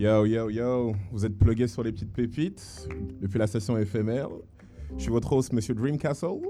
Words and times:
Yo, 0.00 0.24
yo, 0.24 0.48
yo, 0.48 0.94
vous 1.12 1.26
êtes 1.26 1.36
plugués 1.36 1.68
sur 1.68 1.82
les 1.82 1.92
petites 1.92 2.10
pépites 2.10 2.88
depuis 3.20 3.38
la 3.38 3.46
session 3.46 3.76
éphémère. 3.76 4.30
Je 4.96 5.02
suis 5.02 5.10
votre 5.10 5.30
host, 5.30 5.52
Monsieur 5.52 5.74
Dreamcastle, 5.74 6.40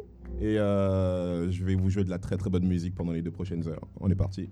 et 0.41 0.57
euh, 0.57 1.51
je 1.51 1.65
vais 1.65 1.75
vous 1.75 1.91
jouer 1.91 2.05
de 2.05 2.11
la 2.11 2.21
très 2.21 2.37
très 2.37 2.49
bonne 2.49 2.65
musique 2.65 2.95
pendant 2.95 3.11
les 3.11 3.23
deux 3.23 3.33
prochaines 3.33 3.67
heures. 3.67 3.89
On 3.99 4.09
est 4.09 4.15
parti. 4.15 4.51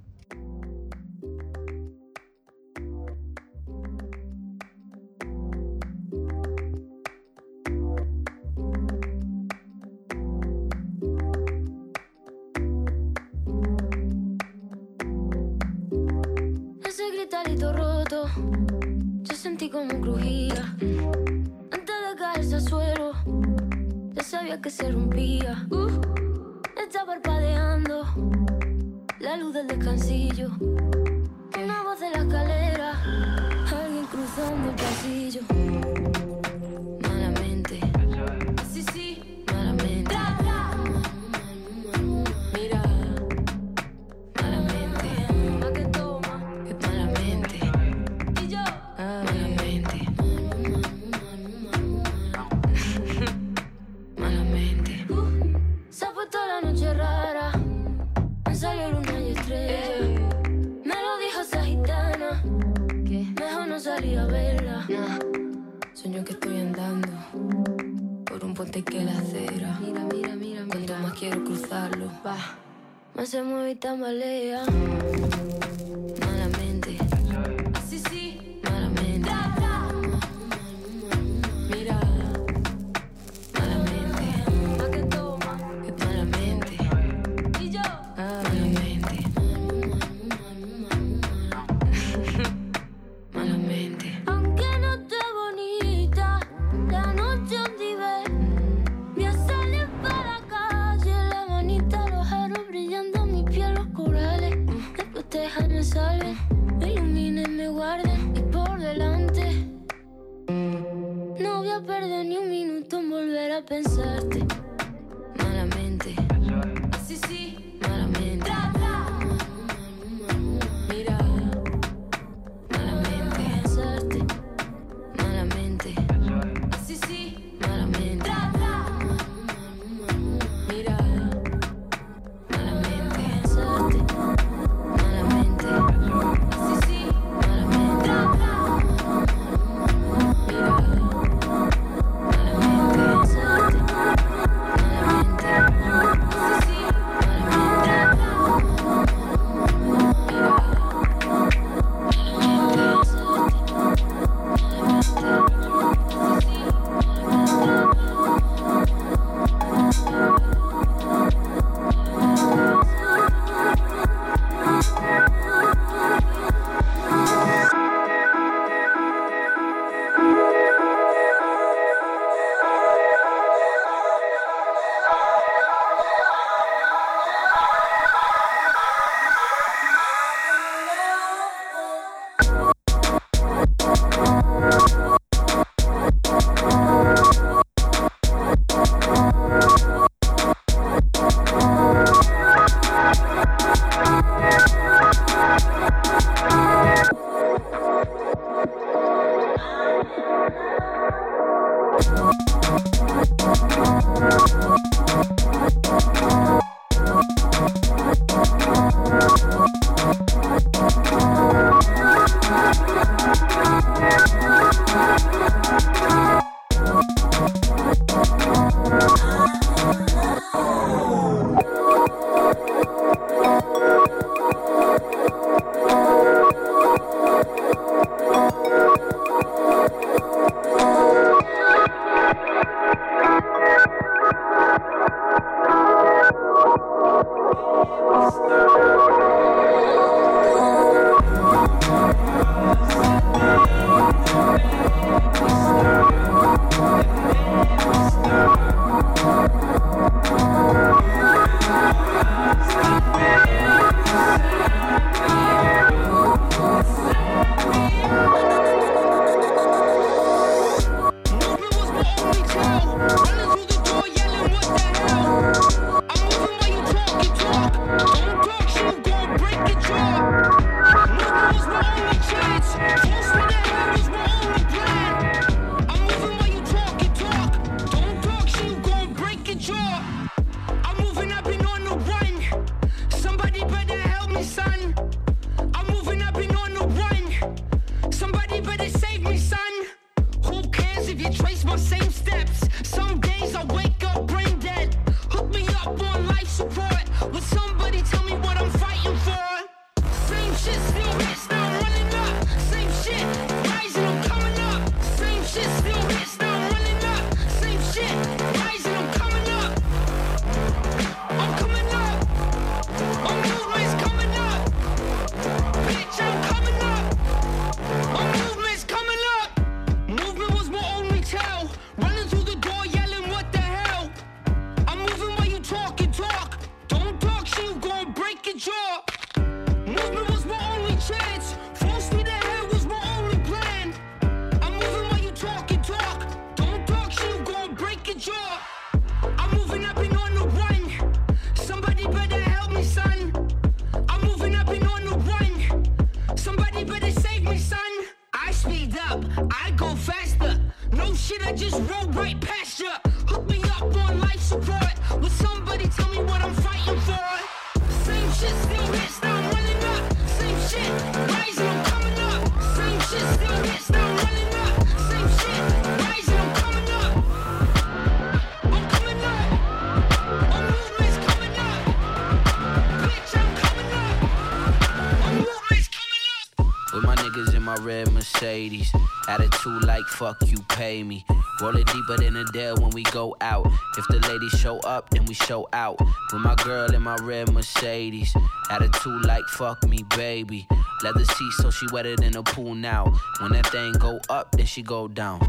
Mercedes. 378.49 378.91
Attitude 379.29 379.85
like 379.85 380.07
fuck 380.07 380.39
you, 380.47 380.57
pay 380.71 381.03
me. 381.03 381.23
Roll 381.61 381.77
it 381.77 381.87
deeper 381.89 382.17
than 382.17 382.35
a 382.35 382.45
dare 382.47 382.75
when 382.77 382.91
we 382.91 383.03
go 383.03 383.37
out. 383.43 383.67
If 383.99 384.09
the 384.09 384.27
ladies 384.27 384.59
show 384.59 384.79
up, 384.81 385.11
then 385.11 385.27
we 385.27 385.35
show 385.35 385.69
out. 385.75 386.01
With 386.33 386.41
my 386.41 386.55
girl 386.55 386.95
in 386.95 387.03
my 387.03 387.17
red 387.17 387.53
Mercedes. 387.53 388.35
Attitude 388.71 389.27
like 389.27 389.45
fuck 389.49 389.83
me, 389.87 390.03
baby. 390.17 390.67
Leather 391.03 391.27
seat, 391.27 391.53
so 391.59 391.71
she 391.71 391.87
wetter 391.93 392.17
than 392.17 392.37
a 392.37 392.43
pool 392.43 392.75
now. 392.75 393.13
When 393.41 393.53
that 393.53 393.67
thing 393.67 393.93
go 393.93 394.19
up, 394.31 394.53
then 394.53 394.65
she 394.65 394.81
go 394.81 395.09
down. 395.09 395.41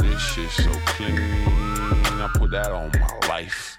This 0.00 0.20
shit 0.20 0.50
so 0.50 0.72
clean. 0.86 1.20
I 1.20 2.28
put 2.34 2.50
that 2.50 2.72
on 2.72 2.90
my 2.98 3.28
life. 3.28 3.78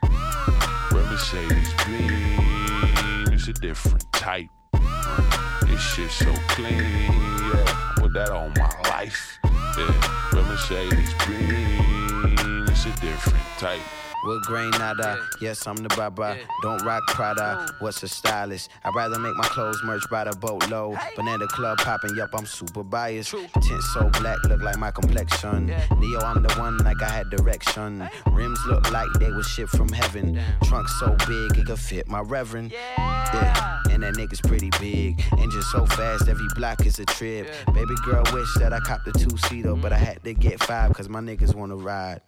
Red 0.94 1.12
Mercedes 1.12 1.74
beam. 1.86 3.34
It's 3.34 3.50
a 3.50 3.54
different 3.54 4.10
type. 4.14 4.50
This 5.66 5.82
shit 5.82 6.12
so 6.12 6.34
clean. 6.50 6.78
Yeah, 6.78 7.94
put 7.96 8.14
that 8.14 8.30
on 8.30 8.54
my 8.58 8.90
life. 8.90 9.40
Yeah, 9.44 10.30
Red 10.34 10.46
Mercedes 10.46 11.14
beam. 11.28 12.66
It's 12.68 12.86
a 12.86 12.92
different 13.02 13.46
type. 13.58 13.82
With 14.26 14.44
Granada, 14.44 15.26
yes, 15.40 15.66
I'm 15.66 15.78
the 15.78 15.88
baba. 15.96 16.38
Don't 16.62 16.84
rock 16.84 17.08
Prada, 17.08 17.74
what's 17.80 18.04
a 18.04 18.08
stylist? 18.10 18.70
I'd 18.84 18.94
rather 18.94 19.18
make 19.18 19.34
my 19.38 19.46
clothes 19.46 19.82
merch 19.86 20.04
by 20.12 20.26
the 20.26 20.36
boatload. 20.36 20.98
Banana 21.16 21.48
club 21.48 21.78
popping, 21.78 22.18
yup, 22.18 22.32
I'm 22.34 22.46
super 22.46 22.84
biased. 22.84 23.32
Tint 23.32 23.82
so 23.94 24.10
black, 24.20 24.44
look 24.44 24.62
like 24.62 24.78
my 24.78 24.92
complexion. 24.92 25.68
Neo, 25.98 26.20
I'm 26.20 26.44
the 26.44 26.54
one 26.56 26.80
like 26.80 27.02
I 27.02 27.08
had 27.08 27.30
direction. 27.30 28.10
Rims 28.32 28.60
look 28.68 28.92
like 28.92 29.08
they 29.20 29.32
was 29.32 29.48
shit 29.48 29.70
from 29.70 29.88
heaven. 29.88 30.38
Trunk 30.64 30.90
so 30.90 31.16
big, 31.26 31.58
it 31.58 31.68
could 31.68 31.80
fit 31.80 32.10
my 32.10 32.20
reverend. 32.20 32.74
Yeah, 32.74 33.82
and 34.04 34.16
that 34.16 34.20
nigga's 34.20 34.40
pretty 34.42 34.70
big. 34.80 35.22
Engine 35.38 35.62
so 35.62 35.86
fast, 35.86 36.30
every 36.30 36.48
block 36.56 36.86
is 36.86 37.00
a 37.00 37.06
trip. 37.06 37.54
Baby 37.74 37.96
girl 38.06 38.24
wish 38.32 38.54
that 38.56 38.72
I 38.72 38.80
copped 38.80 39.08
a 39.08 39.12
two-seater, 39.12 39.76
but 39.76 39.92
I 39.92 39.98
had 39.98 40.24
to 40.24 40.34
get 40.34 40.64
five, 40.64 40.94
cause 40.94 41.10
my 41.10 41.20
niggas 41.20 41.54
wanna 41.54 41.76
ride. 41.76 42.22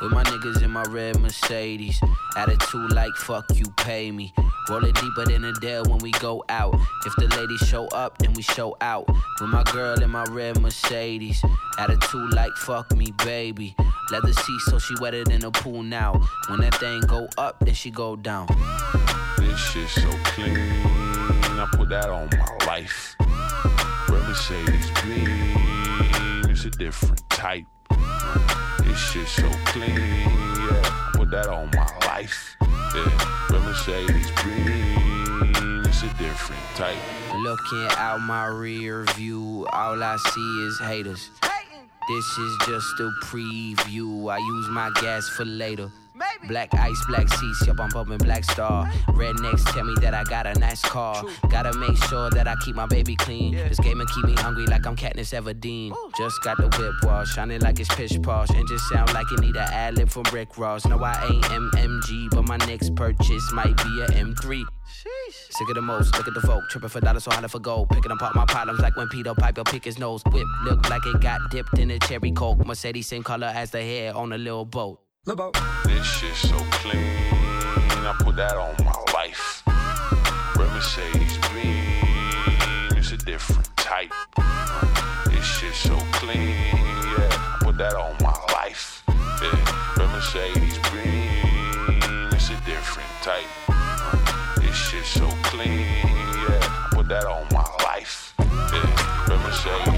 With 0.00 0.12
my 0.12 0.22
niggas 0.24 0.62
in 0.62 0.70
my 0.70 0.84
red 0.84 1.18
Mercedes. 1.20 2.00
Attitude 2.36 2.92
like 2.92 3.14
fuck 3.16 3.44
you, 3.54 3.66
pay 3.78 4.10
me. 4.10 4.32
Roll 4.70 4.84
it 4.84 4.94
deeper 4.94 5.26
than 5.26 5.44
a 5.44 5.52
dare 5.54 5.82
when 5.82 5.98
we 5.98 6.12
go 6.12 6.44
out. 6.48 6.74
If 7.04 7.14
the 7.16 7.26
ladies 7.36 7.60
show 7.68 7.86
up, 7.88 8.16
then 8.18 8.32
we 8.34 8.42
show 8.42 8.76
out. 8.80 9.06
With 9.40 9.50
my 9.50 9.64
girl 9.64 10.00
in 10.00 10.10
my 10.10 10.24
red 10.30 10.60
Mercedes. 10.60 11.42
Attitude 11.78 12.32
like 12.32 12.52
fuck 12.56 12.96
me, 12.96 13.12
baby. 13.24 13.74
Leather 14.10 14.32
seats 14.32 14.64
so 14.66 14.78
she 14.78 14.94
wetter 15.00 15.24
than 15.24 15.44
a 15.44 15.50
pool 15.50 15.82
now. 15.82 16.20
When 16.48 16.60
that 16.60 16.76
thing 16.76 17.00
go 17.02 17.28
up, 17.36 17.58
then 17.60 17.74
she 17.74 17.90
go 17.90 18.14
down. 18.14 18.46
This 19.36 19.58
shit 19.58 19.88
so 19.88 20.10
clean. 20.24 20.97
I 21.60 21.66
put 21.66 21.88
that 21.88 22.08
on 22.08 22.28
my 22.38 22.66
life. 22.66 23.16
Red 24.08 24.22
Mercedes 24.28 24.90
beam. 25.02 26.50
It's 26.50 26.64
a 26.64 26.70
different 26.70 27.28
type. 27.30 27.66
This 28.84 28.98
shit 28.98 29.26
so 29.26 29.48
clean. 29.66 29.96
Yeah, 29.96 30.82
I 30.84 31.10
put 31.14 31.30
that 31.32 31.48
on 31.48 31.68
my 31.74 32.06
life. 32.06 32.56
Yeah, 32.60 33.48
Red 33.50 33.62
Mercedes 33.62 34.30
beam. 34.44 35.82
It's 35.84 36.02
a 36.02 36.08
different 36.18 36.62
type. 36.76 36.96
Looking 37.34 37.88
out 37.96 38.20
my 38.20 38.46
rear 38.46 39.04
view, 39.16 39.66
all 39.72 40.00
I 40.00 40.16
see 40.16 40.64
is 40.64 40.78
haters. 40.78 41.30
This 42.08 42.38
is 42.38 42.56
just 42.66 43.00
a 43.00 43.10
preview. 43.24 44.32
I 44.32 44.38
use 44.38 44.68
my 44.68 44.90
gas 45.00 45.28
for 45.28 45.44
later. 45.44 45.90
Black 46.48 46.72
ice, 46.74 47.04
black 47.06 47.28
seats, 47.28 47.66
yup, 47.66 47.78
I'm 47.78 47.90
bumping 47.90 48.18
Black 48.18 48.42
Star. 48.44 48.86
Rednecks 49.08 49.64
tell 49.72 49.84
me 49.84 49.94
that 50.00 50.14
I 50.14 50.24
got 50.24 50.46
a 50.46 50.58
nice 50.58 50.80
car. 50.82 51.22
Gotta 51.50 51.76
make 51.78 51.96
sure 52.04 52.30
that 52.30 52.48
I 52.48 52.54
keep 52.64 52.74
my 52.74 52.86
baby 52.86 53.16
clean. 53.16 53.54
This 53.54 53.78
game 53.80 54.00
and 54.00 54.08
keep 54.10 54.24
me 54.24 54.34
hungry 54.34 54.66
like 54.66 54.86
I'm 54.86 54.96
Katniss 54.96 55.38
Everdeen. 55.38 55.94
Just 56.16 56.42
got 56.42 56.56
the 56.56 56.68
whip 56.78 56.94
wash, 57.02 57.34
shining 57.34 57.60
like 57.60 57.78
it's 57.80 57.94
pitch 57.94 58.20
posh. 58.22 58.50
And 58.50 58.66
just 58.66 58.88
sound 58.88 59.12
like 59.12 59.30
it 59.30 59.40
need 59.40 59.56
a 59.56 59.62
ad 59.62 59.96
lib 59.96 60.08
from 60.08 60.24
Rick 60.32 60.56
Ross. 60.56 60.86
No, 60.86 61.02
I 61.02 61.22
ain't 61.30 61.44
MMG, 61.44 62.30
but 62.30 62.46
my 62.46 62.56
next 62.58 62.94
purchase 62.94 63.52
might 63.52 63.76
be 63.76 64.00
a 64.02 64.06
M3. 64.12 64.64
Sick 65.50 65.68
of 65.68 65.74
the 65.74 65.82
most, 65.82 66.16
look 66.16 66.26
at 66.26 66.34
the 66.34 66.40
folk, 66.40 66.64
tripping 66.70 66.88
for 66.88 67.00
dollars, 67.00 67.24
so 67.24 67.30
holler 67.30 67.48
for 67.48 67.58
gold. 67.58 67.90
Picking 67.90 68.10
apart 68.10 68.34
my 68.34 68.46
problems 68.46 68.80
like 68.80 68.96
when 68.96 69.08
Peter 69.08 69.34
Piper 69.34 69.64
pick 69.64 69.84
his 69.84 69.98
nose. 69.98 70.22
Whip 70.32 70.46
look 70.64 70.88
like 70.88 71.04
it 71.04 71.20
got 71.20 71.40
dipped 71.50 71.78
in 71.78 71.90
a 71.90 71.98
cherry 71.98 72.32
coke. 72.32 72.64
Mercedes 72.66 73.06
same 73.06 73.22
color 73.22 73.48
as 73.48 73.70
the 73.70 73.82
hair 73.82 74.16
on 74.16 74.32
a 74.32 74.38
Lil 74.38 74.64
Boat. 74.64 75.00
This 75.28 76.06
shit 76.06 76.34
so 76.34 76.56
clean. 76.80 76.96
I 76.96 78.16
put 78.20 78.36
that 78.36 78.56
on 78.56 78.74
my 78.82 78.94
life. 79.12 79.62
Red 80.56 80.72
Mercedes 80.72 81.36
beam. 81.52 82.96
It's 82.96 83.12
a 83.12 83.18
different 83.18 83.68
type. 83.76 84.10
This 85.26 85.44
shit 85.44 85.74
so 85.74 85.98
clean. 86.12 86.48
Yeah, 86.48 87.28
I 87.28 87.58
put 87.60 87.76
that 87.76 87.94
on 87.94 88.16
my 88.22 88.32
life. 88.54 89.04
Yeah, 89.42 89.98
Red 89.98 90.10
Mercedes 90.12 90.78
beam. 90.88 92.30
It's 92.32 92.48
a 92.48 92.56
different 92.64 93.10
type. 93.20 93.44
This 94.56 94.74
shit 94.74 95.04
so 95.04 95.28
clean. 95.42 95.84
Yeah, 96.48 96.58
I 96.62 96.88
put 96.92 97.06
that 97.08 97.26
on 97.26 97.46
my 97.52 97.68
life. 97.84 98.32
Yeah, 98.38 99.28
Red 99.28 99.40
Mercedes 99.42 99.97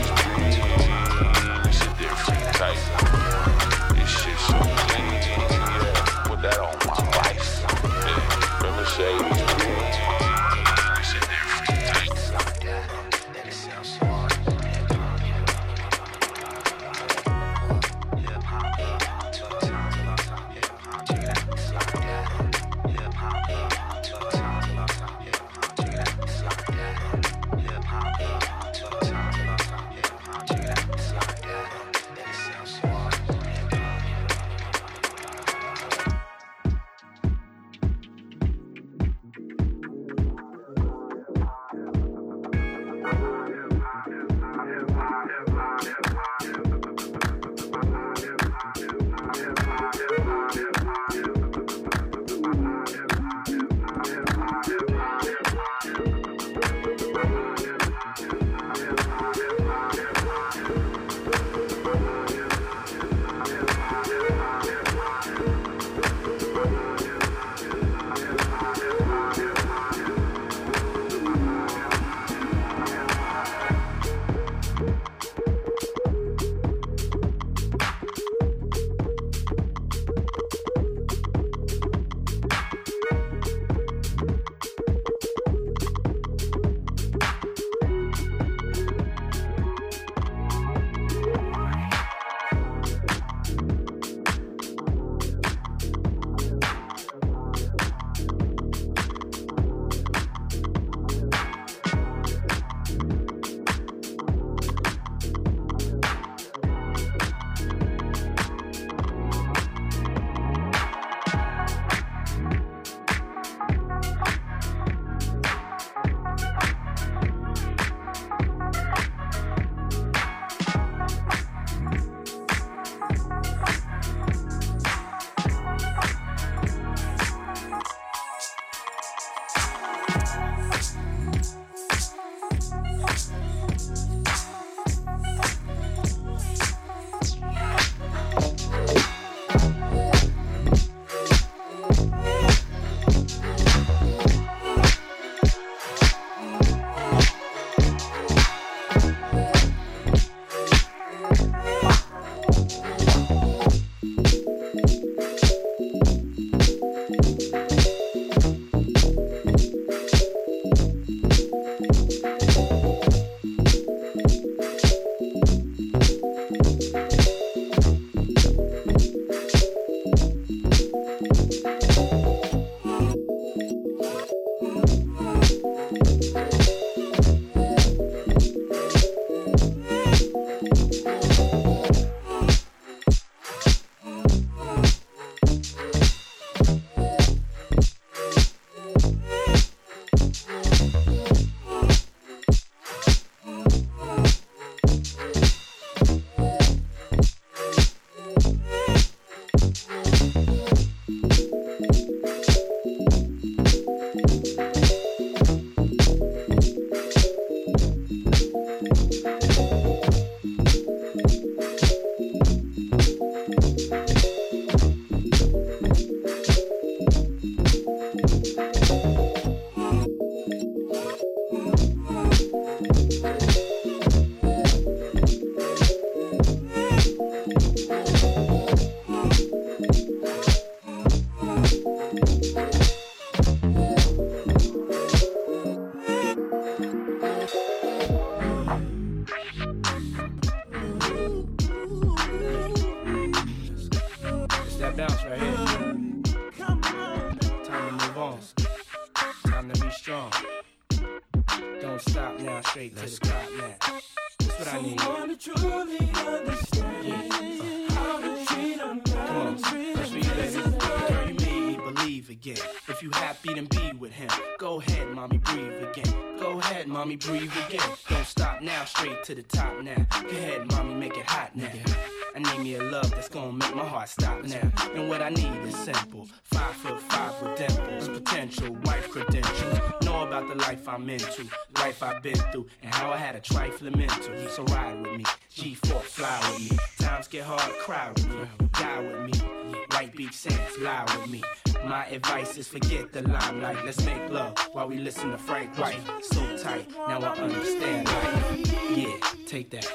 while 294.80 294.88
we 294.88 294.96
listen 294.96 295.30
to 295.30 295.36
Frank 295.36 295.78
White. 295.78 296.00
So 296.22 296.56
tight, 296.56 296.88
now 297.06 297.20
I 297.20 297.36
understand 297.36 298.08
life. 298.08 298.96
Yeah, 298.96 299.14
take 299.44 299.68
that. 299.72 299.86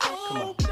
Come 0.00 0.36
on. 0.36 0.71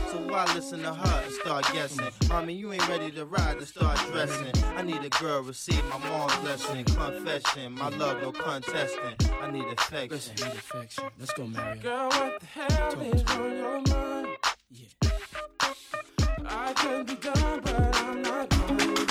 So 0.11 0.17
why 0.27 0.43
listen 0.53 0.81
to 0.81 0.93
her 0.93 1.23
and 1.23 1.33
start 1.35 1.71
guessing? 1.71 2.05
Mommy, 2.27 2.53
you 2.53 2.73
ain't 2.73 2.85
ready 2.89 3.11
to 3.11 3.23
ride 3.23 3.59
to 3.59 3.65
start 3.65 3.97
dressing. 4.11 4.51
I 4.75 4.81
need 4.81 5.01
a 5.05 5.09
girl 5.09 5.41
receive 5.41 5.81
my 5.85 5.97
mom's 5.99 6.35
blessing. 6.37 6.83
Confession, 6.83 7.71
my 7.71 7.87
love, 7.87 8.21
no 8.21 8.33
contesting. 8.33 9.15
I 9.41 9.49
need 9.49 9.63
affection. 9.63 10.09
Listen, 10.09 10.35
need 10.35 10.57
affection. 10.57 11.03
Let's 11.17 11.31
go, 11.31 11.47
Mario. 11.47 11.81
Girl, 11.81 12.09
what 12.09 12.41
the 12.41 12.45
hell 12.45 13.01
is 13.01 13.23
on 13.23 13.55
your 13.55 13.81
mind? 13.95 14.37
Yeah. 14.69 15.11
I 16.45 16.73
could 16.73 17.07
be 17.07 17.15
done, 17.15 17.61
but 17.63 17.95
I'm 17.95 18.21
not 18.21 18.49
done. 18.49 19.10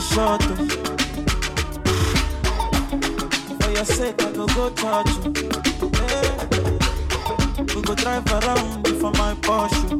Shot, 0.00 0.42
oh. 0.44 0.66
For 3.60 3.70
your 3.70 3.84
sake, 3.84 4.22
I 4.22 4.32
go 4.32 4.46
go 4.46 4.70
touch 4.70 5.08
you. 5.24 5.32
Yeah. 6.02 6.46
We 7.74 7.82
go 7.82 7.94
drive 7.94 8.26
around 8.32 8.86
for 9.00 9.10
my 9.12 9.34
Porsche. 9.42 9.98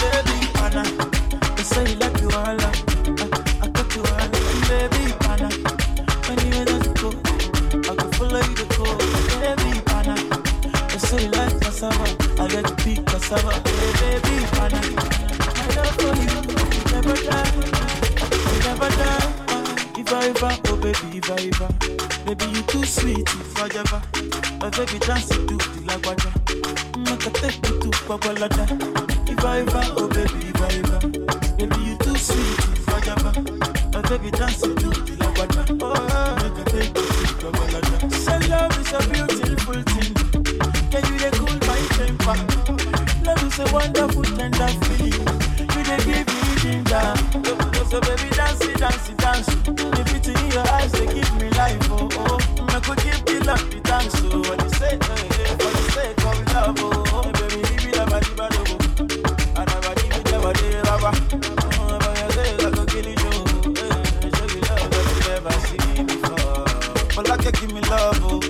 Baby, 0.00 0.36
Anna, 0.64 0.84
they 1.56 1.62
say 1.62 1.90
you 1.92 1.96
like 1.96 2.20
you 2.20 2.30
all. 2.30 2.60
I, 2.60 2.72
I 3.62 3.68
got 3.68 3.94
you. 3.96 4.02
Baby, 4.68 5.14
that 6.64 6.82
you 6.86 6.94
go, 6.94 7.08
I 7.90 8.08
follow 8.16 8.40
you 8.40 8.54
to 8.54 8.64
go. 8.76 8.84
Baby, 9.40 9.82
you. 9.88 10.18
I 12.40 12.46
baby, 14.00 14.36
my 15.56 15.66
love 15.76 15.94
for 16.00 16.14
you, 16.16 16.38
never 16.92 17.16
die, 17.24 18.07
never 18.68 18.88
die. 19.00 19.34
If 19.96 20.12
I 20.12 20.26
ever, 20.28 20.52
oh 20.68 20.76
baby, 20.76 21.18
if 21.18 21.30
I 21.30 21.40
ever, 21.50 21.68
baby 22.26 22.46
you 22.52 22.62
too 22.62 22.84
sweet, 22.84 23.28
if 23.28 23.56
I 23.58 23.66
ever, 23.80 24.00
my 24.60 24.68
baby 24.70 24.98
dance 25.00 25.28
to 25.28 25.38
the 25.48 25.56
lagwaja, 25.88 26.30
mm, 26.92 27.04
make 27.08 27.26
a 27.26 27.30
take 27.40 27.56
you 27.68 27.80
to 27.80 27.90
Babalada. 28.08 28.64
If 29.28 29.44
I 29.44 29.60
ever, 29.60 29.82
oh 29.96 30.08
baby, 30.08 30.48
if 30.52 30.60
I 30.60 30.70
ever, 30.80 31.00
baby 31.56 31.80
you 31.88 31.96
too 31.98 32.16
sweet, 32.16 32.58
if 32.76 32.88
I 32.88 32.98
ever, 33.12 33.32
my 33.92 34.00
baby 34.08 34.30
dance 34.36 34.60
to 34.60 34.68
the 34.74 34.90
lagwaja, 35.20 35.62
oh, 35.70 35.86
oh, 35.86 35.96
oh. 35.96 36.34
make 36.42 36.58
a 36.60 36.70
take 36.70 36.96
you 36.96 37.26
to 37.40 37.46
Babalada. 37.56 38.12
Say 38.12 38.38
love 38.48 38.76
is 38.80 38.92
a 38.92 39.00
beautiful 39.08 39.80
thing, 39.92 40.12
can 40.92 41.02
you 41.12 41.18
dey 41.18 41.32
cool 41.38 41.56
my 41.68 41.80
temper? 41.96 42.36
Love 43.24 43.42
is 43.44 43.58
a 43.58 43.66
wonderful 43.72 44.22
tender 44.36 44.68
feeling, 44.84 45.26
you 45.74 45.82
dey 45.88 46.00
give 46.04 46.28
me 46.28 46.54
ginger. 46.62 47.67
So 47.90 48.00
baby 48.02 48.28
dance, 48.36 48.60
it, 48.64 48.76
dance, 48.78 49.08
it, 49.08 49.16
dance. 49.16 49.46
The 49.46 50.02
beauty 50.06 50.32
in 50.44 50.50
your 50.52 50.66
eyes, 50.76 50.92
they 50.92 51.06
give 51.06 51.34
me 51.40 51.48
life, 51.56 51.78
oh 51.90 52.08
oh. 52.12 52.38
I 52.68 52.80
could 52.80 52.98
give 53.02 53.24
the 53.24 53.44
love, 53.46 53.70
the 53.70 53.80
dance, 53.80 54.14
oh. 54.24 54.42
For 54.44 54.56
the 54.56 54.68
sake, 54.76 55.02
eh, 55.08 55.14
eh, 55.40 55.56
for 55.56 55.72
the 55.72 55.84
sake 55.96 56.20
of 56.28 56.36
love, 56.52 56.76
oh. 56.80 57.04
oh. 57.16 57.32
Baby, 57.32 57.56
leave 57.64 57.88
it, 57.88 57.96
never, 57.96 58.20
never, 58.20 58.48
never. 58.52 58.76
I 59.56 59.64
never 59.64 59.92
give 59.96 60.12
it, 60.12 60.24
never, 60.30 60.52
never. 60.52 61.12
Oh, 61.80 61.96
but 61.98 62.12
you 62.20 62.28
say 62.36 62.48
I 62.60 62.68
could 62.76 62.88
kill 62.92 63.08
you, 63.08 63.32
eh. 63.80 64.04
Show 64.36 64.46
you 64.52 64.60
love 64.68 64.88
that 64.92 65.04
you 65.08 65.20
never 65.32 65.54
seen 65.64 66.04
before. 66.04 66.68
But 67.16 67.24
like 67.28 67.44
you 67.46 67.52
give 67.52 67.72
me 67.72 67.80
love, 67.88 68.20
oh. 68.20 68.40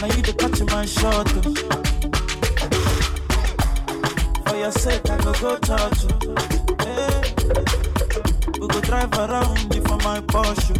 Now 0.00 0.08
you 0.14 0.20
the 0.20 0.34
catch 0.36 0.60
my 0.70 0.84
shot, 0.84 1.32
oh. 1.34 1.65
Your 4.66 4.72
sake, 4.72 5.08
I 5.08 5.16
go 5.18 5.32
go 5.34 5.56
touch 5.58 6.02
you. 6.02 6.10
Hey. 6.82 7.22
We 8.58 8.66
go 8.66 8.80
drive 8.80 9.12
around 9.14 9.68
before 9.68 9.98
my 9.98 10.18
Porsche. 10.32 10.74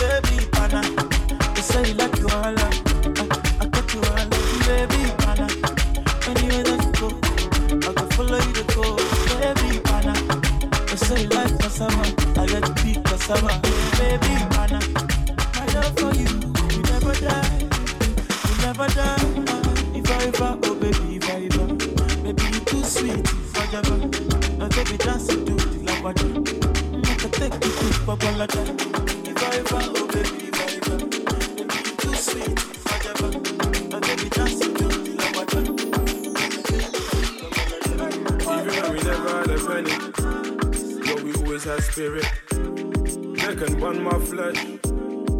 Baby, 0.00 0.36
pana, 0.52 0.82
they 1.54 1.62
say 1.62 1.88
you 1.88 1.94
like 1.94 2.16
you 2.18 2.28
all. 2.28 2.58
I, 2.66 2.70
I 3.62 3.66
got 3.72 3.94
you 3.94 4.00
all. 4.12 4.26
Baby, 4.68 5.00
pana, 5.22 5.46
anywhere 6.28 6.64
that 6.68 6.80
you 6.84 6.92
go, 7.00 7.08
I 7.88 7.92
go 7.96 8.04
follow 8.14 8.40
you 8.46 8.52
to 8.58 8.64
go. 8.76 8.84
Baby, 9.40 9.80
pana, 9.88 10.12
they 10.88 10.96
say 10.96 11.22
you 11.22 11.28
like 11.30 11.58
cassava. 11.60 12.04
I 12.36 12.46
to 12.46 12.60
pick 12.82 13.04
cassava. 13.04 13.52
Baby, 13.96 14.32
pana, 14.52 14.80
my 15.56 15.64
love 15.72 15.94
for 15.98 16.12
you, 16.12 16.28
you 16.76 16.82
never 16.92 17.14
die, 17.24 17.57
spirit. 41.98 42.26
They 42.52 43.56
can 43.56 43.80
burn 43.80 44.04
my 44.04 44.16
flesh, 44.20 44.64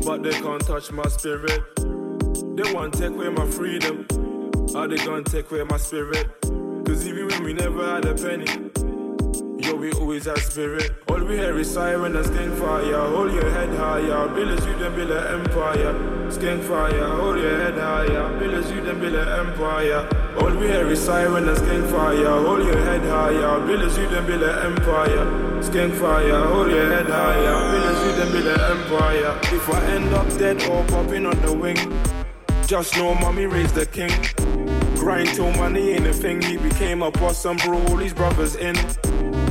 but 0.04 0.24
they 0.24 0.32
can't 0.32 0.66
touch 0.66 0.90
my 0.90 1.06
spirit. 1.06 1.60
They 2.56 2.72
want 2.74 2.94
to 2.94 2.98
take 2.98 3.10
away 3.10 3.28
my 3.28 3.46
freedom, 3.46 4.04
how 4.74 4.88
they 4.88 4.96
gonna 4.96 5.22
take 5.22 5.48
away 5.52 5.62
my 5.62 5.76
spirit? 5.76 6.26
Cause 6.84 7.06
even 7.06 7.28
when 7.28 7.44
we 7.44 7.52
never 7.52 7.84
had 7.94 8.06
a 8.06 8.14
penny, 8.14 8.70
yo, 9.58 9.76
we 9.76 9.92
always 9.92 10.24
had 10.24 10.38
spirit. 10.38 11.07
All 11.18 11.24
we 11.24 11.36
hear 11.36 11.58
is 11.58 11.68
siren 11.68 12.14
and 12.14 12.58
fire. 12.58 13.08
Hold 13.10 13.32
your 13.32 13.50
head 13.50 13.70
higher. 13.76 14.28
Build 14.28 14.50
you 14.64 14.78
then 14.78 14.94
build 14.94 15.10
an 15.10 15.40
empire. 15.40 16.30
Skin 16.30 16.62
fire. 16.62 17.08
Hold 17.08 17.38
your 17.38 17.58
head 17.58 17.74
higher. 17.74 18.38
Build 18.38 18.64
you 18.70 18.80
then 18.82 19.00
build 19.00 19.14
an 19.14 19.28
empire. 19.46 20.08
All 20.40 20.54
we 20.54 20.68
hear 20.68 20.86
is 20.86 21.00
siren 21.00 21.48
and 21.48 21.58
skin 21.58 21.88
fire. 21.88 22.24
Hold 22.46 22.64
your 22.64 22.80
head 22.84 23.00
higher. 23.00 23.66
Build 23.66 23.80
you 23.98 24.08
then 24.08 24.26
build 24.26 24.42
an 24.44 24.72
empire. 24.72 25.62
Skin 25.62 25.90
fire. 25.90 26.44
Hold 26.46 26.70
your 26.70 26.86
head 26.86 27.06
higher. 27.06 27.56
Build 27.72 28.06
you 28.06 28.12
then 28.16 28.32
build 28.32 28.46
an 28.46 28.78
empire. 28.78 29.38
If 29.42 29.68
I 29.70 29.84
end 29.86 30.14
up 30.14 30.28
dead 30.38 30.62
or 30.70 30.84
popping 30.84 31.26
on 31.26 31.40
the 31.42 31.52
wing, 31.52 31.78
just 32.68 32.96
know 32.96 33.16
mommy 33.16 33.46
raised 33.46 33.74
the 33.74 33.86
king. 33.86 34.12
Grind 34.94 35.30
till 35.30 35.50
money 35.54 35.90
ain't 35.90 36.06
a 36.06 36.12
thing. 36.12 36.40
He 36.42 36.58
became 36.58 37.02
a 37.02 37.10
boss 37.10 37.44
and 37.44 37.60
brought 37.62 37.90
all 37.90 37.96
his 37.96 38.14
brothers 38.14 38.54
in. 38.54 38.76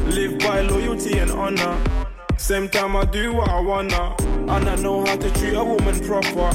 Live 0.10 0.40
by 0.40 0.62
loyalty 0.62 1.18
and 1.20 1.32
honor. 1.32 1.78
Same 2.38 2.70
time 2.70 2.96
I 2.96 3.06
do 3.06 3.34
what 3.34 3.50
I 3.50 3.60
wanna. 3.60 4.16
And 4.50 4.70
I 4.70 4.76
know 4.76 5.06
how 5.06 5.16
to 5.16 5.32
treat 5.32 5.54
a 5.54 5.64
woman 5.64 6.00
proper. 6.06 6.52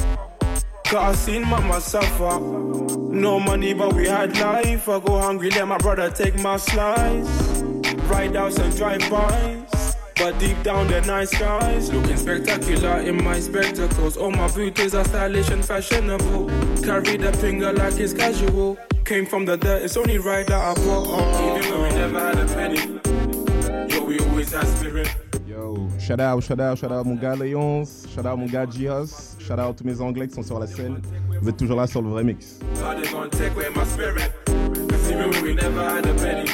Cause 0.85 0.95
I 0.95 1.13
seen 1.13 1.47
mama 1.47 1.79
suffer. 1.79 2.39
No 2.39 3.39
money, 3.39 3.73
but 3.73 3.93
we 3.93 4.07
had 4.07 4.37
life. 4.39 4.89
I 4.89 4.99
go 4.99 5.19
hungry, 5.19 5.49
let 5.51 5.67
my 5.67 5.77
brother 5.77 6.09
take 6.09 6.39
my 6.41 6.57
slice. 6.57 7.61
Ride 8.09 8.35
outs 8.35 8.57
and 8.57 8.75
drive 8.75 9.07
bys. 9.09 9.95
But 10.15 10.39
deep 10.39 10.61
down, 10.63 10.87
they're 10.87 11.01
nice 11.01 11.37
guys. 11.37 11.91
Looking 11.91 12.17
spectacular 12.17 12.99
in 13.01 13.23
my 13.23 13.39
spectacles. 13.39 14.17
All 14.17 14.31
my 14.31 14.47
booties 14.47 14.95
are 14.95 15.05
stylish 15.05 15.49
and 15.49 15.63
fashionable. 15.63 16.47
Carry 16.83 17.17
the 17.17 17.31
finger 17.33 17.71
like 17.71 17.99
it's 17.99 18.13
casual. 18.13 18.77
Came 19.05 19.25
from 19.25 19.45
the 19.45 19.57
dirt, 19.57 19.83
it's 19.83 19.97
only 19.97 20.17
right 20.17 20.47
that 20.47 20.59
I 20.59 20.73
bought. 20.85 21.57
Even 21.57 21.71
though 21.71 21.83
we 21.83 21.89
never 21.89 22.19
had 22.19 22.39
a 22.39 22.45
penny. 22.53 23.12
Yo, 24.03 24.09
we 24.09 24.19
always 24.19 24.51
had 24.51 24.67
spirit. 24.67 25.15
Yo, 25.47 25.87
shout 25.97 26.19
out, 26.19 26.43
shout 26.43 26.59
out, 26.59 26.77
shout 26.77 26.91
out 26.91 27.05
mon 27.05 27.15
gars 27.15 27.37
Léonce, 27.37 28.05
shout 28.13 28.25
out 28.25 28.37
mon 28.37 28.47
gars 28.47 28.65
Gios, 28.65 29.37
shout 29.39 29.59
out 29.59 29.77
tous 29.77 29.85
mes 29.85 30.01
anglais 30.01 30.27
qui 30.27 30.33
sont 30.33 30.43
sur 30.43 30.59
la 30.59 30.67
scène. 30.67 31.01
Vous 31.41 31.47
êtes 31.47 31.55
toujours 31.55 31.77
là 31.77 31.87
sur 31.87 32.01
le 32.01 32.09
vrai 32.09 32.23
mix. 32.25 32.59
God 32.75 32.99
is 32.99 33.09
gonna 33.09 33.29
take 33.29 33.53
away 33.55 33.69
my 33.73 33.85
spirit. 33.85 34.29
Cause 34.45 35.09
even 35.09 35.29
when 35.29 35.43
we 35.43 35.53
never 35.55 35.81
had 35.81 36.05
a 36.05 36.13
penny. 36.15 36.49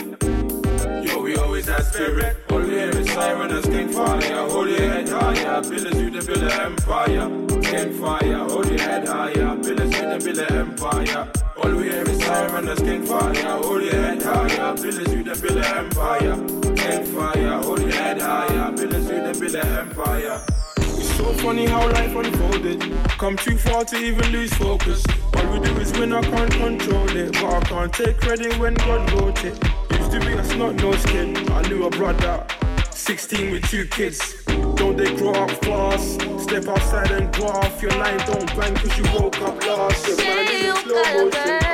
Yo, 1.08 1.24
we 1.24 1.36
always 1.38 1.68
had 1.68 1.82
spirit. 1.86 2.38
All 2.52 2.60
we 2.60 2.70
hear 2.70 2.90
is 2.90 3.10
siren 3.12 3.52
and 3.52 3.66
skin 3.66 3.90
fire. 3.90 4.20
Head 4.20 5.10
higher. 5.10 5.62
Build 5.62 5.88
us 5.88 5.96
you 5.96 6.12
to 6.12 6.26
build 6.26 6.44
an 6.44 6.52
empire. 6.52 7.30
Skin 7.64 7.94
fire. 8.00 8.48
Hold 8.48 8.70
your 8.70 8.80
head 8.80 9.08
higher. 9.08 9.56
Build 9.56 9.82
us 9.82 9.96
you 9.96 10.02
to 10.02 10.20
build 10.24 10.38
an 10.38 10.56
empire. 10.56 11.32
All 11.58 11.72
we 11.72 11.90
hear 11.90 12.04
is 12.04 12.20
siren 12.20 12.68
and 12.68 12.80
skin 12.80 13.06
fire. 13.06 13.34
Hold 13.34 13.82
your 13.82 13.94
head 13.94 14.22
higher. 14.22 14.76
Build 14.76 15.00
us 15.00 15.14
you 15.14 15.24
to 15.24 15.42
build 15.42 15.58
an 15.58 15.78
empire. 15.78 16.69
Skin 16.90 17.06
fire. 17.06 17.62
Hold 17.62 17.82
your 17.82 17.92
head 17.92 18.20
higher. 18.20 18.72
Build 18.72 18.94
you 18.94 19.00
to 19.00 19.40
build 19.40 19.56
an 19.56 19.68
empire. 19.78 20.42
It's 20.78 21.16
so 21.18 21.34
funny 21.34 21.68
how 21.68 21.88
life 21.92 22.16
unfolded. 22.16 22.82
Come 23.20 23.38
too 23.38 23.58
far 23.58 23.86
to 23.86 23.98
even 23.98 24.32
lose 24.32 24.54
focus. 24.56 25.04
All 25.36 25.54
we 25.54 25.60
do 25.60 25.72
is 25.78 25.92
win, 26.00 26.14
I 26.14 26.22
can't 26.22 26.52
control 26.52 27.10
it. 27.16 27.34
But 27.34 27.46
I 27.46 27.60
can't 27.62 27.94
take 27.94 28.20
credit 28.20 28.58
when 28.58 28.74
God 28.74 29.12
wrote 29.14 29.44
it. 29.46 29.56
Used 30.00 30.12
to 30.12 30.20
be 30.20 30.34
a 30.34 30.44
snot 30.44 30.76
nosed 30.76 31.08
kid. 31.08 31.50
I 31.52 31.62
knew 31.70 31.86
a 31.86 31.90
brother, 31.92 32.46
16 32.92 33.52
with 33.52 33.70
two 33.70 33.86
kids. 33.86 34.44
Don't 34.48 34.98
they 34.98 35.16
grow 35.16 35.34
up 35.34 35.52
fast? 35.64 36.22
Step 36.42 36.68
outside 36.68 37.12
and 37.12 37.32
go 37.36 37.48
off 37.48 37.82
your 37.84 37.92
line. 37.92 38.18
Don't 38.26 38.48
bang 38.58 38.74
cause 38.74 38.98
you 38.98 39.04
woke 39.14 39.40
up 39.42 39.64
last. 39.64 40.08
You're 40.08 40.18
grinding 40.18 40.70
in 40.70 40.76
slow 40.78 41.04
motion. 41.26 41.69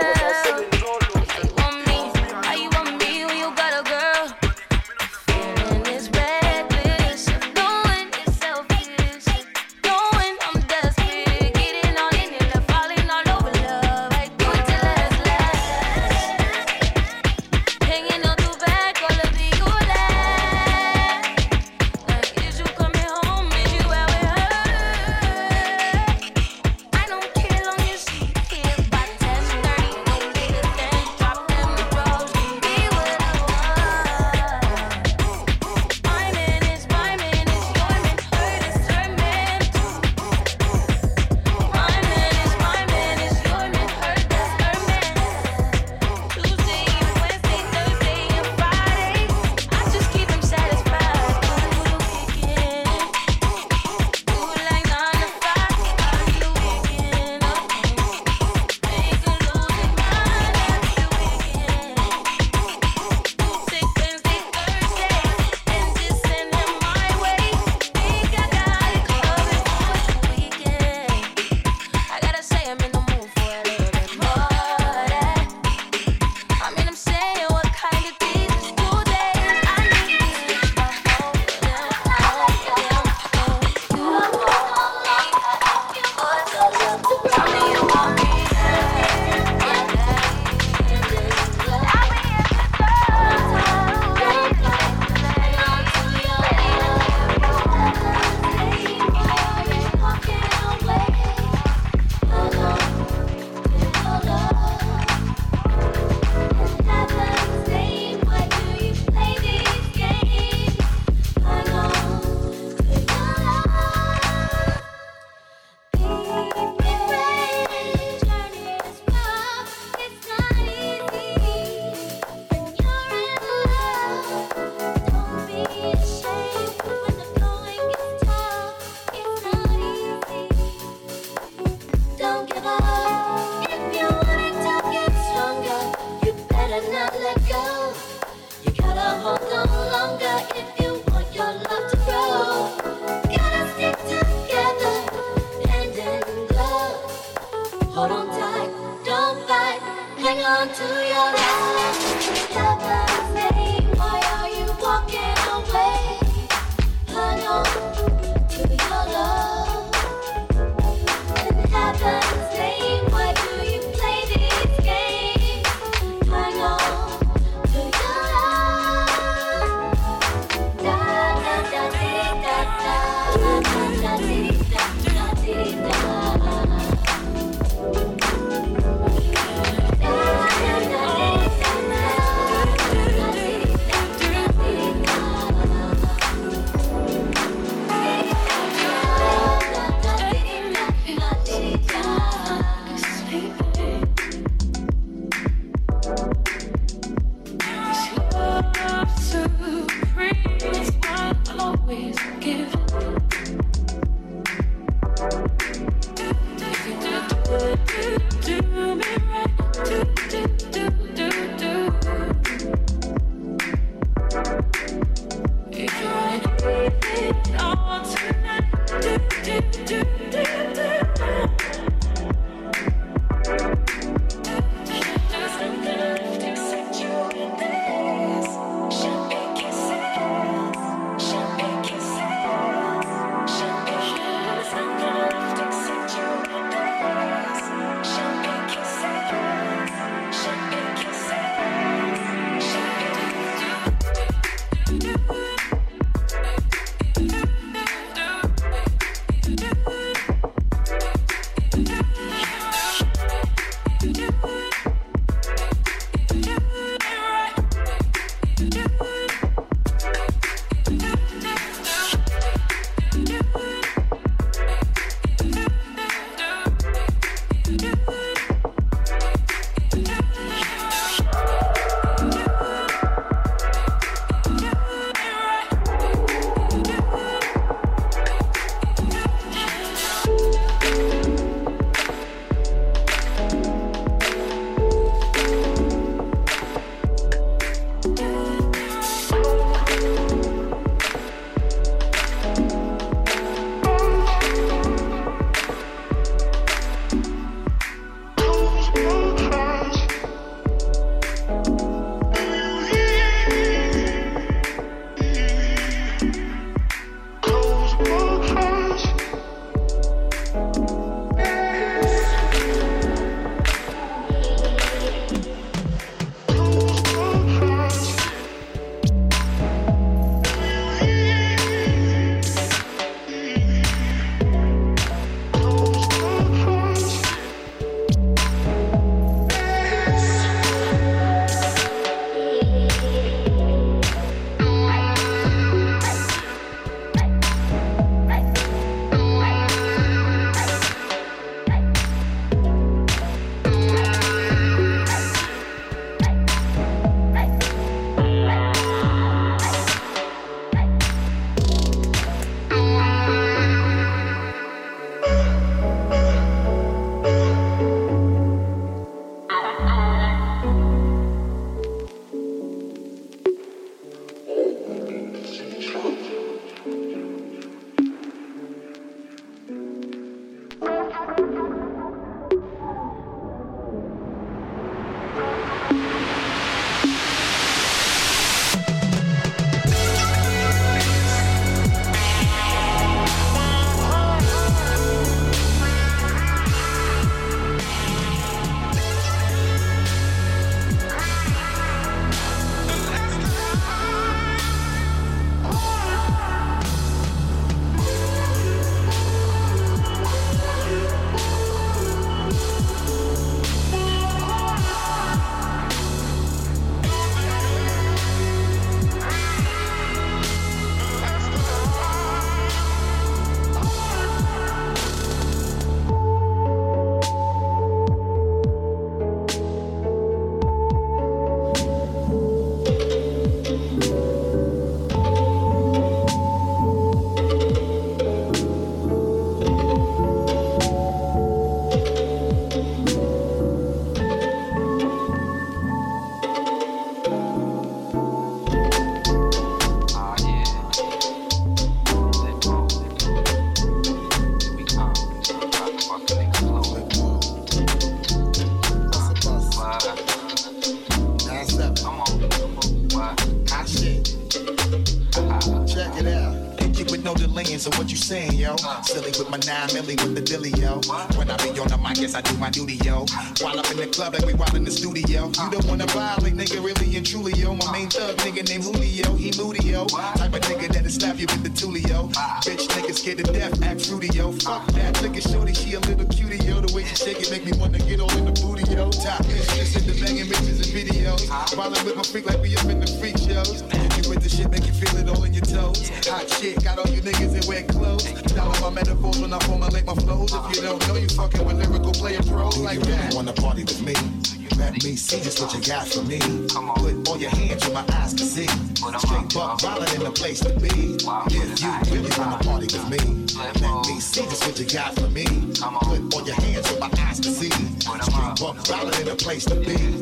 Got 495.86 496.08
for 496.08 496.24
me. 496.24 496.40
Put 496.40 497.30
all 497.30 497.38
your 497.38 497.52
hands 497.52 497.88
where 497.88 497.94
my 497.94 498.06
eyes 498.16 498.34
can 498.34 498.48
see. 498.48 498.68
Straight 498.96 499.54
buck 499.54 499.82
violent 499.82 500.16
in 500.16 500.24
the 500.24 500.32
place 500.32 500.60
to 500.62 500.70
be. 500.80 501.16
If 501.18 501.82
you 501.82 502.16
really 502.16 502.32
wanna 502.38 502.58
party 502.64 502.88
with 502.88 503.10
me, 503.10 503.20
let 503.56 504.08
me 504.08 504.20
see 504.20 504.42
just 504.42 504.66
what 504.66 504.80
you 504.80 504.86
got 504.86 505.14
for 505.16 505.30
me. 505.30 505.46
Put 505.46 506.34
all 506.34 506.46
your 506.46 506.56
hands 506.56 506.90
where 506.92 507.00
my 507.00 507.10
eyes 507.20 507.40
can 507.40 507.54
see. 507.54 507.70
Straight 507.70 508.60
buck 508.60 508.76
violent 508.88 509.20
in 509.20 509.26
the 509.28 509.36
place 509.36 509.66
to 509.66 509.76
be. 509.76 510.15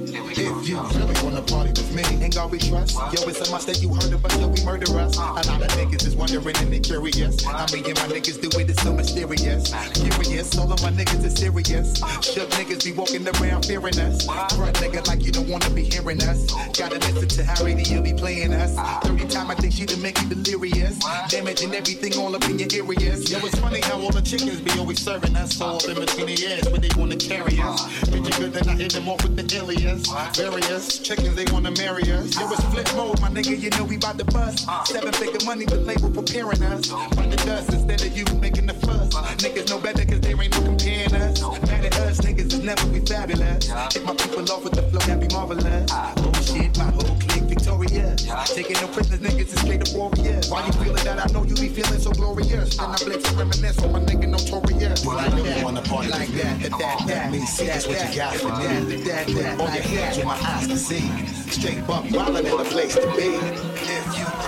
Wondering 6.24 6.56
and 6.56 6.72
they 6.72 6.80
curious. 6.80 7.44
How 7.44 7.66
me 7.74 7.84
and 7.84 8.00
my 8.00 8.08
niggas 8.08 8.40
do 8.40 8.48
it, 8.58 8.70
it's 8.70 8.82
so 8.82 8.94
mysterious. 8.94 9.74
Curious, 9.92 10.58
all 10.58 10.72
of 10.72 10.82
my 10.82 10.90
niggas 10.90 11.26
is 11.26 11.36
serious. 11.36 11.98
Shook 12.24 12.50
niggas 12.52 12.86
be 12.86 12.94
walking 12.94 13.28
around 13.28 13.66
fearing 13.66 14.00
us. 14.00 14.26
Front 14.56 14.78
nigga 14.78 15.06
like 15.06 15.26
you 15.26 15.34
don't 15.34 15.50
wanna 15.50 15.70
be 15.72 15.84
hearing 15.84 16.24
us. 16.24 16.48
Gotta 16.80 16.98
listen 17.12 17.28
to 17.28 17.44
how 17.44 17.66
radio 17.66 18.02
be 18.02 18.14
playing 18.14 18.54
us. 18.54 18.72
30 19.06 19.28
time 19.28 19.52
I 19.52 19.56
think 19.56 19.74
she 19.74 19.86
to 19.86 19.98
make 19.98 20.18
you 20.22 20.30
delirious. 20.30 20.98
Damaging 21.28 21.76
everything 21.76 22.18
all 22.18 22.34
up 22.34 22.46
in 22.46 22.58
your 22.58 22.72
areas. 22.72 23.30
Yo, 23.30 23.40
it's 23.40 23.60
funny 23.60 23.82
how 23.82 24.00
all 24.00 24.12
the 24.12 24.22
chickens 24.22 24.62
be 24.62 24.72
always 24.80 25.02
serving 25.04 25.36
us. 25.36 25.60
All 25.60 25.76
up 25.76 25.90
in 25.90 25.96
between 25.96 26.28
the 26.28 26.42
ears, 26.42 26.66
but 26.70 26.82
they 26.82 26.90
wanna 26.96 27.18
carry 27.18 27.60
us. 27.60 27.84
Picture 28.08 28.40
good, 28.40 28.54
then 28.54 28.70
I 28.70 28.76
hit 28.78 28.94
them 28.94 29.10
off 29.10 29.22
with 29.24 29.36
the 29.36 29.44
alias. 29.58 30.08
Various 30.38 31.00
chickens, 31.00 31.36
they 31.36 31.52
wanna 31.52 31.72
marry 31.72 32.04
us. 32.14 32.40
Yo, 32.40 32.50
it's 32.50 32.62
Flipmode, 32.72 33.20
my 33.20 33.28
nigga, 33.28 33.60
you 33.60 33.70
know 33.72 33.84
we 33.84 33.98
bout 33.98 34.18
to 34.18 34.24
bust. 34.24 34.66
Seven 34.86 35.12
figure 35.12 35.46
money, 35.46 35.66
the 35.66 35.76
label 35.76 36.13
preparing 36.14 36.62
us. 36.64 36.86
Find 36.90 37.32
the 37.32 37.38
dust 37.46 37.74
instead 37.74 38.02
of 38.02 38.16
you 38.16 38.26
making 38.40 38.68
the 38.68 38.74
fuss. 38.74 39.14
Niggas 39.42 39.70
know 39.70 39.80
better 39.80 40.06
cause 40.06 40.22
there 40.22 40.42
ain't 40.42 40.54
no 40.54 40.62
comparing 40.62 41.14
us. 41.14 41.42
Mad 41.42 41.86
at 41.86 41.98
us, 42.00 42.22
niggas 42.22 42.54
is 42.54 42.64
never 42.64 42.86
be 42.88 43.00
fabulous. 43.00 43.68
Hit 43.94 44.06
my 44.06 44.14
people 44.16 44.50
off 44.52 44.64
with 44.64 44.74
the 44.74 44.84
flow, 44.84 45.00
that 45.00 45.20
be 45.20 45.28
marvelous. 45.34 45.90
Oh 45.92 46.32
shit, 46.42 46.78
my 46.78 46.86
whole 46.86 47.18
clique 47.20 47.50
victorious. 47.50 48.24
Taking 48.54 48.80
no 48.82 48.88
prisoners, 48.88 49.20
niggas 49.20 49.54
is 49.54 49.60
straight 49.60 49.82
up 49.82 49.96
warriors. 49.98 50.50
Why 50.50 50.66
you 50.66 50.74
feeling 50.74 51.04
that? 51.04 51.18
I 51.20 51.32
know 51.34 51.44
you 51.44 51.56
be 51.56 51.70
feeling 51.70 52.00
so 52.00 52.12
glorious. 52.12 52.78
Then 52.78 52.90
I 52.90 52.96
blitz 52.98 53.28
and 53.30 53.38
reminisce 53.38 53.80
on 53.84 53.92
my 53.92 54.00
nigga 54.00 54.30
notorious. 54.30 55.06
Well, 55.06 55.18
I 55.18 55.28
know 55.30 55.44
you 55.44 55.64
wanna 55.64 55.82
party 55.82 56.10
like 56.10 56.30
that, 56.30 56.62
that, 56.62 56.72
that, 56.80 57.08
that. 57.08 57.32
Me 57.32 57.40
see 57.46 57.66
that, 57.66 57.76
just 57.76 57.88
what 57.88 58.10
you 58.10 58.16
got 58.16 58.36
for 58.36 58.48
me. 58.60 58.96
that, 59.04 59.28
that, 59.28 59.60
All 59.60 59.74
your 59.74 59.84
hands 59.84 60.18
that. 60.18 60.26
my 60.26 60.38
eyes 60.38 60.68
can 60.68 60.78
see. 60.78 61.02
Straight 61.50 61.86
buck 61.88 62.06
violent 62.06 62.48
in 62.48 62.58
the 62.58 62.64
place 62.64 62.96
to 62.96 63.02
be. 63.16 63.30
If 63.34 64.18
you 64.18 64.43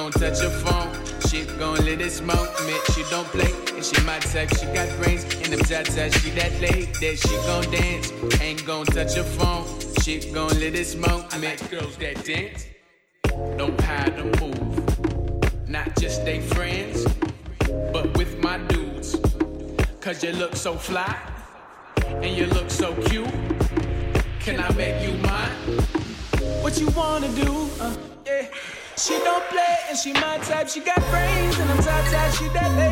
gon' 0.00 0.12
touch 0.12 0.40
your 0.40 0.50
phone. 0.50 0.90
She 1.28 1.44
gon' 1.58 1.76
let 1.84 2.00
it 2.00 2.10
smoke. 2.10 2.52
Man, 2.66 2.80
she 2.92 3.02
don't 3.10 3.28
play. 3.28 3.52
And 3.76 3.84
she 3.84 4.00
my 4.04 4.18
type, 4.18 4.48
she 4.58 4.64
got 4.66 4.88
brains. 4.98 5.24
And 5.42 5.52
them 5.52 5.60
tata, 5.60 6.10
she 6.18 6.30
that 6.30 6.52
late. 6.60 6.94
That 7.00 7.16
she 7.18 7.34
gon' 7.48 7.70
dance. 7.70 8.10
Ain't 8.40 8.64
gon' 8.64 8.86
touch 8.86 9.14
your 9.16 9.26
phone. 9.38 9.66
She 10.02 10.32
gon' 10.32 10.58
let 10.58 10.74
it 10.74 10.86
smoke. 10.86 11.30
Man, 11.32 11.42
like 11.42 11.70
girls 11.70 11.96
that 11.98 12.24
dance. 12.24 12.66
Know 13.58 13.74
how 13.80 14.06
to 14.06 14.24
move. 14.40 15.68
Not 15.68 15.94
just 15.96 16.24
they 16.24 16.40
friends, 16.40 17.04
but 17.92 18.16
with 18.16 18.42
my 18.42 18.56
dudes. 18.72 19.20
Cause 20.00 20.24
you 20.24 20.32
look 20.32 20.56
so 20.56 20.76
fly 20.76 21.29
day. 32.52 32.89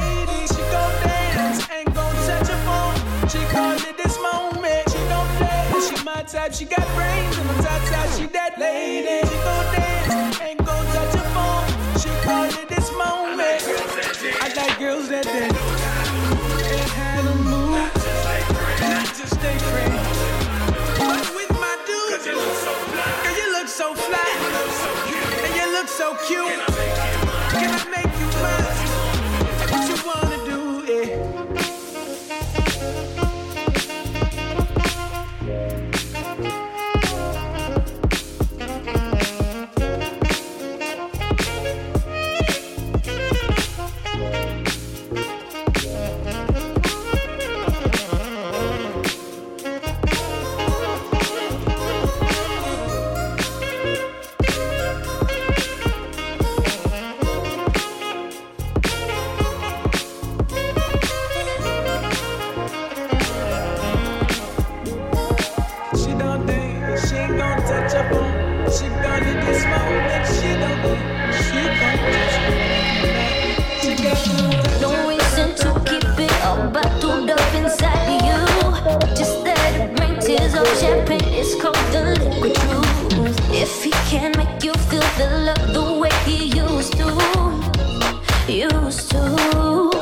used 88.73 89.11
to. 89.11 89.98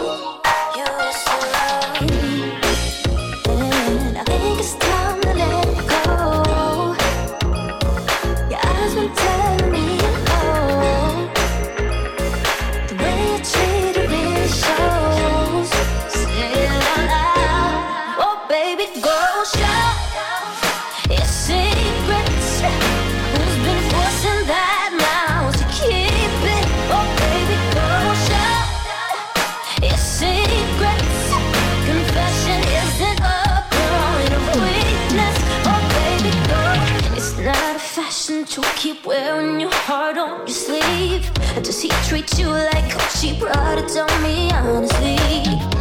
treat 42.08 42.38
you 42.38 42.48
like 42.48 42.84
Gucci 42.84 43.38
Prada. 43.38 43.82
Tell 43.88 44.06
me 44.20 44.52
honestly, 44.52 45.16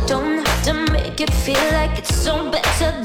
don't 0.07 0.45
have 0.45 0.63
to 0.63 0.73
make 0.91 1.21
it 1.21 1.32
feel 1.32 1.65
like 1.71 1.99
it's 1.99 2.15
so 2.15 2.49
better. 2.49 3.05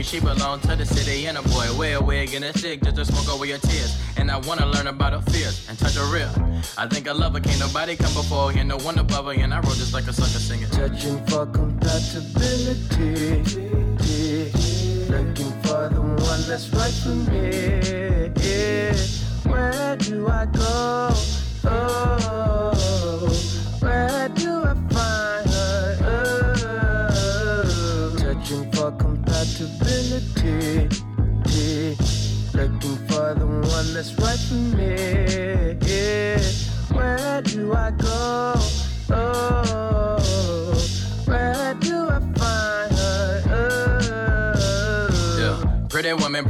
me, 0.00 0.04
she 0.04 0.20
belong 0.20 0.60
to 0.60 0.74
the 0.76 0.86
city 0.86 1.26
and 1.26 1.36
a 1.36 1.42
boy. 1.42 1.66
Wear 1.78 1.98
a 1.98 2.02
wig 2.02 2.34
and 2.34 2.44
a 2.44 2.56
stick 2.56 2.82
just 2.82 2.96
to 2.96 3.04
smoke 3.04 3.28
away 3.36 3.48
your 3.48 3.58
tears. 3.58 3.96
And 4.16 4.30
I 4.30 4.38
wanna 4.38 4.66
learn 4.66 4.86
about 4.86 5.12
her 5.12 5.22
fears 5.30 5.68
and 5.68 5.78
touch 5.78 5.96
her 5.96 6.06
real. 6.12 6.32
I 6.78 6.86
think 6.86 7.08
I 7.08 7.12
love 7.12 7.34
her, 7.34 7.40
can't 7.40 7.60
nobody 7.60 7.96
come 7.96 8.14
before 8.14 8.52
her, 8.52 8.64
no 8.64 8.78
one 8.78 8.98
above 8.98 9.26
her, 9.26 9.32
and 9.32 9.52
I 9.52 9.58
wrote 9.60 9.76
this 9.76 9.92
like 9.92 10.06
a 10.08 10.12
sucker 10.12 10.40
singer. 10.48 10.68
Touching 10.68 11.18
for 11.26 11.46
compatibility, 11.46 13.42
looking 15.12 15.52
for 15.62 15.88
the 15.94 16.00
one 16.30 16.42
that's 16.48 16.68
right 16.70 16.96
for 17.02 17.14
me. 17.30 17.79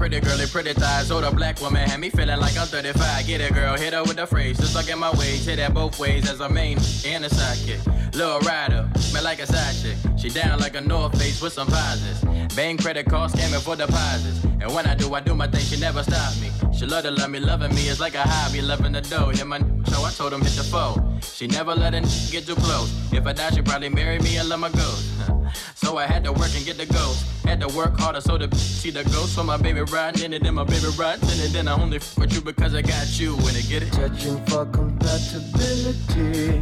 pretty 0.00 0.18
girl, 0.18 0.38
pretty 0.46 0.72
thighs. 0.72 1.10
Older 1.10 1.30
black 1.30 1.60
woman 1.60 1.86
had 1.86 2.00
me 2.00 2.08
feeling 2.08 2.40
like 2.40 2.56
I'm 2.56 2.66
35. 2.66 3.26
Get 3.26 3.42
a 3.42 3.52
girl, 3.52 3.76
hit 3.76 3.92
her 3.92 4.02
with 4.02 4.18
a 4.18 4.26
phrase. 4.26 4.56
Just 4.56 4.74
look 4.74 4.88
at 4.88 4.96
my 4.96 5.10
ways, 5.10 5.44
hit 5.44 5.56
that 5.56 5.74
both 5.74 6.00
ways 6.00 6.28
as 6.30 6.40
a 6.40 6.48
main 6.48 6.78
and 7.04 7.22
a 7.26 7.28
sidekick. 7.28 7.84
Little 8.14 8.40
rider, 8.40 8.88
man 9.12 9.24
like 9.24 9.40
a 9.40 9.46
side 9.46 9.74
chick. 9.82 9.98
She 10.18 10.30
down 10.30 10.58
like 10.58 10.74
a 10.74 10.80
North 10.80 11.18
Face 11.18 11.42
with 11.42 11.52
some 11.52 11.68
positives. 11.68 12.24
Bank 12.56 12.80
credit 12.80 13.06
card 13.10 13.30
scamming 13.30 13.60
for 13.60 13.76
deposits. 13.76 14.42
And 14.44 14.74
when 14.74 14.86
I 14.86 14.94
do, 14.94 15.12
I 15.12 15.20
do 15.20 15.34
my 15.34 15.46
thing. 15.46 15.60
She 15.60 15.78
never 15.78 16.02
stop 16.02 16.32
me. 16.40 16.50
She 16.72 16.86
love 16.86 17.02
to 17.02 17.10
love 17.10 17.28
me, 17.28 17.38
loving 17.38 17.74
me 17.74 17.88
is 17.88 18.00
like 18.00 18.14
a 18.14 18.22
hobby. 18.22 18.62
Loving 18.62 18.92
the 18.92 19.02
dough, 19.02 19.28
hit 19.28 19.46
my 19.46 19.58
so 19.84 20.02
I 20.02 20.10
told 20.12 20.32
him 20.32 20.40
hit 20.40 20.52
the 20.52 20.64
foe. 20.64 20.96
She 21.20 21.46
never 21.46 21.74
let 21.74 21.92
a 21.92 22.00
get 22.32 22.46
too 22.46 22.54
close. 22.54 22.90
If 23.12 23.26
I 23.26 23.34
die, 23.34 23.50
she 23.50 23.60
probably 23.60 23.90
marry 23.90 24.18
me 24.20 24.38
and 24.38 24.48
let 24.48 24.60
my 24.60 24.70
go. 24.70 24.94
so 25.74 25.98
I 25.98 26.06
had 26.06 26.24
to 26.24 26.32
work 26.32 26.50
and 26.56 26.64
get 26.64 26.78
the 26.78 26.86
ghost. 26.86 27.29
Had 27.50 27.60
to 27.62 27.76
work 27.76 27.98
harder 27.98 28.20
so 28.20 28.38
to 28.38 28.46
see 28.56 28.90
the 28.90 29.02
ghost. 29.02 29.34
So 29.34 29.42
my 29.42 29.56
baby 29.56 29.80
ride 29.80 30.20
in 30.20 30.32
it, 30.32 30.44
then 30.44 30.54
my 30.54 30.62
baby 30.62 30.86
ride 30.96 31.20
in 31.20 31.40
it. 31.40 31.52
Then 31.52 31.66
I 31.66 31.72
only 31.72 31.96
f 31.96 32.16
with 32.16 32.32
you 32.32 32.40
because 32.40 32.76
I 32.76 32.82
got 32.82 33.18
you. 33.18 33.34
When 33.38 33.56
it 33.56 33.68
get 33.68 33.82
it? 33.82 33.92
Searching 33.92 34.38
for 34.46 34.66
compatibility. 34.66 36.60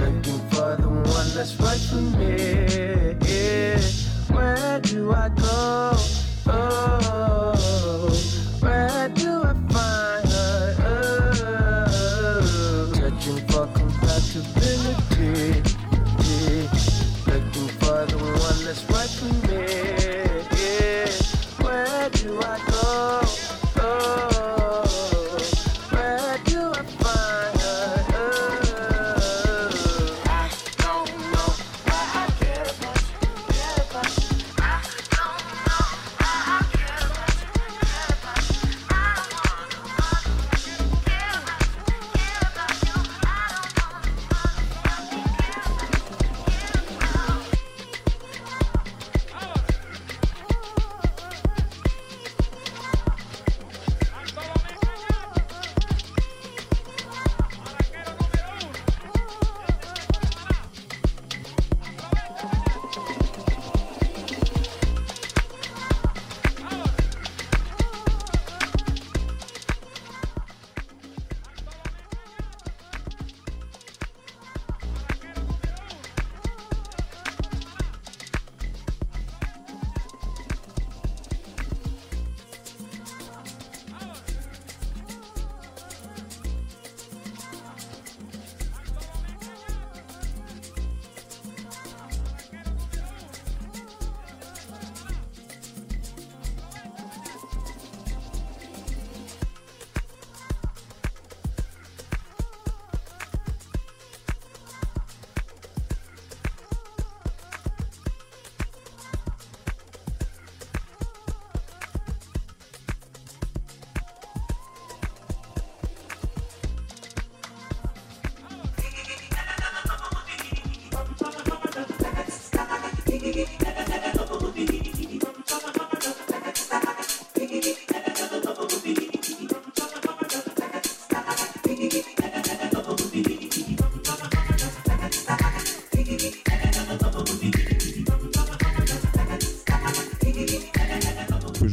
Looking 0.00 0.40
for 0.50 0.74
the 0.74 0.88
one 0.88 1.28
that's 1.36 1.54
right 1.60 1.78
for 1.78 2.02
me. 2.18 2.34
Where 4.34 4.80
do 4.80 5.12
I 5.12 5.28
go? 5.28 5.94
Oh, 6.48 7.11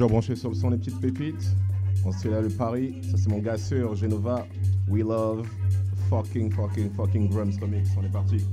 branché 0.10 0.36
sur 0.36 0.50
le 0.50 0.56
son 0.56 0.72
des 0.72 0.78
petites 0.78 1.00
pépites. 1.00 1.52
On 2.04 2.12
se 2.12 2.28
là 2.28 2.42
le 2.42 2.50
Paris. 2.50 3.02
Ça 3.10 3.18
c'est 3.18 3.30
mon 3.30 3.40
gars 3.40 3.58
sûr, 3.58 3.96
Genova. 3.96 4.46
We 4.88 5.04
love 5.04 5.48
fucking 6.10 6.52
fucking 6.52 6.92
fucking 6.94 7.30
drums 7.30 7.58
remix. 7.62 7.90
On 7.98 8.04
est 8.04 8.12
parti. 8.12 8.44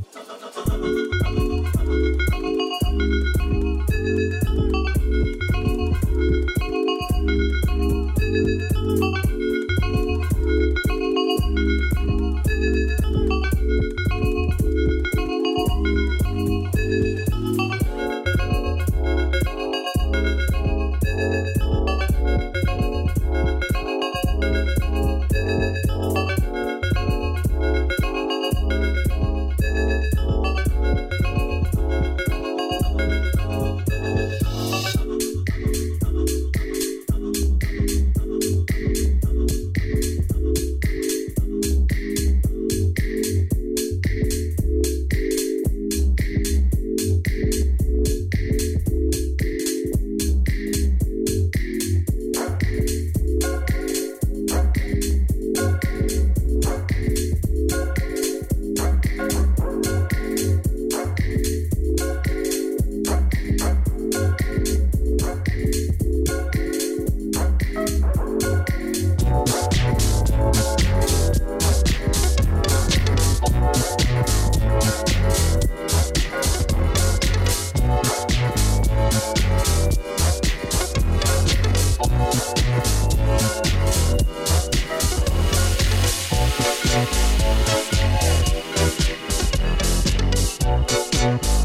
No, 91.27 91.33
no. 91.33 91.56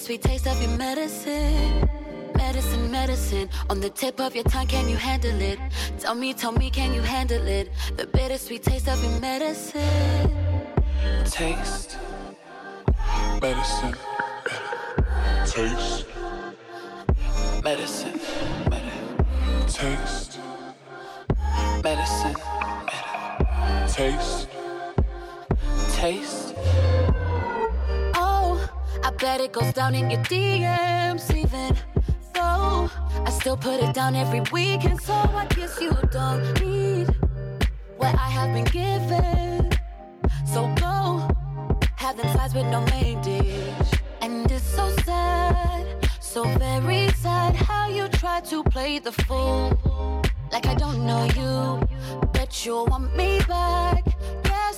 sweet 0.00 0.22
taste 0.22 0.46
of 0.46 0.60
your 0.62 0.76
medicine. 0.78 1.88
Medicine, 2.34 2.90
medicine, 2.90 3.50
on 3.68 3.80
the 3.80 3.90
tip 3.90 4.18
of 4.18 4.34
your 4.34 4.44
tongue, 4.44 4.66
can 4.66 4.88
you 4.88 4.96
handle 4.96 5.38
it? 5.42 5.58
Tell 5.98 6.14
me, 6.14 6.32
tell 6.32 6.52
me, 6.52 6.70
can 6.70 6.94
you 6.94 7.02
handle 7.02 7.46
it? 7.46 7.70
The 7.98 8.06
bittersweet 8.06 8.62
taste 8.62 8.88
of 8.88 9.02
your 9.04 9.20
medicine. 9.20 10.32
Taste, 11.26 11.98
medicine, 13.42 13.94
taste, 15.44 16.06
medicine, 17.62 18.18
medicine, 18.70 19.66
taste, 19.68 20.38
medicine, 21.84 22.36
medicine, 23.86 23.94
taste, 23.94 24.48
taste. 25.94 26.54
I 29.10 29.12
bet 29.14 29.40
it 29.40 29.50
goes 29.50 29.72
down 29.72 29.96
in 29.96 30.08
your 30.08 30.22
DMs, 30.22 31.34
even 31.34 31.76
though 32.32 32.88
I 33.26 33.30
still 33.30 33.56
put 33.56 33.82
it 33.82 33.92
down 33.92 34.14
every 34.14 34.42
week. 34.52 34.84
And 34.84 35.00
so 35.00 35.14
I 35.14 35.48
guess 35.50 35.80
you 35.80 35.92
don't 36.12 36.60
need 36.60 37.08
what 37.96 38.14
I 38.14 38.28
have 38.36 38.54
been 38.54 38.66
given. 38.66 39.68
So 40.46 40.72
go, 40.76 41.28
have 41.96 42.18
them 42.18 42.28
flies 42.32 42.54
with 42.54 42.66
no 42.66 42.82
main 42.82 43.20
dish. 43.20 43.90
And 44.20 44.48
it's 44.48 44.64
so 44.64 44.88
sad, 45.04 46.08
so 46.20 46.44
very 46.58 47.08
sad 47.08 47.56
how 47.56 47.88
you 47.88 48.06
try 48.06 48.40
to 48.42 48.62
play 48.62 49.00
the 49.00 49.10
fool. 49.10 49.76
Like 50.52 50.66
I 50.66 50.74
don't 50.74 51.04
know 51.04 51.24
you, 51.34 52.28
bet 52.32 52.64
you 52.64 52.84
want 52.84 53.16
me 53.16 53.40
back 53.48 54.04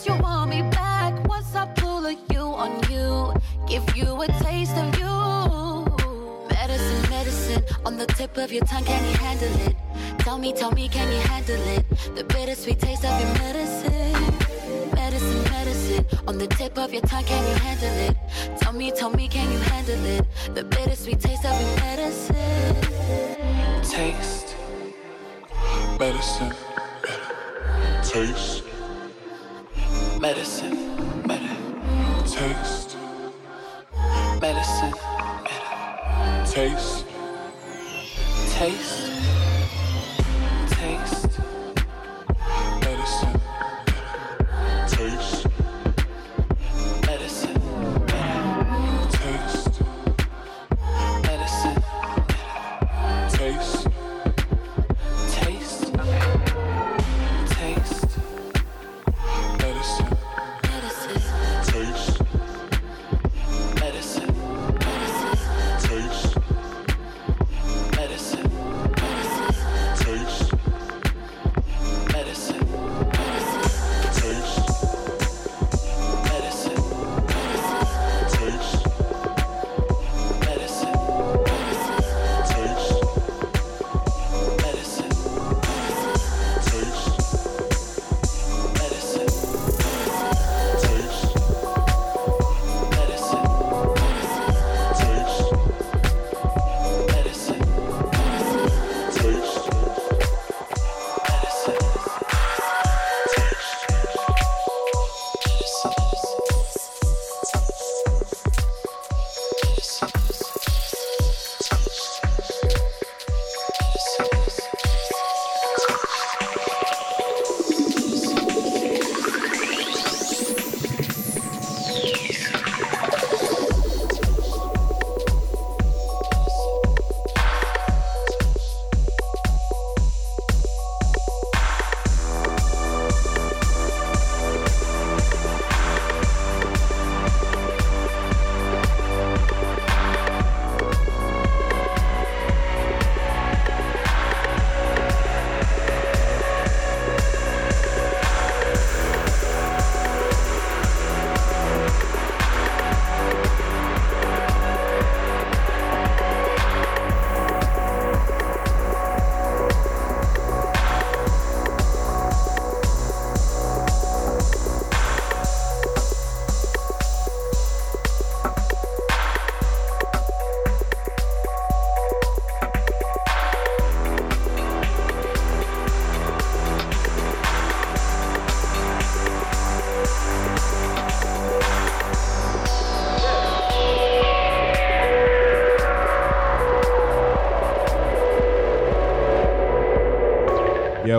you 0.07 0.15
want 0.17 0.51
me 0.51 0.63
back 0.63 1.13
once 1.29 1.55
I 1.55 1.67
pull 1.77 2.07
a 2.07 2.17
you 2.33 2.41
on 2.41 2.73
you. 2.91 3.33
Give 3.69 3.85
you 3.97 4.21
a 4.23 4.27
taste 4.43 4.77
of 4.77 4.99
you. 4.99 5.87
Medicine, 6.51 7.11
medicine, 7.11 7.65
on 7.85 7.97
the 7.99 8.07
tip 8.07 8.37
of 8.37 8.53
your 8.53 8.65
tongue, 8.65 8.85
can 8.85 9.05
you 9.11 9.17
handle 9.19 9.55
it? 9.69 9.77
Tell 10.19 10.39
me, 10.39 10.53
tell 10.53 10.73
me, 10.73 10.89
can 10.89 11.11
you 11.13 11.21
handle 11.21 11.63
it? 11.77 11.89
The 12.17 12.25
bittersweet 12.25 12.81
taste 12.81 13.05
of 13.05 13.21
your 13.21 13.33
medicine. 13.35 14.13
Medicine, 14.95 15.43
medicine, 15.53 16.07
on 16.27 16.39
the 16.39 16.47
tip 16.49 16.79
of 16.79 16.93
your 16.93 17.03
tongue, 17.03 17.25
can 17.25 17.47
you 17.49 17.55
handle 17.63 17.97
it? 18.09 18.17
Tell 18.59 18.73
me, 18.73 18.91
tell 18.91 19.11
me, 19.11 19.29
can 19.29 19.51
you 19.53 19.59
handle 19.59 20.05
it? 20.05 20.27
The 20.55 20.65
bittersweet 20.65 21.21
taste 21.21 21.45
of 21.45 21.61
your 21.61 21.77
medicine. 21.77 22.77
Taste. 23.85 24.57
Medicine. 25.99 26.53
Taste 28.03 28.72
Medicine. 30.23 30.77
Medi- 31.27 31.59
Taste. 32.31 32.97
Medicine. 34.41 34.95
Medi- 35.45 36.53
Taste. 36.53 37.05
Taste. 38.55 39.11
Taste. 40.71 41.22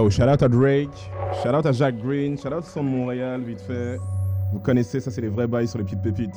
Shout 0.09 0.23
out 0.23 0.43
à 0.43 0.49
Drake, 0.49 0.89
shout 1.41 1.55
out 1.55 1.65
à 1.65 1.71
Jack 1.71 1.95
Green, 1.97 2.37
shout 2.37 2.53
out 2.53 2.63
Son 2.65 2.83
de 2.83 2.89
Montréal, 2.89 3.41
vite 3.41 3.61
fait. 3.61 3.97
Vous 4.51 4.59
connaissez, 4.59 4.99
ça 4.99 5.09
c'est 5.09 5.21
les 5.21 5.29
vrais 5.29 5.47
bails 5.47 5.67
sur 5.67 5.79
les 5.79 5.85
petites 5.85 6.01
pépites. 6.01 6.35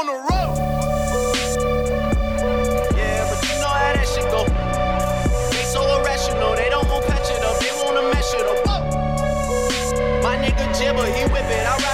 On 0.00 0.06
the 0.06 0.12
road. 0.12 0.56
Yeah, 2.96 3.28
but 3.28 3.38
you 3.44 3.56
know 3.60 3.68
how 3.68 3.92
that 3.92 4.08
shit 4.08 4.24
go. 4.32 4.44
They 5.52 5.64
so 5.64 5.82
irrational, 6.00 6.56
they 6.56 6.70
don't 6.70 6.88
want 6.88 7.04
patch 7.04 7.28
it 7.28 7.44
up, 7.44 7.60
they 7.60 7.68
wanna 7.84 8.08
mesh 8.08 8.32
it 8.32 8.46
up. 8.48 8.58
Whoa. 8.64 8.80
My 10.22 10.36
nigga 10.40 10.64
Jibber, 10.78 11.04
he 11.04 11.24
whip 11.28 11.44
it, 11.44 11.66
I 11.66 11.76
ride 11.84 11.89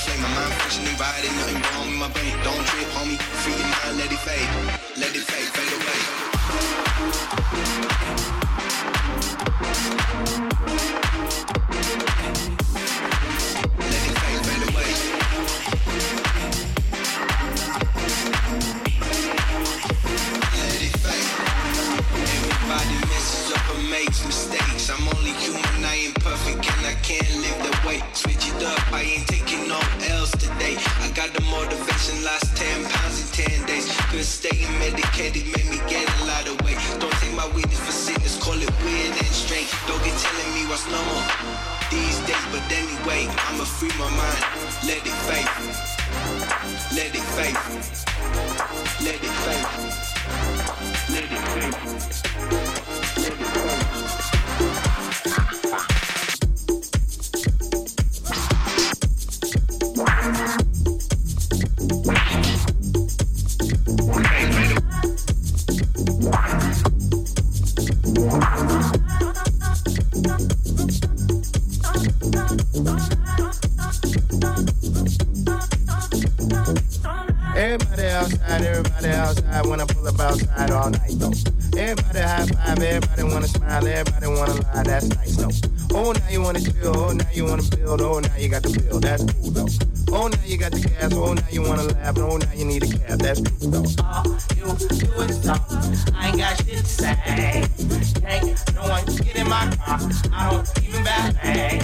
flame. 0.00 0.22
My 0.22 0.28
mind 0.28 0.54
functioning, 0.54 0.96
riding, 0.96 1.34
nothing 1.36 1.62
wrong 1.62 1.88
with 1.90 1.98
my 1.98 2.08
brain. 2.08 2.34
Don't 2.44 2.66
trip, 2.66 2.88
homie. 2.96 3.18
Free 3.42 3.52
your 3.52 3.68
mind, 3.68 3.98
let 3.98 4.12
it 4.12 4.18
fade. 4.18 4.79
You 91.62 91.68
wanna 91.68 91.82
laugh, 91.82 92.18
oh 92.18 92.36
now 92.36 92.52
you 92.54 92.64
need 92.64 92.82
a 92.82 92.86
cab, 92.86 93.18
that's 93.18 93.40
though. 93.40 93.84
All 94.04 94.24
you 94.56 94.64
do 94.78 95.12
is 95.22 95.40
talk. 95.44 95.62
I 96.14 96.28
ain't 96.28 96.38
got 96.38 96.56
shit 96.58 96.78
to 96.78 96.84
say. 96.84 97.14
Can't 98.20 98.74
no 98.74 98.82
one 98.88 99.04
get 99.06 99.36
in 99.36 99.48
my 99.48 99.70
car. 99.76 99.98
I 100.32 100.50
don't 100.50 100.84
even 100.84 101.04
ballet. 101.04 101.80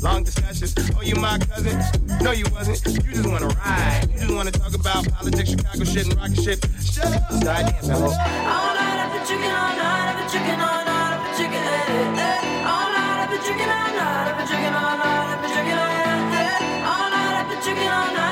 Long 0.00 0.24
discussions, 0.24 0.74
oh 0.96 1.02
you 1.02 1.16
my 1.16 1.38
cousin? 1.38 1.78
No 2.22 2.32
you 2.32 2.46
wasn't, 2.52 2.84
you 2.86 3.12
just 3.12 3.28
wanna 3.28 3.48
ride. 3.48 4.08
You 4.12 4.18
just 4.18 4.34
wanna 4.34 4.50
talk 4.50 4.74
about 4.74 5.08
politics, 5.10 5.50
Chicago 5.50 5.84
shit 5.84 6.06
and 6.08 6.16
rocket 6.16 6.42
shit. 6.42 6.66
Shut 6.80 7.06
up, 7.06 7.32
start 7.32 7.66
dancing, 7.66 7.90
ho. 7.90 8.04
All 8.04 8.10
night 8.10 8.98
I've 9.02 9.12
been 9.12 9.26
drinking, 9.26 9.50
all 9.50 9.76
night 9.76 10.08
I've 10.08 10.16
been 10.18 10.28
drinking, 10.32 10.60
all 10.60 10.84
night 10.84 11.12
I've 11.12 11.22
been 11.22 11.34
drinking, 11.36 11.64
eh, 11.68 12.22
eh. 12.22 12.70
All 12.70 12.88
night 12.92 13.18
I've 13.22 13.30
been 13.30 13.40
drinking, 13.44 13.70
all 13.70 13.92
night 13.92 14.28
I've 14.28 14.36
been 14.38 14.46
drinking, 14.48 14.74
all 14.74 14.96
night 14.96 15.26
I've 15.32 15.40
been 15.42 15.50
drinking, 15.52 15.78
eh, 15.78 16.40
eh. 16.40 16.90
All 16.90 17.08
night 17.12 17.34
I've 17.40 17.48
been 17.48 17.60
drinking, 17.62 17.88
all 17.88 18.10
night 18.14 18.31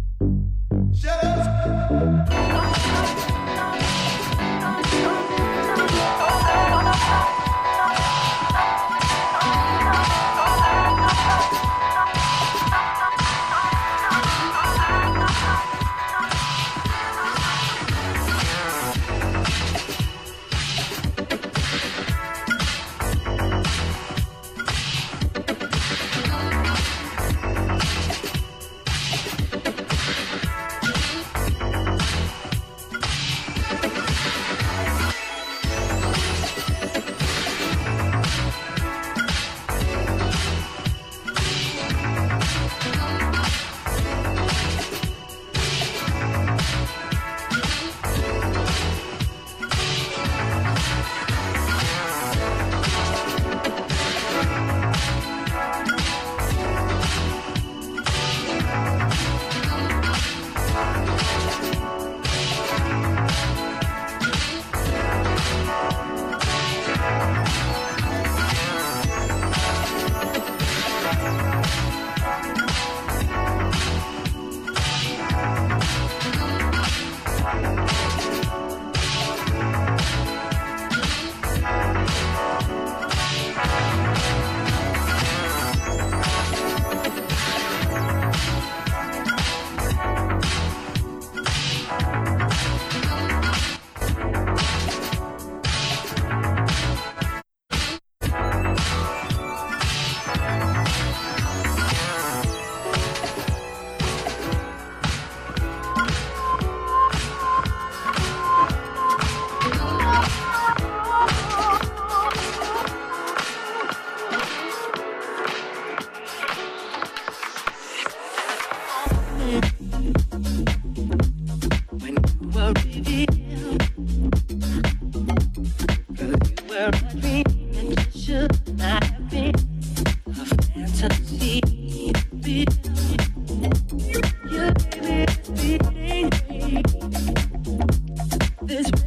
Let's 138.71 139.00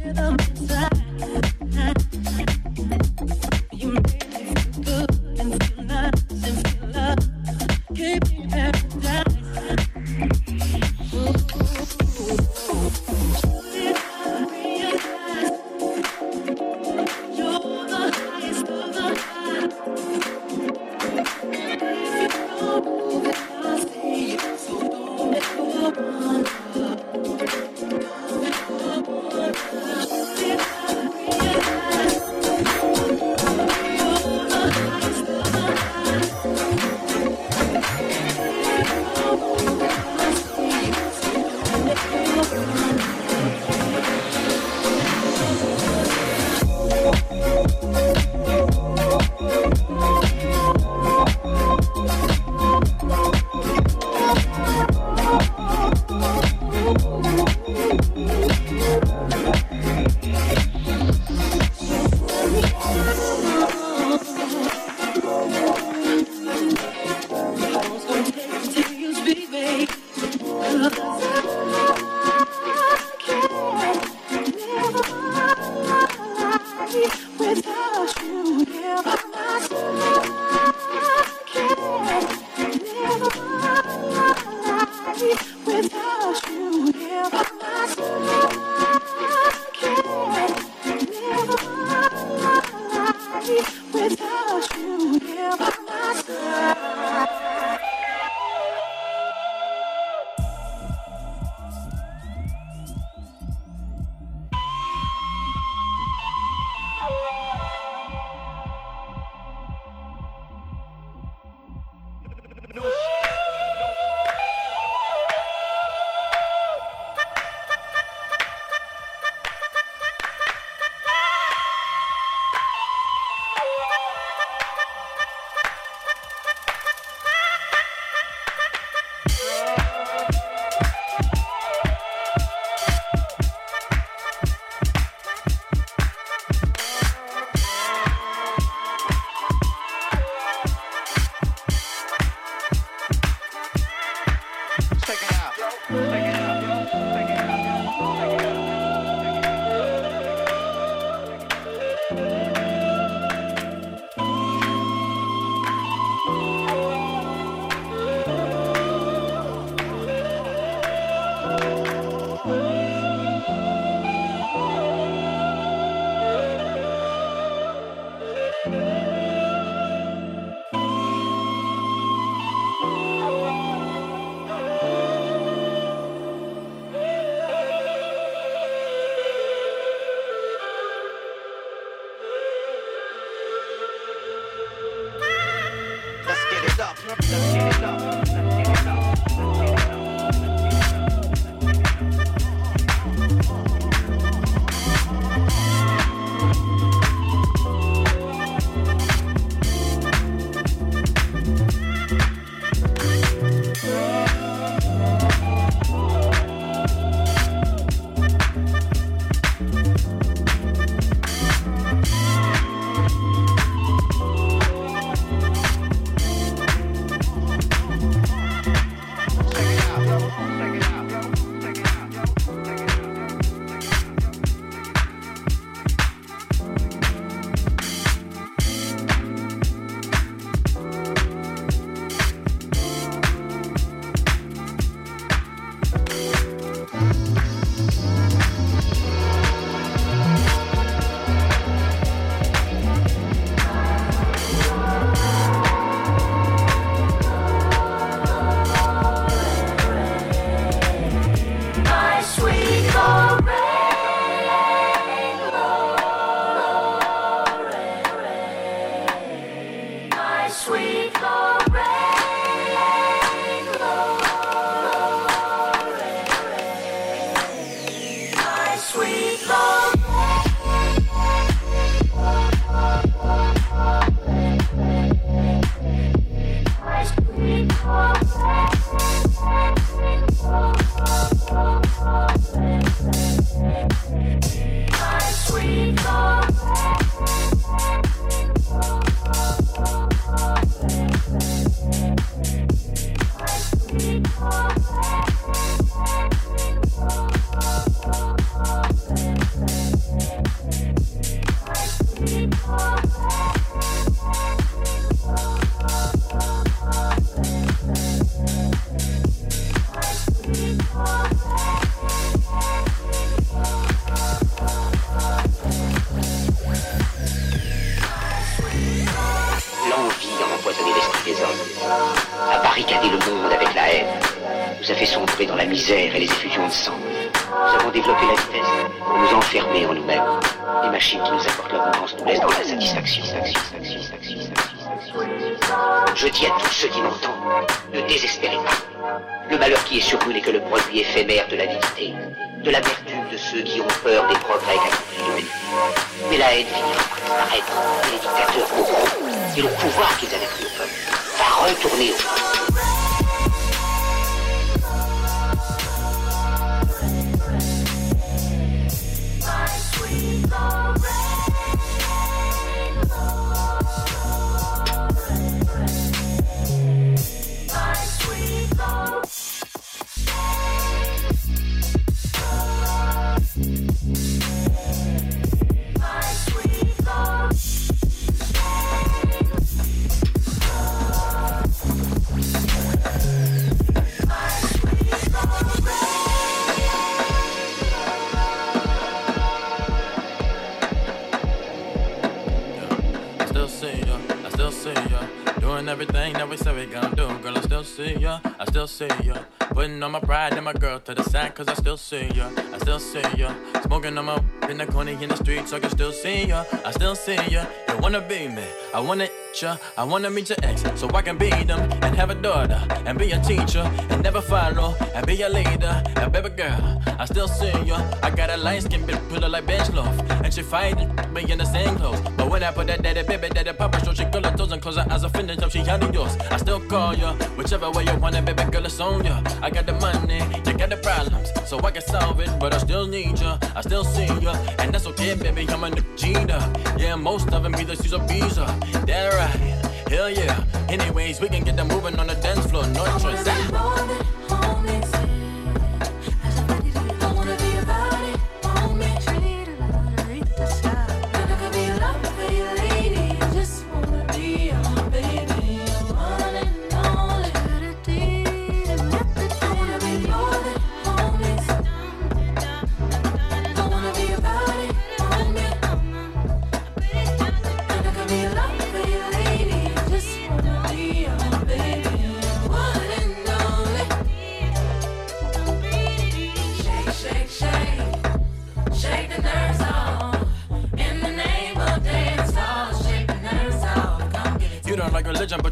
the 405.65 405.69
so 405.69 405.77
I 405.77 405.79
can 405.79 405.89
still 405.89 406.11
see 406.11 406.45
ya, 406.47 406.63
I 406.85 406.91
still 406.91 407.15
see 407.15 407.35
ya. 407.49 407.65
You 407.89 407.97
wanna 408.01 408.21
be 408.21 408.47
me, 408.47 408.63
I 408.93 408.99
wanna 408.99 409.27
ya, 409.61 409.77
I 409.97 410.03
wanna 410.03 410.29
meet 410.29 410.49
your 410.49 410.57
ex, 410.63 410.83
so 410.95 411.09
I 411.09 411.21
can 411.21 411.37
be 411.37 411.49
them 411.49 411.79
and 412.03 412.15
have 412.15 412.29
a 412.29 412.35
daughter 412.35 412.81
and 413.05 413.17
be 413.17 413.31
a 413.31 413.39
teacher 413.41 413.89
and 414.09 414.23
never 414.23 414.41
follow 414.41 414.95
and 415.13 415.25
be 415.25 415.41
a 415.41 415.49
leader. 415.49 416.03
And 416.17 416.31
baby 416.31 416.49
girl, 416.49 417.01
I 417.19 417.25
still 417.25 417.47
see 417.47 417.71
ya. 417.83 417.97
I 418.21 418.29
got 418.29 418.49
a 418.49 418.57
light 418.57 418.83
skin 418.83 419.01
bitch, 419.03 419.29
put 419.29 419.43
her 419.43 419.49
like 419.49 419.65
bench 419.65 419.91
loaf, 419.93 420.19
and 420.29 420.53
she 420.53 420.61
fighting 420.61 421.09
me 421.33 421.49
in 421.51 421.57
the 421.57 421.65
same 421.65 421.95
clothes. 421.95 422.21
But 422.37 422.49
when 422.49 422.63
I 422.63 422.71
put 422.71 422.87
that 422.87 423.01
daddy 423.01 423.23
baby, 423.23 423.49
daddy 423.49 423.73
papa, 423.73 424.03
show 424.05 424.13
she 424.13 424.25
girl 424.25 424.43
her 424.43 424.55
toes 424.57 424.71
and 424.71 424.81
close 424.81 424.97
her 424.97 425.07
eyes, 425.09 425.23
offended 425.23 425.63
up, 425.63 425.71
she 425.71 425.79
under 425.79 426.11
yours. 426.11 426.35
I 426.51 426.57
still 426.57 426.79
call 426.79 427.15
ya, 427.15 427.33
whichever 427.57 427.89
way 427.91 428.03
you 428.03 428.15
want 428.17 428.35
it, 428.35 428.45
baby 428.45 428.63
girl, 428.71 428.85
it's 428.85 428.99
on 428.99 429.23
ya. 429.25 429.41
I 429.61 429.69
got 429.69 429.85
the 429.85 429.93
money, 429.93 430.41
you 430.65 430.73
got 430.77 430.89
the 430.89 430.97
problems, 430.97 431.49
so 431.65 431.79
I 431.79 431.91
can 431.91 432.01
solve 432.01 432.39
it, 432.39 432.49
but 432.59 432.73
I 432.73 432.77
still 432.77 433.07
need 433.07 433.39
ya, 433.39 433.57
I 433.75 433.81
still 433.81 434.03
see 434.03 434.25
ya, 434.25 434.55
and 434.79 434.93
that's 434.93 435.07
okay, 435.07 435.33
baby, 435.35 435.67
I'm 435.69 435.83
a 435.83 435.89
Gina. 436.15 436.59
Yeah, 436.97 437.15
most 437.15 437.51
of 437.51 437.63
them 437.63 437.75
either 437.75 437.93
use 437.93 438.13
a 438.13 438.19
visa. 438.19 438.65
That 439.07 439.33
right, 439.33 440.09
hell 440.09 440.29
yeah. 440.29 440.63
Anyways, 440.89 441.41
we 441.41 441.49
can 441.49 441.63
get 441.63 441.75
them 441.75 441.87
moving 441.87 442.19
on 442.19 442.27
the 442.27 442.35
dance 442.35 442.65
floor, 442.67 442.85
no 442.87 443.05
choice. 443.17 444.44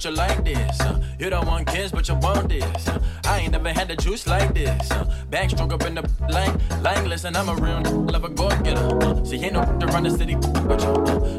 But 0.03 0.09
you 0.11 0.17
like 0.17 0.43
this. 0.43 0.81
uh. 0.81 1.01
You 1.19 1.30
don't 1.30 1.45
want 1.47 1.67
kids, 1.67 1.91
but 1.91 2.07
you 2.09 2.15
want 2.15 2.49
this. 2.49 2.88
uh. 2.88 2.99
I 3.25 3.39
ain't 3.39 3.51
never 3.51 3.71
had 3.71 3.88
the 3.88 3.95
juice 3.95 4.27
like 4.27 4.53
this. 4.53 4.91
uh. 4.91 5.05
Backstroke 5.30 5.71
up 5.71 5.84
in 5.85 5.95
the 5.95 6.01
line, 6.30 6.59
line 6.81 7.07
listen, 7.09 7.35
I'm 7.35 7.47
a 7.49 7.55
real 7.55 7.81
love 8.05 8.25
a 8.25 8.30
go 8.30 8.49
getter. 8.63 9.25
See, 9.25 9.38
ain't 9.38 9.53
no 9.53 9.61
around 9.61 10.03
the 10.03 10.11
city, 10.11 10.35
but 10.35 10.81
you. 10.81 10.89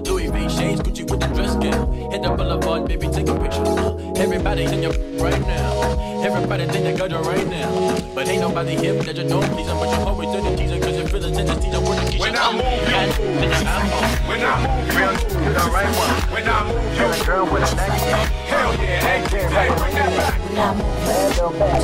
Louis 0.04 0.28
V 0.28 0.48
shades, 0.48 0.80
Gucci 0.80 1.08
with 1.10 1.20
the 1.20 1.26
dress 1.28 1.54
gown. 1.56 2.10
Hit 2.10 2.22
the 2.22 2.30
boulevard, 2.30 2.88
baby, 2.88 3.08
take 3.08 3.28
a 3.28 3.38
picture. 3.38 4.22
Everybody 4.22 4.64
in 4.64 4.82
your 4.82 4.92
right 5.22 5.40
now. 5.42 6.22
Everybody 6.24 6.64
think 6.66 6.84
they 6.84 6.96
got 6.96 7.10
you 7.10 7.18
right 7.18 7.46
now. 7.48 7.98
But 8.14 8.28
ain't 8.28 8.40
nobody 8.40 8.76
here 8.76 8.94
that 8.94 9.16
you 9.16 9.28
don't 9.28 9.44
please 9.52 9.68
'em, 9.68 9.76
but 9.78 9.90
you 9.90 10.04
always 10.06 10.28
do 10.30 10.40
the 10.40 10.56
teaser, 10.56 10.80
cause 10.80 10.96
you 10.96 11.06
feel 11.06 11.20
the 11.20 11.30
tension, 11.30 11.60
teaser, 11.60 11.80
work 11.80 11.98
the 12.00 12.16
When 12.18 12.34
I 12.34 12.52
move, 12.52 12.64
you 12.88 12.96
move. 13.04 14.28
When 14.28 14.40
I 14.40 14.54
move, 14.62 14.88
you 14.88 15.00
move. 15.04 15.54
The 15.54 15.70
right 15.70 15.92
one. 16.00 16.32
When 16.32 16.48
I 16.48 16.64
move, 16.64 16.96
you 16.96 17.06
move. 17.08 17.26
girl 17.26 17.44
with 17.44 17.72
a 17.72 17.76
neck. 17.76 18.43
Hey, 18.86 19.24
bring 19.28 19.94
back. 19.94 20.39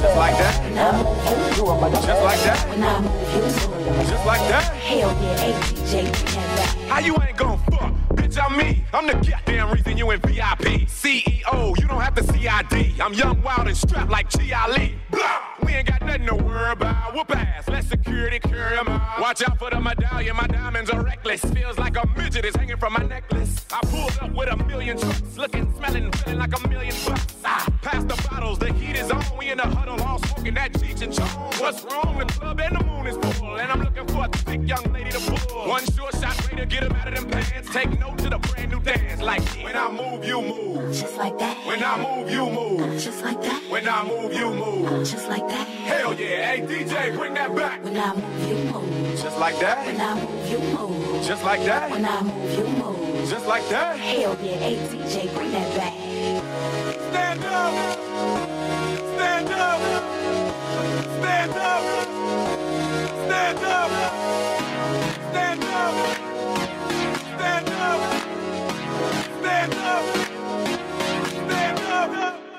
Just 0.00 0.16
like 0.16 0.36
that. 0.36 0.54
Just 2.06 2.22
like 2.22 2.40
that. 2.40 2.58
Just 4.06 4.26
like 4.26 4.44
that. 4.48 4.64
Yeah. 4.90 6.88
How 6.88 6.98
you 6.98 7.16
ain't 7.22 7.36
gon' 7.36 7.58
fuck? 7.70 7.92
Bitch, 8.14 8.38
I'm 8.42 8.56
me. 8.56 8.84
I'm 8.92 9.06
the 9.06 9.14
goddamn 9.14 9.70
reason 9.70 9.96
you 9.96 10.10
in 10.10 10.20
VIP. 10.20 10.88
CEO, 10.88 11.78
you 11.80 11.86
don't 11.86 12.00
have 12.00 12.14
to 12.16 12.22
CID. 12.24 13.00
I'm 13.00 13.14
young, 13.14 13.40
wild, 13.42 13.68
and 13.68 13.76
strapped 13.76 14.10
like 14.10 14.28
G. 14.30 14.52
Ali. 14.52 14.94
Blah! 15.10 15.40
We 15.64 15.72
ain't 15.72 15.86
got 15.88 16.02
nothing 16.02 16.26
to 16.26 16.34
worry 16.34 16.72
about. 16.72 17.14
Whoop 17.14 17.34
ass, 17.34 17.68
let 17.68 17.84
security 17.84 18.38
carry 18.40 18.76
out. 18.76 18.88
Watch 19.20 19.42
out 19.42 19.58
for 19.58 19.70
the 19.70 19.80
medallion, 19.80 20.36
my 20.36 20.46
diamonds 20.46 20.90
are 20.90 21.02
reckless. 21.02 21.44
Feels 21.44 21.78
like 21.78 21.96
a 21.96 22.06
midget 22.16 22.44
is 22.44 22.56
hanging 22.56 22.76
from 22.76 22.94
my 22.94 23.04
necklace. 23.04 23.64
I 23.72 23.80
pulled 23.86 24.18
up 24.20 24.32
with 24.34 24.48
a 24.48 24.56
million 24.56 24.98
trucks, 24.98 25.36
looking, 25.36 25.72
smelling, 25.76 26.10
feeling 26.12 26.38
like 26.38 26.56
a 26.56 26.68
What's 31.70 31.84
wrong? 31.84 32.18
The 32.18 32.24
club 32.24 32.58
and 32.58 32.76
the 32.76 32.84
moon 32.84 33.06
is 33.06 33.16
full, 33.38 33.60
and 33.60 33.70
I'm 33.70 33.80
looking 33.80 34.04
for 34.08 34.24
a 34.24 34.28
thick 34.28 34.66
young 34.66 34.92
lady 34.92 35.10
to 35.10 35.20
pull. 35.20 35.68
One 35.68 35.84
short 35.92 36.12
shot, 36.16 36.36
to 36.56 36.66
get 36.66 36.82
'em 36.82 36.90
out 36.96 37.06
of 37.06 37.14
them 37.14 37.30
pants. 37.30 37.70
Take 37.72 37.96
note 38.00 38.18
to 38.18 38.28
the 38.28 38.38
brand 38.38 38.72
new 38.72 38.80
dance, 38.80 39.22
like 39.22 39.40
when 39.62 39.76
I 39.76 39.88
move, 39.88 40.24
you 40.24 40.42
move. 40.42 40.92
Just 40.92 41.16
like 41.16 41.38
that. 41.38 41.56
When 41.64 41.80
I 41.84 41.94
move, 41.96 42.28
you 42.28 42.50
move. 42.50 43.00
Just 43.00 43.22
like 43.22 43.40
that. 43.42 43.62
When 43.70 43.88
I 43.88 44.02
move, 44.02 44.32
you 44.34 44.50
move. 44.50 45.08
Just 45.08 45.28
like 45.28 45.46
that. 45.46 45.68
Hell 45.68 46.12
yeah, 46.14 46.50
hey 46.50 46.60
DJ, 46.66 47.16
bring 47.16 47.34
that 47.34 47.54
back. 47.54 47.84
When 47.84 47.96
I 47.96 48.16
move, 48.16 48.48
you 48.48 48.56
move. 48.72 49.22
Just 49.22 49.38
like 49.38 49.60
that. 49.60 49.86
When 49.86 50.00
I 50.00 50.14
move, 50.14 50.50
you 50.50 50.58
move. 50.76 51.24
Just 51.24 51.44
like 51.44 51.64
that. 51.66 51.88
When 51.88 52.04
I 52.04 52.20
move, 52.20 52.58
you 52.58 52.66
move. 52.82 53.30
Just 53.30 53.46
like 53.46 53.68
that. 53.68 53.96
Hell 53.96 54.36
yeah, 54.42 54.56
hey 54.56 54.76
DJ, 54.90 55.32
bring 55.36 55.52
that 55.52 55.70
back. 55.78 55.94
Stand 57.10 57.44
up. 57.44 57.72
Stand 59.14 59.50
up. 59.52 61.09
Stand 61.20 61.52
up. 61.52 61.84
Stand 63.26 63.58
up. 63.58 63.90
Stand 65.30 65.64
up. 65.64 65.94
Stand 67.36 67.68
up. 67.70 68.00
Stand 69.40 69.74
up. 69.74 70.04
Stand 71.48 71.80
up. 71.80 72.49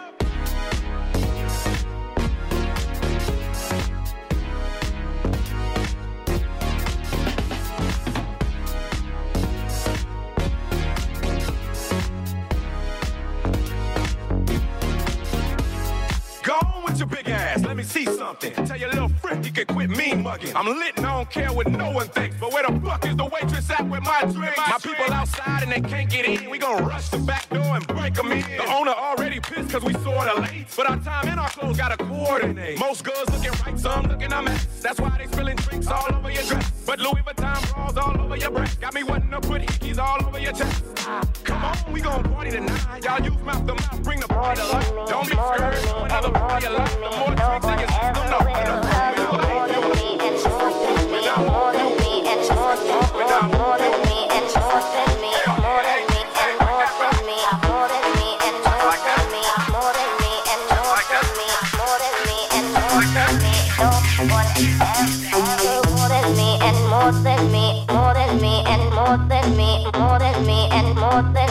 Your 17.01 17.07
big 17.07 17.27
ass. 17.29 17.63
Let 17.63 17.75
me 17.75 17.83
see 17.83 18.05
something. 18.05 18.53
Tell 18.53 18.77
your 18.77 18.89
little 18.89 19.09
friend 19.09 19.43
he 19.43 19.51
can 19.51 19.65
quit 19.65 19.89
me 19.89 20.13
mugging. 20.13 20.55
I'm 20.55 20.67
lit 20.67 20.97
and 20.97 21.05
I 21.07 21.17
don't 21.17 21.29
care 21.31 21.51
what 21.51 21.67
no 21.67 21.89
one 21.89 22.07
thinks. 22.09 22.37
But 22.39 22.53
where 22.53 22.63
the 22.67 22.79
fuck 22.79 23.03
is 23.07 23.15
the 23.15 23.25
waitress 23.25 23.69
at 23.71 23.89
with 23.89 24.03
my 24.03 24.21
drink? 24.21 24.55
My 24.55 24.77
people 24.81 25.11
outside 25.11 25.63
and 25.63 25.71
they 25.71 25.81
can't 25.81 26.09
get 26.09 26.25
in. 26.25 26.49
We 26.49 26.59
gon' 26.59 26.85
rush 26.85 27.09
the 27.09 27.17
back 27.17 27.49
door 27.49 27.75
and 27.75 27.87
break 27.87 28.13
them 28.13 28.31
in. 28.31 28.41
The 28.41 28.67
owner 28.71 28.91
already 28.91 29.39
pissed 29.39 29.71
cause 29.71 29.83
we 29.83 29.93
sorta 29.93 30.39
late. 30.41 30.67
But 30.77 30.89
our 30.91 30.97
time 30.97 31.27
and 31.27 31.39
our 31.39 31.49
clothes 31.49 31.77
gotta 31.77 31.97
coordinate. 31.97 32.77
Most 32.77 33.03
girls 33.03 33.27
looking 33.31 33.59
right, 33.65 33.79
some 33.79 34.05
looking 34.05 34.31
a 34.31 34.41
mess. 34.43 34.65
That's 34.81 34.99
why 34.99 35.17
they 35.17 35.25
spilling 35.25 35.55
drinks 35.57 35.87
all 35.87 36.13
over 36.13 36.29
your 36.29 36.43
dress. 36.43 36.69
But 36.85 36.99
Louis 36.99 37.23
Vuitton 37.25 37.73
bras 37.73 37.97
all 37.97 38.21
over 38.21 38.37
your 38.37 38.51
breast. 38.51 38.79
Got 38.79 38.93
me 38.93 39.03
wanting 39.03 39.31
to 39.31 39.41
put 39.41 39.63
hickeys 39.63 39.97
all 39.97 40.23
over 40.23 40.39
your 40.39 40.53
chest. 40.53 40.83
Come 41.45 41.63
on, 41.63 41.91
we 41.91 41.99
gon' 41.99 42.23
party 42.31 42.51
tonight. 42.51 43.03
Y'all 43.03 43.21
use 43.23 43.41
mouth 43.41 43.65
to 43.65 43.73
mouth, 43.73 44.03
bring 44.03 44.19
the 44.19 44.27
party 44.27 44.61
to 44.61 44.67
life. 44.67 44.87
Don't 45.07 45.27
be 45.27 45.35
scared, 45.35 46.05
another 46.05 46.31
party. 46.31 46.67
The 46.67 46.73
more 46.99 47.29
than 47.61 47.77
me 47.77 47.87
and 47.91 48.17
told 48.19 48.45
me, 48.45 48.91
more 49.47 49.67
than 49.67 49.85
me, 49.95 50.19
and 50.25 50.37
more 51.47 51.71
than 51.71 51.95
me, 52.01 52.25
and 52.27 52.47
told 52.47 52.79
me, 52.81 53.07
more 53.11 53.77
than 53.77 53.97
me 54.05 54.21
and 54.21 54.49
more 61.51 61.97
than 62.01 62.17
me 62.25 62.39
and 62.51 62.67
more 62.73 63.05
than 63.13 63.39
me. 63.41 63.55
don't 63.77 64.29
want 64.29 64.49
me 64.57 64.67
and 64.81 65.15
told 65.31 66.35
me, 66.35 66.57
and 66.61 66.79
more 66.89 67.11
than 67.23 67.51
me, 67.51 67.85
more 67.89 68.13
than 68.13 68.41
me, 68.41 68.63
and 68.67 68.83
more 68.93 69.17
than 69.27 69.57
me, 69.57 69.91
more 71.01 71.50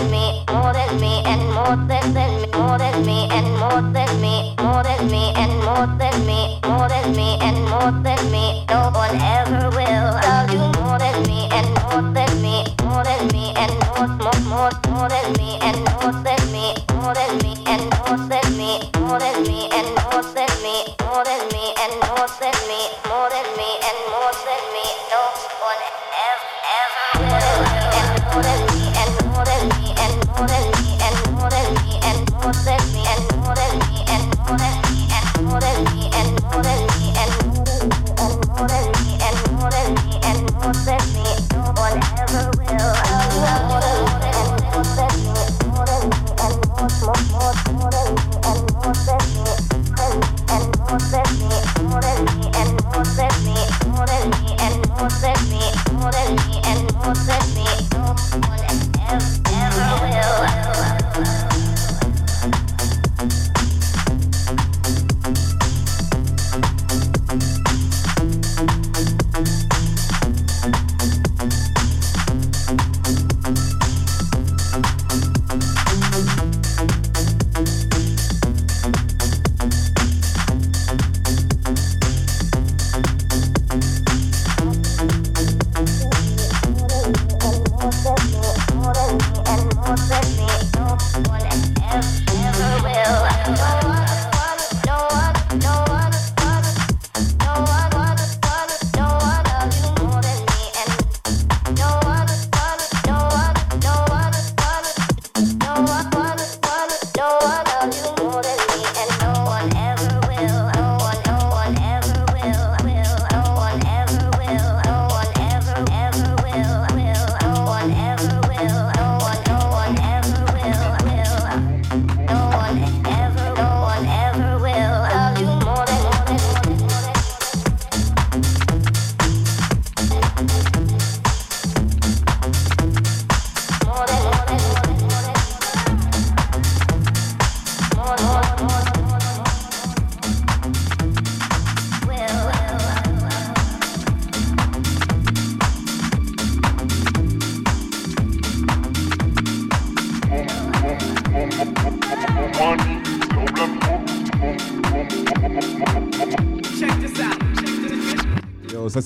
than 0.91 1.01
me, 1.01 1.23
and 1.25 1.43
more 1.55 1.77
than 1.87 2.15
me, 2.15 2.47
more 2.53 2.79
than 2.79 3.07
me, 3.07 3.29
and 3.31 3.47
more 3.59 3.83
than 3.93 4.21
me, 4.21 4.55
more 4.59 4.83
than 4.83 5.11
me, 5.11 5.33
and 5.37 5.53
more 5.65 5.87
than 5.99 6.27
me, 6.27 6.59
more 6.67 6.89
than 6.89 7.15
me, 7.15 7.39
and 7.41 7.59
more 7.71 7.93
than 8.03 8.31
me. 8.31 8.65
No 8.69 8.91
one 8.91 9.17
ever 9.21 9.71
will 9.71 10.11
love 10.27 10.51
you 10.51 10.65
more 10.81 10.99
than 10.99 11.23
me, 11.29 11.49
and 11.53 11.69
more 11.83 12.03
than 12.12 12.43
me, 12.43 12.65
more 12.83 13.05
than 13.05 13.29
me, 13.29 13.53
and 13.57 13.73
more, 13.87 14.09
more, 14.09 14.41
more, 14.49 14.71
more 14.91 15.09
than 15.09 15.33
me, 15.39 15.59
and 15.62 15.79
more 15.95 16.12
than 16.27 16.43
me, 16.53 16.75
more 16.95 17.15
than 17.15 17.39
me, 17.39 17.55
and 17.67 17.83
more 18.03 18.19
than 18.29 18.57
me, 18.57 18.81
more 18.99 19.19
than 19.19 19.43
me, 19.47 19.69
and 19.71 19.89
more 20.11 20.23
than 20.35 20.55
me, 20.62 20.77
more 21.07 21.25
than 21.25 21.43
me, 21.55 21.75
and 21.83 21.95
more 22.09 22.27
than 22.41 22.57
me, 22.67 22.81
more 23.07 23.29
than 23.31 23.49
me, 23.59 23.71
and 23.89 23.99
more 24.11 24.35
than 24.47 24.62
me. 24.75 24.87
No 25.11 25.23
one 25.62 25.83
ever, 26.27 26.51
ever 26.81 27.75
will. 27.75 27.80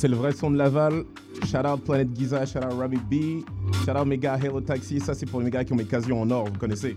C'est 0.05 0.09
le 0.09 0.17
vrai 0.17 0.33
son 0.33 0.51
de 0.51 0.59
Laval. 0.59 1.05
Shout 1.47 1.67
out 1.67 1.83
Planet 1.83 2.09
Giza, 2.15 2.45
shout 2.45 2.59
out 2.59 2.79
Rabbit 2.79 3.01
B, 3.11 3.43
shout 3.87 3.97
out 3.99 4.07
Mega 4.07 4.37
Hello 4.37 4.61
Taxi. 4.61 5.01
Ça 5.01 5.15
c'est 5.15 5.25
pour 5.25 5.41
les 5.41 5.51
gars 5.51 5.65
qui 5.65 5.73
ont 5.73 5.77
mes 5.77 5.87
casiers 5.87 6.13
en 6.13 6.31
or, 6.31 6.45
vous 6.45 6.59
connaissez. 6.59 6.95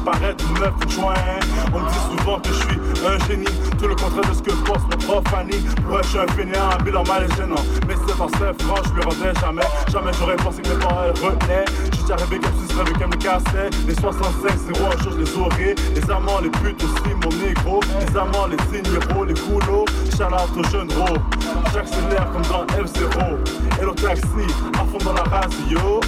Une 0.00 0.90
joint. 0.90 1.14
On 1.72 1.80
me 1.80 1.88
dit 1.88 2.18
souvent 2.18 2.38
que 2.40 2.48
je 2.48 2.54
suis 2.54 2.80
un 3.06 3.26
génie, 3.26 3.44
tout 3.78 3.86
le 3.86 3.94
contraire 3.94 4.28
de 4.28 4.34
ce 4.34 4.42
que 4.42 4.52
pense 4.64 4.82
mon 4.82 4.96
prof 4.96 5.24
Fanny. 5.30 5.56
Ouais, 5.90 6.00
je 6.02 6.08
suis 6.08 6.18
un 6.18 6.26
fainéant, 6.28 6.70
un 6.78 6.82
bilan 6.82 7.02
mal 7.04 7.24
et 7.24 7.36
gênant. 7.36 7.62
Mais 7.86 7.94
c'est 8.06 8.12
c'est 8.12 8.62
franc, 8.62 8.76
je 8.84 8.94
lui 8.94 9.02
rendais 9.02 9.40
jamais. 9.40 9.62
Jamais 9.90 10.12
j'aurais 10.18 10.36
pensé 10.36 10.62
que 10.62 10.68
mes 10.68 10.78
parents 10.78 11.02
retenaient. 11.22 11.64
Je 11.92 11.96
suis 11.96 12.12
arrivé 12.12 12.38
comme 12.38 12.52
si 12.60 12.74
je 12.74 12.92
comme 12.98 13.10
le 13.10 13.16
cassait. 13.16 13.70
Les 13.86 13.94
65, 13.94 14.50
0, 14.74 14.86
un 14.86 15.02
jour 15.02 15.12
je 15.12 15.18
les 15.18 15.36
aurai. 15.36 15.74
Les 15.94 16.10
amants, 16.10 16.40
les 16.42 16.50
putes 16.50 16.82
aussi, 16.82 17.14
mon 17.22 17.30
négro. 17.44 17.80
Les 18.00 18.16
amants, 18.16 18.46
les 18.46 18.58
signeraux, 18.70 19.24
les 19.24 19.34
coulots. 19.34 19.84
Out 20.22 20.56
aux 20.56 20.70
jeunes 20.70 20.86
gros. 20.86 21.18
J'accélère 21.74 22.30
comme 22.32 22.42
dans 22.42 22.64
F0. 22.76 23.36
Et 23.80 23.84
le 23.84 23.92
taxi, 23.92 24.46
à 24.74 24.84
fond 24.84 24.98
dans 25.04 25.14
la 25.14 25.24
radio. 25.24 26.00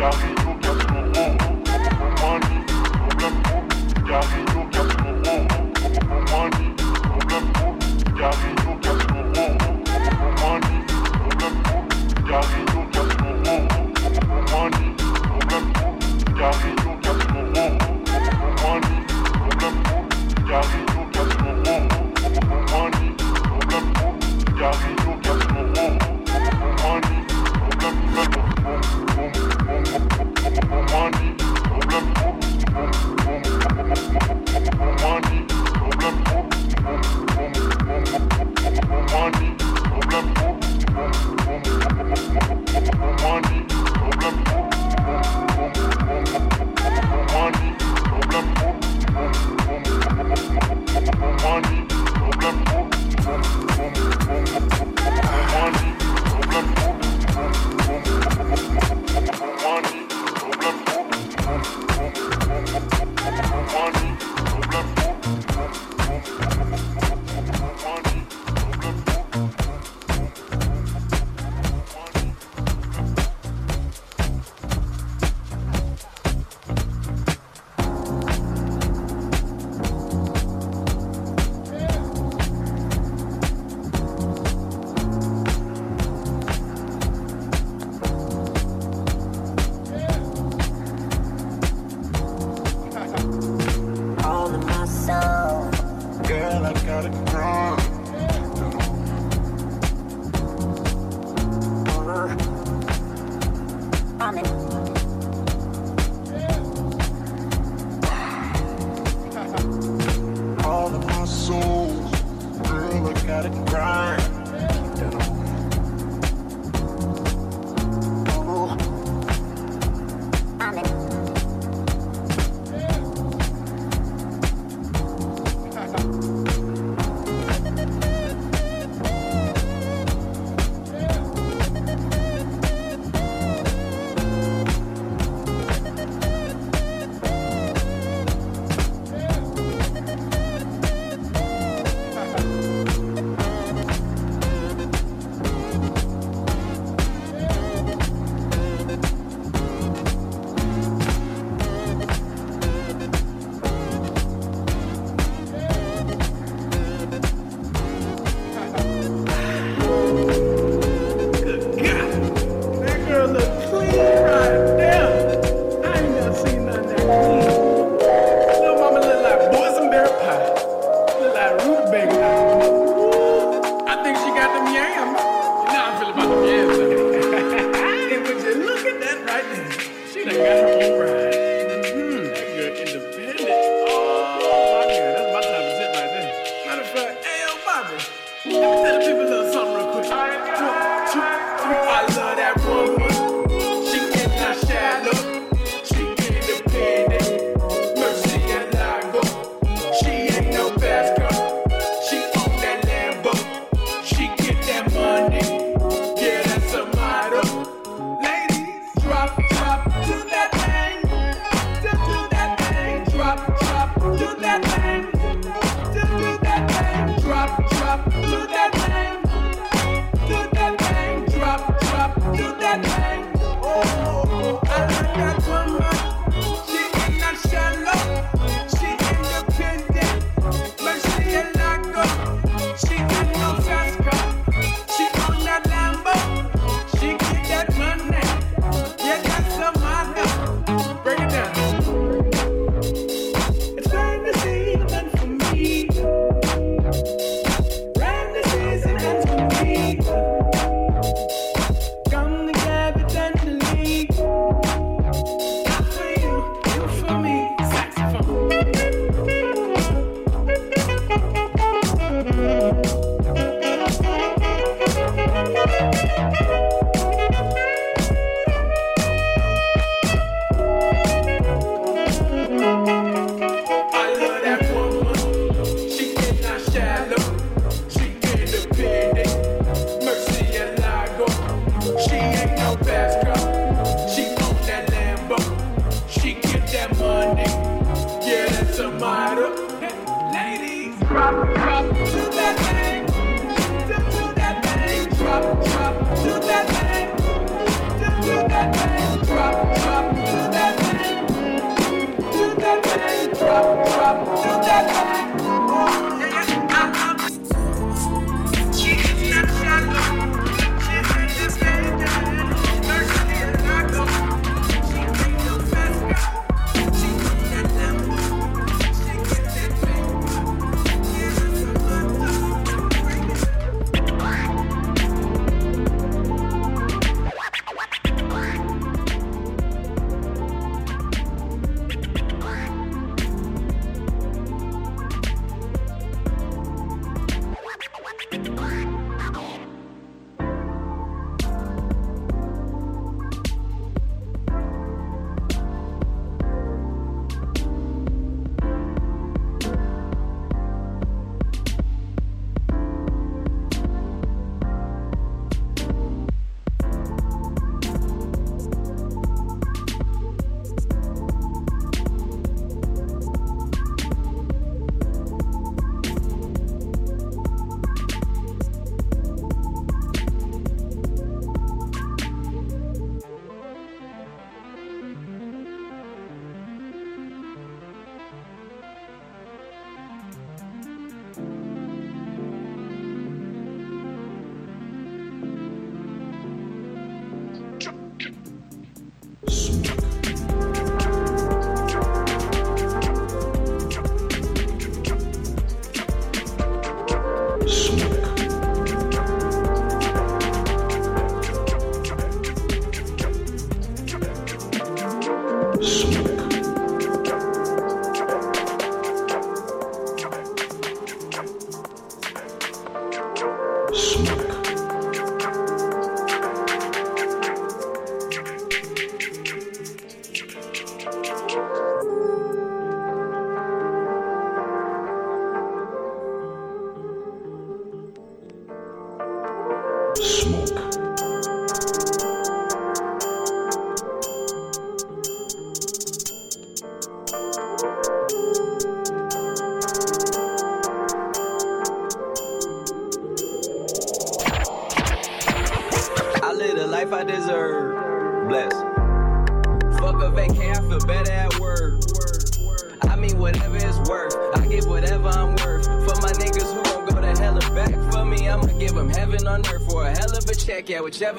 Yahoo! 0.00 0.40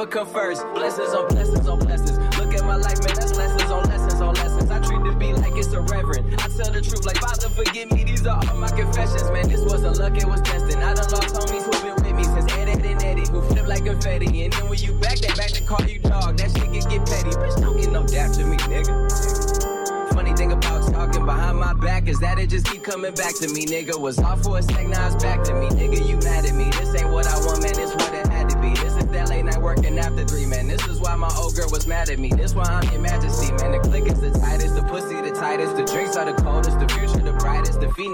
Yeah, 0.02 0.08
whichever 0.08 0.71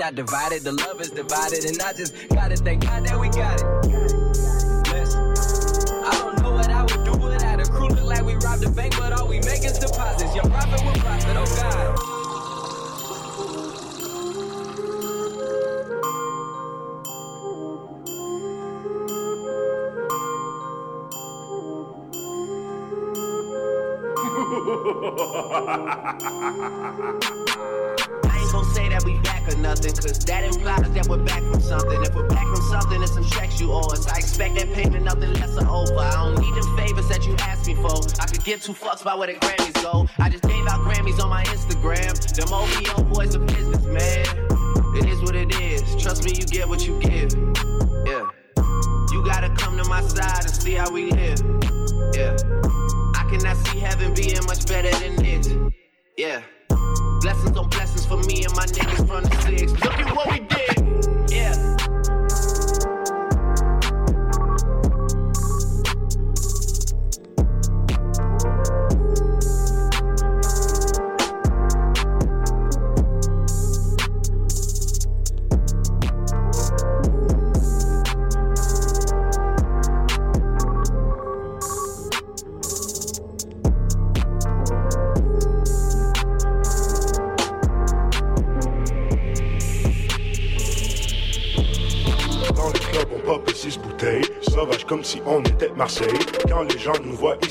not 0.07 0.15
divided, 0.15 0.63
the 0.63 0.71
love 0.71 1.01
is 1.01 1.09
divided, 1.09 1.65
and 1.65 1.81
I 1.81 1.91
just 1.91 2.13
gotta 2.29 2.55
thank 2.55 2.83
God 2.83 3.05
that 3.05 3.19
we 3.19 3.27
got 3.27 3.59
it. 3.59 3.65
Bless. 4.85 5.15
I 5.15 6.11
don't 6.19 6.41
know 6.41 6.51
what 6.51 6.69
I 6.69 6.81
would 6.83 7.03
do 7.03 7.11
without 7.11 7.59
a 7.59 7.65
crew. 7.69 7.89
Look 7.89 8.05
like 8.05 8.23
we 8.23 8.35
robbed 8.35 8.63
a 8.63 8.69
bank, 8.69 8.95
but 8.97 9.11
all 9.11 9.27
we 9.27 9.39
make 9.39 9.65
is 9.65 9.77
deposits. 9.77 10.33
Your 10.33 10.45
profit 10.45 10.81
will 10.85 10.93
profit, 10.93 11.35
oh 11.35 11.45
God. 11.45 11.97
I 25.69 27.13
nothing, 29.81 29.95
cause 29.95 30.19
that 30.25 30.43
implies 30.43 30.91
that 30.91 31.07
we're 31.07 31.23
back 31.23 31.41
from 31.41 31.61
something. 31.61 32.01
If 32.03 32.15
we're 32.15 32.27
back 32.27 32.45
from 32.45 32.61
something, 32.69 33.01
it's 33.01 33.13
some 33.13 33.25
checks 33.25 33.59
you 33.59 33.71
owe 33.71 33.91
us. 33.91 34.07
I 34.07 34.17
expect 34.17 34.55
that 34.55 34.71
payment, 34.73 35.03
nothing 35.05 35.33
less 35.33 35.55
or 35.57 35.67
over. 35.67 35.99
I 35.99 36.11
don't 36.11 36.39
need 36.39 36.55
them 36.55 36.77
favors 36.77 37.07
that 37.09 37.25
you 37.25 37.35
asked 37.39 37.67
me 37.67 37.75
for. 37.75 37.99
I 38.21 38.25
could 38.25 38.43
give 38.43 38.61
two 38.61 38.73
fucks 38.73 39.01
about 39.01 39.19
where 39.19 39.27
the 39.27 39.35
Grammys 39.35 39.81
go. 39.81 40.07
I 40.17 40.29
just 40.29 40.43
gave 40.43 40.67
out 40.67 40.79
Grammys 40.81 41.21
on 41.21 41.29
my 41.29 41.43
Instagram. 41.45 42.13
Them 42.35 42.53
OVO 42.53 43.03
boys 43.13 43.35
are 43.35 43.39
business, 43.39 43.83
man. 43.85 44.25
It 44.95 45.05
is 45.05 45.21
what 45.21 45.35
it 45.35 45.59
is. 45.59 46.01
Trust 46.01 46.23
me, 46.23 46.31
you 46.31 46.45
get 46.45 46.67
what 46.67 46.85
you 46.87 46.99
give. 46.99 47.66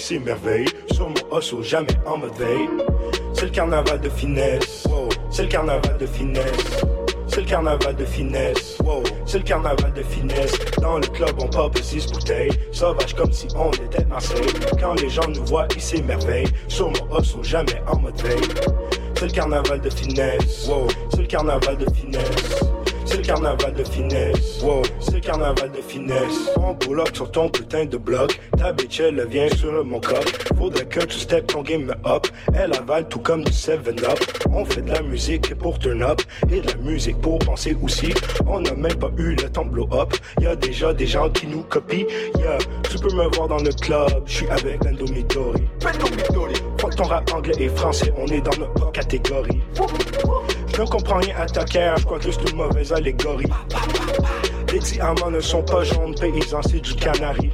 S'émerveillent. 0.07 0.69
Sur 0.93 1.09
mon 1.09 1.39
hustle, 1.39 1.62
jamais 1.65 1.99
en 2.07 2.19
mode 2.19 2.35
veille. 2.39 2.69
C'est 3.35 3.47
le 3.47 3.51
carnaval 3.51 4.01
de 4.01 4.09
finesse. 4.09 4.87
C'est 5.31 5.43
le 5.43 5.49
carnaval 5.49 5.99
de 5.99 6.07
finesse. 6.07 6.45
C'est 7.27 7.41
le 7.41 7.47
carnaval 7.47 7.97
de 7.97 8.05
finesse. 8.05 8.78
C'est 9.27 9.39
le 9.39 9.45
carnaval 9.45 9.93
de 9.93 10.03
finesse. 10.03 10.53
Dans 10.81 10.99
le 10.99 11.07
club, 11.09 11.35
on 11.41 11.49
pop 11.49 11.77
six 11.78 12.07
bouteilles. 12.07 12.53
Sauvage 12.70 13.15
comme 13.15 13.33
si 13.33 13.49
on 13.57 13.73
était 13.73 14.05
Marseille. 14.05 14.47
Quand 14.81 14.95
les 14.95 15.09
gens 15.09 15.28
nous 15.28 15.45
voient, 15.45 15.66
ils 15.74 15.83
s'émerveillent. 15.83 16.53
Sur 16.69 16.91
mon 16.91 17.19
hustle, 17.19 17.43
jamais 17.43 17.83
en 17.89 17.99
mode 17.99 18.20
veille. 18.23 18.49
C'est 19.16 19.27
le 19.27 19.33
carnaval 19.33 19.81
de 19.81 19.91
finesse. 19.91 20.70
C'est 21.11 21.20
le 21.20 21.27
carnaval 21.27 21.77
de 21.78 21.87
finesse. 21.93 22.61
C'est 23.07 23.19
le 23.19 23.23
carnaval 23.23 23.73
de 23.73 23.85
finesse. 23.85 24.61
Wow, 24.62 24.83
c'est 24.99 25.15
le 25.15 25.20
carnaval 25.20 25.70
de 25.70 25.81
finesse. 25.81 26.51
On 26.57 26.99
up 26.99 27.11
sur 27.15 27.31
ton 27.31 27.49
putain 27.49 27.85
de 27.85 27.97
bloc. 27.97 28.41
Ta 28.67 28.73
bitch, 28.73 28.99
elle 28.99 29.25
vient 29.29 29.49
sur 29.51 29.85
mon 29.85 30.01
coq. 30.01 30.27
Faudrait 30.59 30.87
que 30.87 30.99
tu 31.05 31.21
step 31.21 31.47
ton 31.47 31.63
game 31.63 31.95
up. 32.05 32.27
Elle 32.53 32.75
avale 32.75 33.07
tout 33.07 33.21
comme 33.21 33.45
du 33.45 33.53
7-up. 33.53 34.19
On 34.51 34.65
fait 34.65 34.83
de 34.83 34.91
la 34.91 35.03
musique 35.03 35.55
pour 35.55 35.79
turn 35.79 36.03
up. 36.03 36.21
Et 36.51 36.61
de 36.61 36.67
la 36.67 36.77
musique 36.79 37.17
pour 37.21 37.39
penser 37.39 37.77
aussi. 37.81 38.13
On 38.45 38.59
n'a 38.59 38.75
même 38.75 38.97
pas 38.97 39.13
eu 39.19 39.37
le 39.37 39.49
temps 39.49 39.67
blow 39.67 39.89
up. 39.93 40.17
Y 40.41 40.47
a 40.49 40.57
déjà 40.57 40.93
des 40.93 41.07
gens 41.07 41.31
qui 41.31 41.47
nous 41.47 41.63
copient. 41.63 42.07
Yeah, 42.41 42.59
tu 42.91 42.99
peux 42.99 43.15
me 43.15 43.33
voir 43.37 43.47
dans 43.47 43.59
le 43.59 43.71
club. 43.71 44.25
Je 44.27 44.33
suis 44.33 44.49
avec 44.49 44.83
Lando 44.83 45.05
Midori. 45.13 45.63
Fuck 46.81 46.97
ton 46.97 47.05
rap 47.05 47.33
anglais 47.33 47.55
et 47.61 47.69
français. 47.69 48.13
On 48.19 48.27
est 48.27 48.41
dans 48.41 48.59
notre 48.59 48.91
catégorie. 48.91 49.61
Je 50.75 50.83
ne 50.83 50.87
comprends 50.89 51.19
rien 51.19 51.37
à 51.39 51.47
ta 51.47 51.65
carrière, 51.65 51.97
je 51.99 52.05
crois 52.05 52.19
que 52.19 52.33
c'est 52.33 52.51
une 52.51 52.57
mauvaise 52.57 52.93
allégorie. 52.93 53.47
Les 54.77 54.82
diamants 54.82 55.31
ne 55.31 55.40
sont 55.40 55.62
pas 55.62 55.85
jaunes, 55.85 56.15
paysans, 56.15 56.61
c'est 56.61 56.81
du 56.81 56.94
canari. 56.97 57.51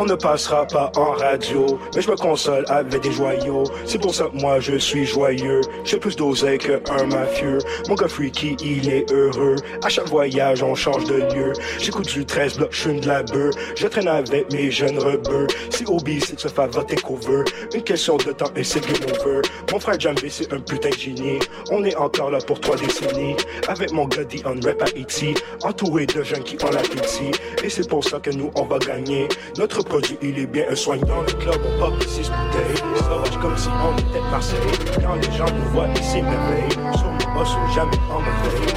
On 0.00 0.04
ne 0.04 0.14
passera 0.14 0.64
pas 0.64 0.92
en 0.94 1.10
radio, 1.10 1.76
mais 1.92 2.00
je 2.00 2.08
me 2.08 2.14
console 2.14 2.64
avec 2.68 3.02
des 3.02 3.10
joyaux. 3.10 3.64
C'est 3.84 4.00
pour 4.00 4.14
ça 4.14 4.26
que 4.26 4.36
moi 4.40 4.60
je 4.60 4.76
suis 4.76 5.04
joyeux. 5.04 5.60
J'ai 5.82 5.98
plus 5.98 6.14
d'oseille 6.14 6.58
qu'un 6.58 7.06
mafieux. 7.06 7.58
Mon 7.88 7.96
gars 7.96 8.06
freaky, 8.06 8.56
il 8.62 8.88
est 8.88 9.10
heureux. 9.10 9.56
À 9.84 9.88
chaque 9.88 10.06
voyage, 10.06 10.62
on 10.62 10.76
change 10.76 11.02
de 11.06 11.16
lieu. 11.34 11.52
J'écoute 11.80 12.06
du 12.06 12.24
13 12.24 12.58
blocs, 12.58 12.72
je 12.72 12.90
de 12.90 13.08
la 13.08 13.24
beurre. 13.24 13.52
Je 13.76 13.88
traîne 13.88 14.06
avec 14.06 14.52
mes 14.52 14.70
jeunes 14.70 15.00
rebeux. 15.00 15.48
Si 15.70 15.84
Obi, 15.88 16.20
c'est 16.20 16.36
de 16.36 16.40
se 16.40 16.48
faire 16.48 16.68
voter 16.68 16.94
cover. 16.94 17.42
Une 17.74 17.82
question 17.82 18.18
de 18.18 18.30
temps 18.30 18.52
et 18.54 18.62
c'est 18.62 18.80
game 18.80 19.02
over. 19.20 19.42
Mon 19.72 19.80
frère 19.80 19.98
Jambi, 19.98 20.30
c'est 20.30 20.52
un 20.52 20.60
putain 20.60 20.90
de 20.90 20.94
génie. 20.94 21.40
On 21.72 21.82
est 21.84 21.96
encore 21.96 22.30
là 22.30 22.38
pour 22.46 22.60
trois 22.60 22.76
décennies. 22.76 23.34
Avec 23.66 23.90
mon 23.90 24.06
gars 24.06 24.22
on 24.44 24.60
rap 24.64 24.80
à 24.80 24.84
Haïti. 24.84 25.34
Entouré 25.64 25.97
de 26.06 26.22
jeunes 26.22 26.42
qui 26.44 26.56
ont 26.64 26.70
la 26.70 26.82
pitié. 26.82 27.30
Et 27.62 27.70
c'est 27.70 27.88
pour 27.88 28.04
ça 28.04 28.18
que 28.20 28.30
nous, 28.30 28.50
on 28.54 28.64
va 28.64 28.78
gagner. 28.78 29.28
Notre 29.56 29.82
produit, 29.82 30.18
il 30.22 30.38
est 30.38 30.46
bien 30.46 30.64
un 30.70 30.74
soin 30.76 30.96
dans 30.98 31.22
le 31.22 31.32
club. 31.32 31.60
On 31.64 31.78
pop 31.78 32.02
six 32.04 32.30
bouteilles. 32.30 32.82
Sauvage 32.98 33.38
comme 33.40 33.56
si 33.56 33.68
on 33.68 33.96
était 33.98 34.20
Marseille. 34.30 34.58
Quand 35.00 35.14
les 35.14 35.36
gens 35.36 35.50
nous 35.52 35.70
voient, 35.72 35.88
ils 35.94 36.02
s'émerveillent. 36.02 36.72
Sur 36.96 37.06
mon 37.06 37.34
boss, 37.34 37.50
ou 37.50 37.74
jamais 37.74 37.96
en 38.10 38.18
veille. 38.18 38.74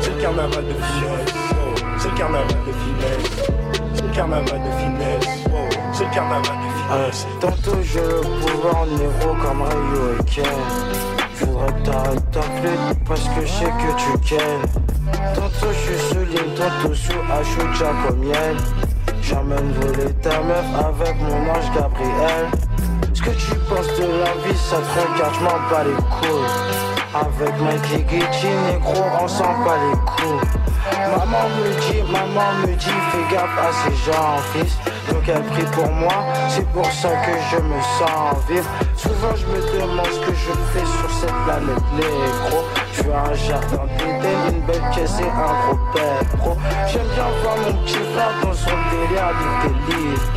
C'est 0.00 0.14
le 0.14 0.20
carnaval 0.20 0.64
de 0.64 0.72
finesse. 0.72 1.34
C'est 1.98 2.08
le 2.10 2.16
carnaval 2.16 2.46
de 2.48 2.72
finesse. 2.72 3.30
C'est 3.94 4.02
le 4.02 4.14
carnaval 4.14 4.44
de 4.44 4.70
finesse. 4.78 5.28
C'est 5.92 6.04
le 6.04 6.10
carnaval 6.14 6.42
de 6.42 6.70
Euh, 6.92 7.10
tantôt 7.40 7.78
j'ai 7.82 8.00
le 8.00 8.20
pouvoir 8.20 8.84
négro 8.86 9.36
comme 9.40 9.62
Ryu 9.62 10.18
et 10.18 11.19
J'voudrais 11.40 11.72
que 11.72 11.90
t'arrêtes 11.90 12.30
ta 12.32 12.42
flûte 12.42 12.98
parce 13.06 13.24
que 13.24 13.40
je 13.40 13.46
sais 13.46 13.64
que 13.64 13.96
tu 13.96 14.36
kennes. 14.36 14.84
Tantôt 15.34 15.72
je 15.72 15.78
suis 15.78 16.08
sous 16.08 16.24
tantôt 16.54 16.94
sous 16.94 17.12
comme 18.06 18.18
miel. 18.18 18.56
J'emmène 19.22 19.72
voler 19.80 20.12
ta 20.22 20.42
meuf 20.42 20.64
avec 20.76 21.16
mon 21.22 21.50
ange 21.50 21.70
Gabriel. 21.74 22.46
Ce 23.14 23.22
que 23.22 23.30
tu 23.30 23.54
penses 23.68 23.86
de 23.98 24.06
la 24.06 24.32
vie, 24.44 24.58
ça 24.58 24.76
te 24.76 25.14
regarde, 25.14 25.34
je 25.34 25.44
bats 25.70 25.84
les 25.84 25.94
couilles. 25.94 26.50
Avec 27.14 27.60
Mikey 27.60 28.02
Gucci, 28.02 28.46
négro, 28.66 29.02
on 29.22 29.28
s'en 29.28 29.64
bat 29.64 29.78
les 29.90 29.98
couilles. 29.98 30.48
Maman 31.10 31.48
me 31.56 31.68
dit, 31.80 32.02
maman 32.10 32.52
me 32.62 32.74
dit, 32.74 32.98
fais 33.10 33.34
gaffe 33.34 33.58
à 33.58 33.72
ces 33.72 33.96
gens, 34.10 34.36
fils. 34.52 34.76
Donc 35.10 35.28
elle 35.28 35.42
prie 35.42 35.64
pour 35.72 35.90
moi, 35.90 36.24
c'est 36.48 36.66
pour 36.70 36.86
ça 36.86 37.08
que 37.08 37.32
je 37.50 37.56
me 37.56 37.80
sens 37.98 38.36
vivre. 38.48 38.68
Souvent 38.96 39.34
je 39.36 39.46
me 39.46 39.80
demande 39.80 40.06
ce 40.06 40.20
que 40.20 40.32
je 40.32 40.52
fais 40.72 40.86
sur 40.86 41.10
cette 41.10 41.34
planète 41.44 41.84
négro. 41.94 42.64
Je 42.92 43.02
veux 43.02 43.14
un 43.14 43.34
jardin 43.34 43.86
d'Éden, 43.98 44.54
une 44.54 44.60
belle 44.62 44.90
caisse 44.94 45.18
et 45.20 45.24
un 45.24 45.52
gros 45.66 45.80
père. 45.94 46.20
J'aime 46.86 47.06
bien 47.14 47.28
voir 47.42 47.56
mon 47.56 47.72
petit 47.84 47.94
frère 47.94 48.34
dans 48.42 48.54
son 48.54 48.76
délire 48.90 49.32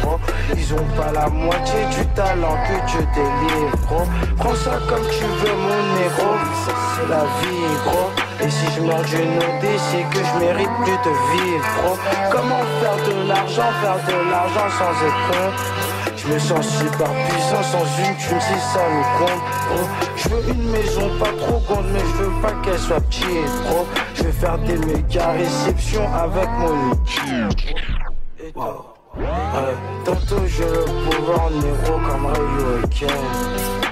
bro. 0.01 0.19
Ils 0.55 0.73
ont 0.73 0.87
pas 0.95 1.11
la 1.11 1.27
moitié 1.27 1.85
du 1.95 2.05
talent 2.13 2.57
que 2.67 2.91
Dieu 2.91 3.07
délivre. 3.13 4.07
Prends 4.37 4.55
ça 4.55 4.79
comme 4.87 5.05
tu 5.09 5.23
veux, 5.23 5.55
mon 5.55 5.81
négro. 5.97 6.31
Ça, 6.65 6.73
c'est 6.95 7.09
la 7.09 7.23
vie, 7.41 7.75
gros. 7.85 8.11
Et 8.41 8.49
si 8.49 8.65
je 8.75 8.81
meurs 8.81 9.03
d'une 9.03 9.37
OD, 9.37 9.65
c'est 9.77 10.03
que 10.11 10.23
je 10.25 10.32
mérite 10.39 10.69
plus 10.83 10.91
de 10.91 11.13
vivre, 11.31 11.65
bro. 11.81 11.97
Comment 12.31 12.63
faire 12.81 12.97
de 13.07 13.27
l'argent, 13.27 13.71
faire 13.81 13.99
de 14.07 14.29
l'argent 14.29 14.69
sans 14.77 15.05
être 15.07 15.53
je 16.25 16.29
me 16.29 16.39
sens 16.39 16.65
super 16.65 17.09
puissant 17.09 17.63
sans 17.63 17.83
une 17.99 18.15
thune 18.15 18.39
si 18.39 18.59
ça 18.71 18.79
nous 18.89 19.25
compte. 19.25 19.43
Je 20.15 20.29
veux 20.29 20.49
une 20.51 20.71
maison 20.71 21.09
pas 21.19 21.31
trop 21.37 21.59
grande 21.67 21.85
mais 21.91 21.99
je 21.99 22.23
veux 22.23 22.41
pas 22.41 22.53
qu'elle 22.63 22.79
soit 22.79 23.01
petite 23.01 23.25
bro 23.67 23.85
Je 24.15 24.23
vais 24.23 24.31
faire 24.31 24.57
des 24.59 24.77
méga 24.77 25.31
réceptions 25.31 26.07
avec 26.13 26.49
mon 26.59 26.93
équipe. 26.93 27.75
Ouais, 28.55 29.25
Tantôt 30.05 30.47
j'ai 30.47 30.63
le 30.63 30.85
pouvoir 31.09 31.49
négro 31.51 31.99
comme 32.09 32.25
Ryu 32.27 32.83
et 32.83 32.87
Ken. 32.87 33.09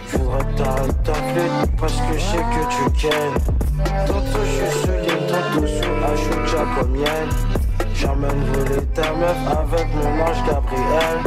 J'voudrais 0.09 0.45
que 0.45 0.57
t'arrêtes 0.57 1.03
ta 1.03 1.13
flûte 1.13 1.72
parce 1.80 1.95
que 1.95 2.13
je 2.13 2.19
sais 2.19 2.38
que 2.38 2.69
tu 2.69 3.07
kennes 3.07 3.60
D'autres 4.08 4.22
ah, 4.36 4.45
je 4.45 4.66
souligne, 4.80 5.28
d'autres 5.28 5.68
sous 5.68 5.95
la 6.02 6.16
chute 6.16 6.45
jacobienne. 6.52 7.32
J'emmène 7.94 8.44
voler 8.53 8.82
ta 8.94 9.14
meuf 9.14 9.41
avec 9.48 9.88
mon 9.95 10.12
ange 10.24 10.44
Gabriel. 10.48 11.18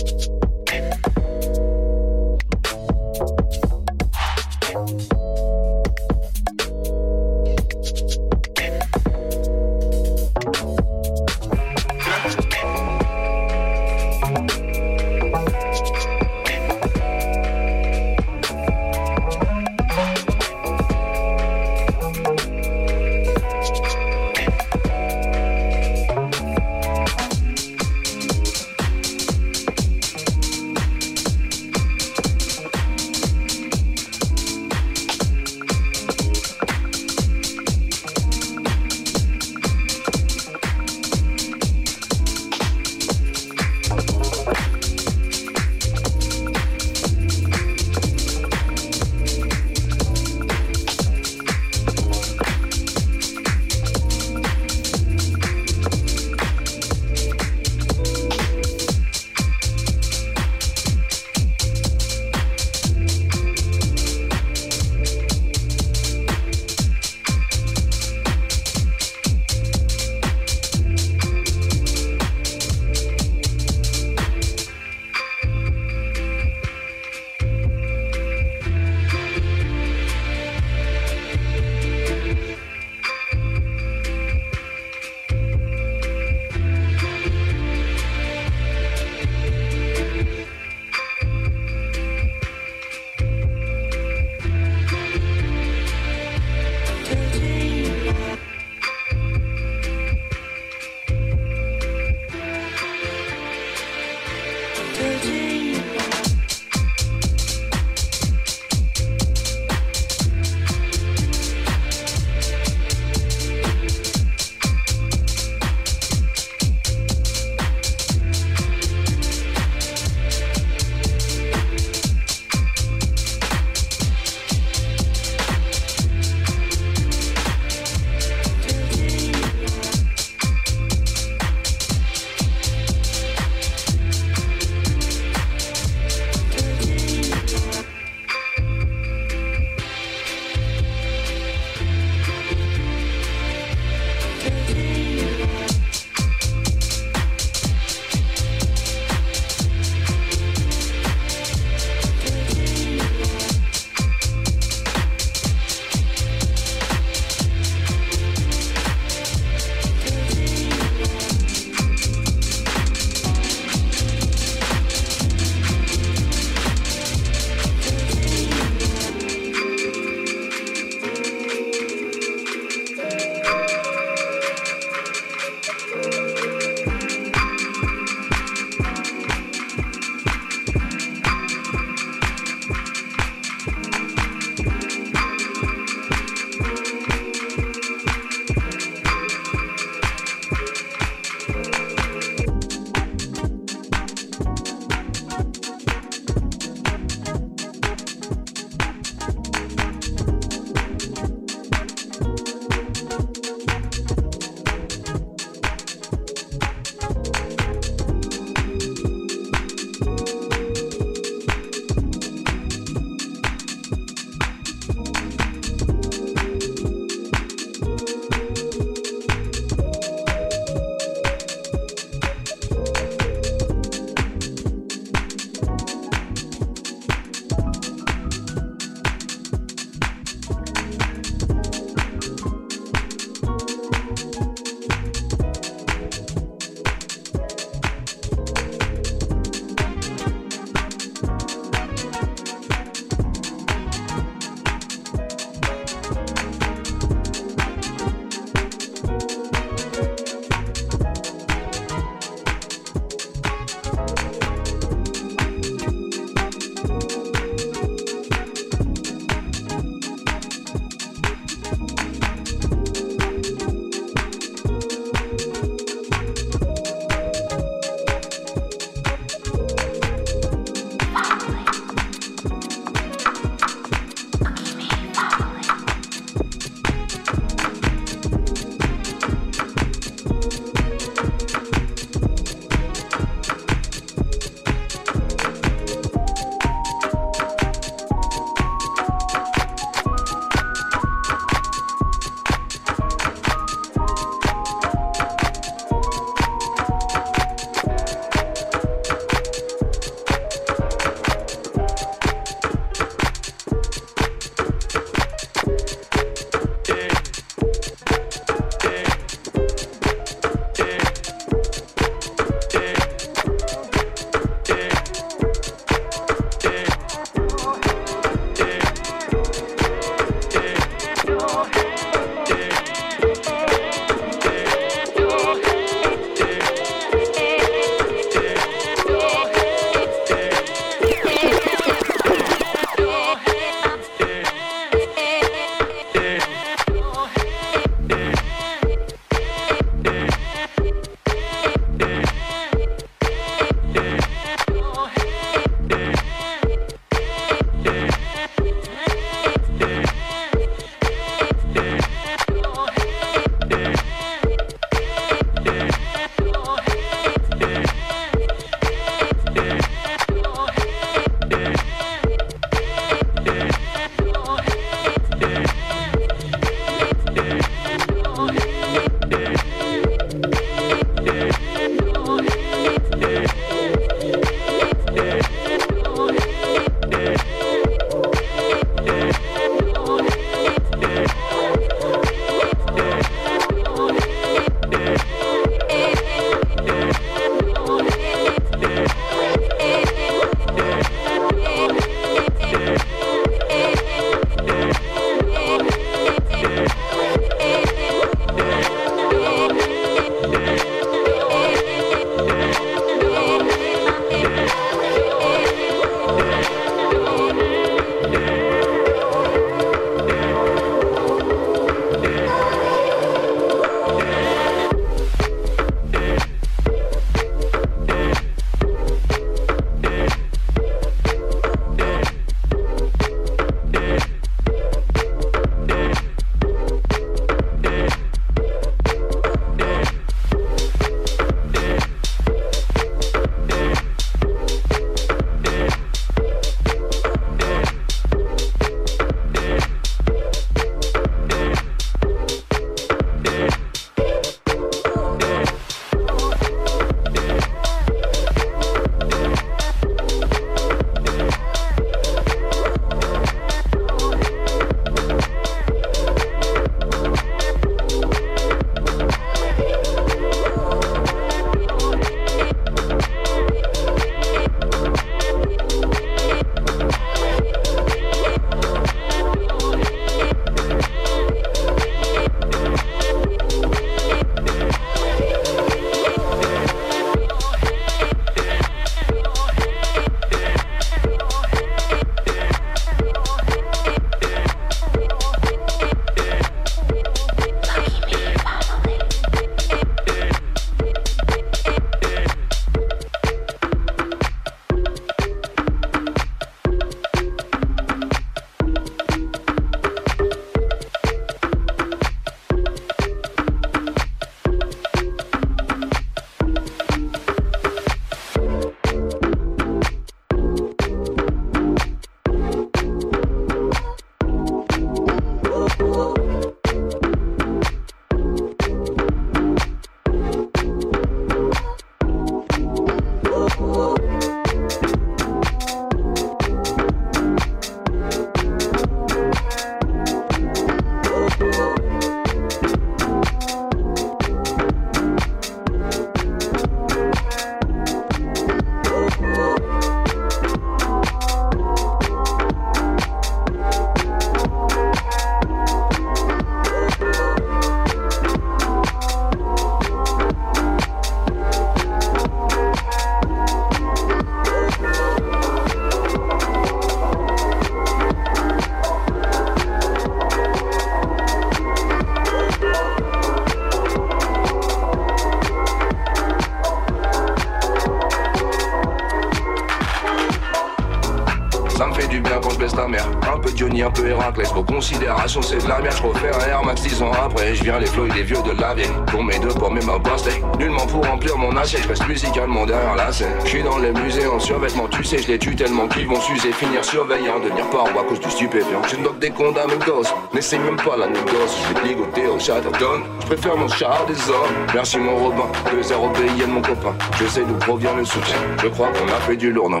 Considérations, 575.00 575.62
c'est 575.62 575.82
de 575.82 575.88
la 575.88 575.98
merde. 575.98 576.14
Je 576.14 576.22
refais 576.22 576.54
un 576.54 576.68
Air 576.68 576.84
Max 576.84 577.00
10 577.00 577.22
ans 577.22 577.32
après. 577.32 577.74
Je 577.74 577.84
viens 577.84 577.98
les 577.98 578.04
flots 578.04 578.26
les 578.26 578.42
vieux 578.42 578.60
de 578.62 578.78
la 578.78 578.92
vieille. 578.92 579.08
Pour 579.28 579.42
mes 579.42 579.58
deux 579.58 579.68
pommes 579.68 579.96
et 579.96 580.04
ma 580.04 580.18
pastèque. 580.18 580.62
Nullement 580.78 581.06
pour 581.06 581.24
remplir 581.24 581.56
mon 581.56 581.74
assiette. 581.74 582.02
Je 582.02 582.08
reste 582.08 582.28
musicalement 582.28 582.84
derrière 582.84 583.16
la 583.16 583.32
scène. 583.32 583.54
Je 583.64 583.68
suis 583.70 583.82
dans 583.82 583.96
les 583.96 584.12
musées 584.12 584.46
en 584.46 584.58
survêtement. 584.58 585.08
Tu 585.08 585.24
sais, 585.24 585.38
je 585.38 585.48
les 585.48 585.58
tue 585.58 585.74
tellement 585.74 586.06
qu'ils 586.06 586.26
vont 586.26 586.38
s'user. 586.42 586.70
Finir 586.72 587.02
surveillant, 587.02 587.60
devenir 587.60 587.88
paro 587.88 588.08
à 588.08 588.24
cause 588.28 588.40
du 588.40 588.50
stupéfiant. 588.50 589.00
Je 589.08 589.16
bloque 589.16 589.38
des 589.38 589.48
comptes 589.48 589.78
à 589.78 589.86
mes 589.86 590.04
gosses. 590.04 590.34
N'essaye 590.52 590.80
même 590.80 590.96
pas 590.96 591.16
la 591.16 591.28
négoce. 591.28 591.78
Je 591.82 591.94
vais 591.94 592.00
te 592.00 592.06
ligoter 592.06 592.46
au 592.48 592.58
Chatterton. 592.58 593.22
Je 593.40 593.46
préfère 593.46 593.78
mon 593.78 593.88
char 593.88 594.26
des 594.26 594.50
hommes. 594.50 594.74
Merci 594.92 595.16
mon 595.16 595.34
Robin. 595.34 595.64
Deux 595.90 596.02
zéro 596.02 596.28
payé 596.28 596.66
de 596.66 596.70
mon 596.70 596.82
copain. 596.82 597.14
Je 597.40 597.46
sais 597.46 597.64
d'où 597.64 597.74
provient 597.76 598.14
le 598.14 598.26
soutien. 598.26 598.56
Je 598.82 598.88
crois 598.88 599.08
qu'on 599.08 599.28
a 599.28 599.40
fait 599.46 599.56
du 599.56 599.72
lourd, 599.72 599.88
non. 599.88 600.00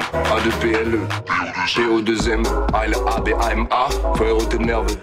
A2PLE. 1.66 2.04
PO2M. 2.04 2.46
ALABAMA. 2.72 3.88
Frérot, 4.14 4.44
t'es 4.44 4.58
nerveux. 4.58 4.96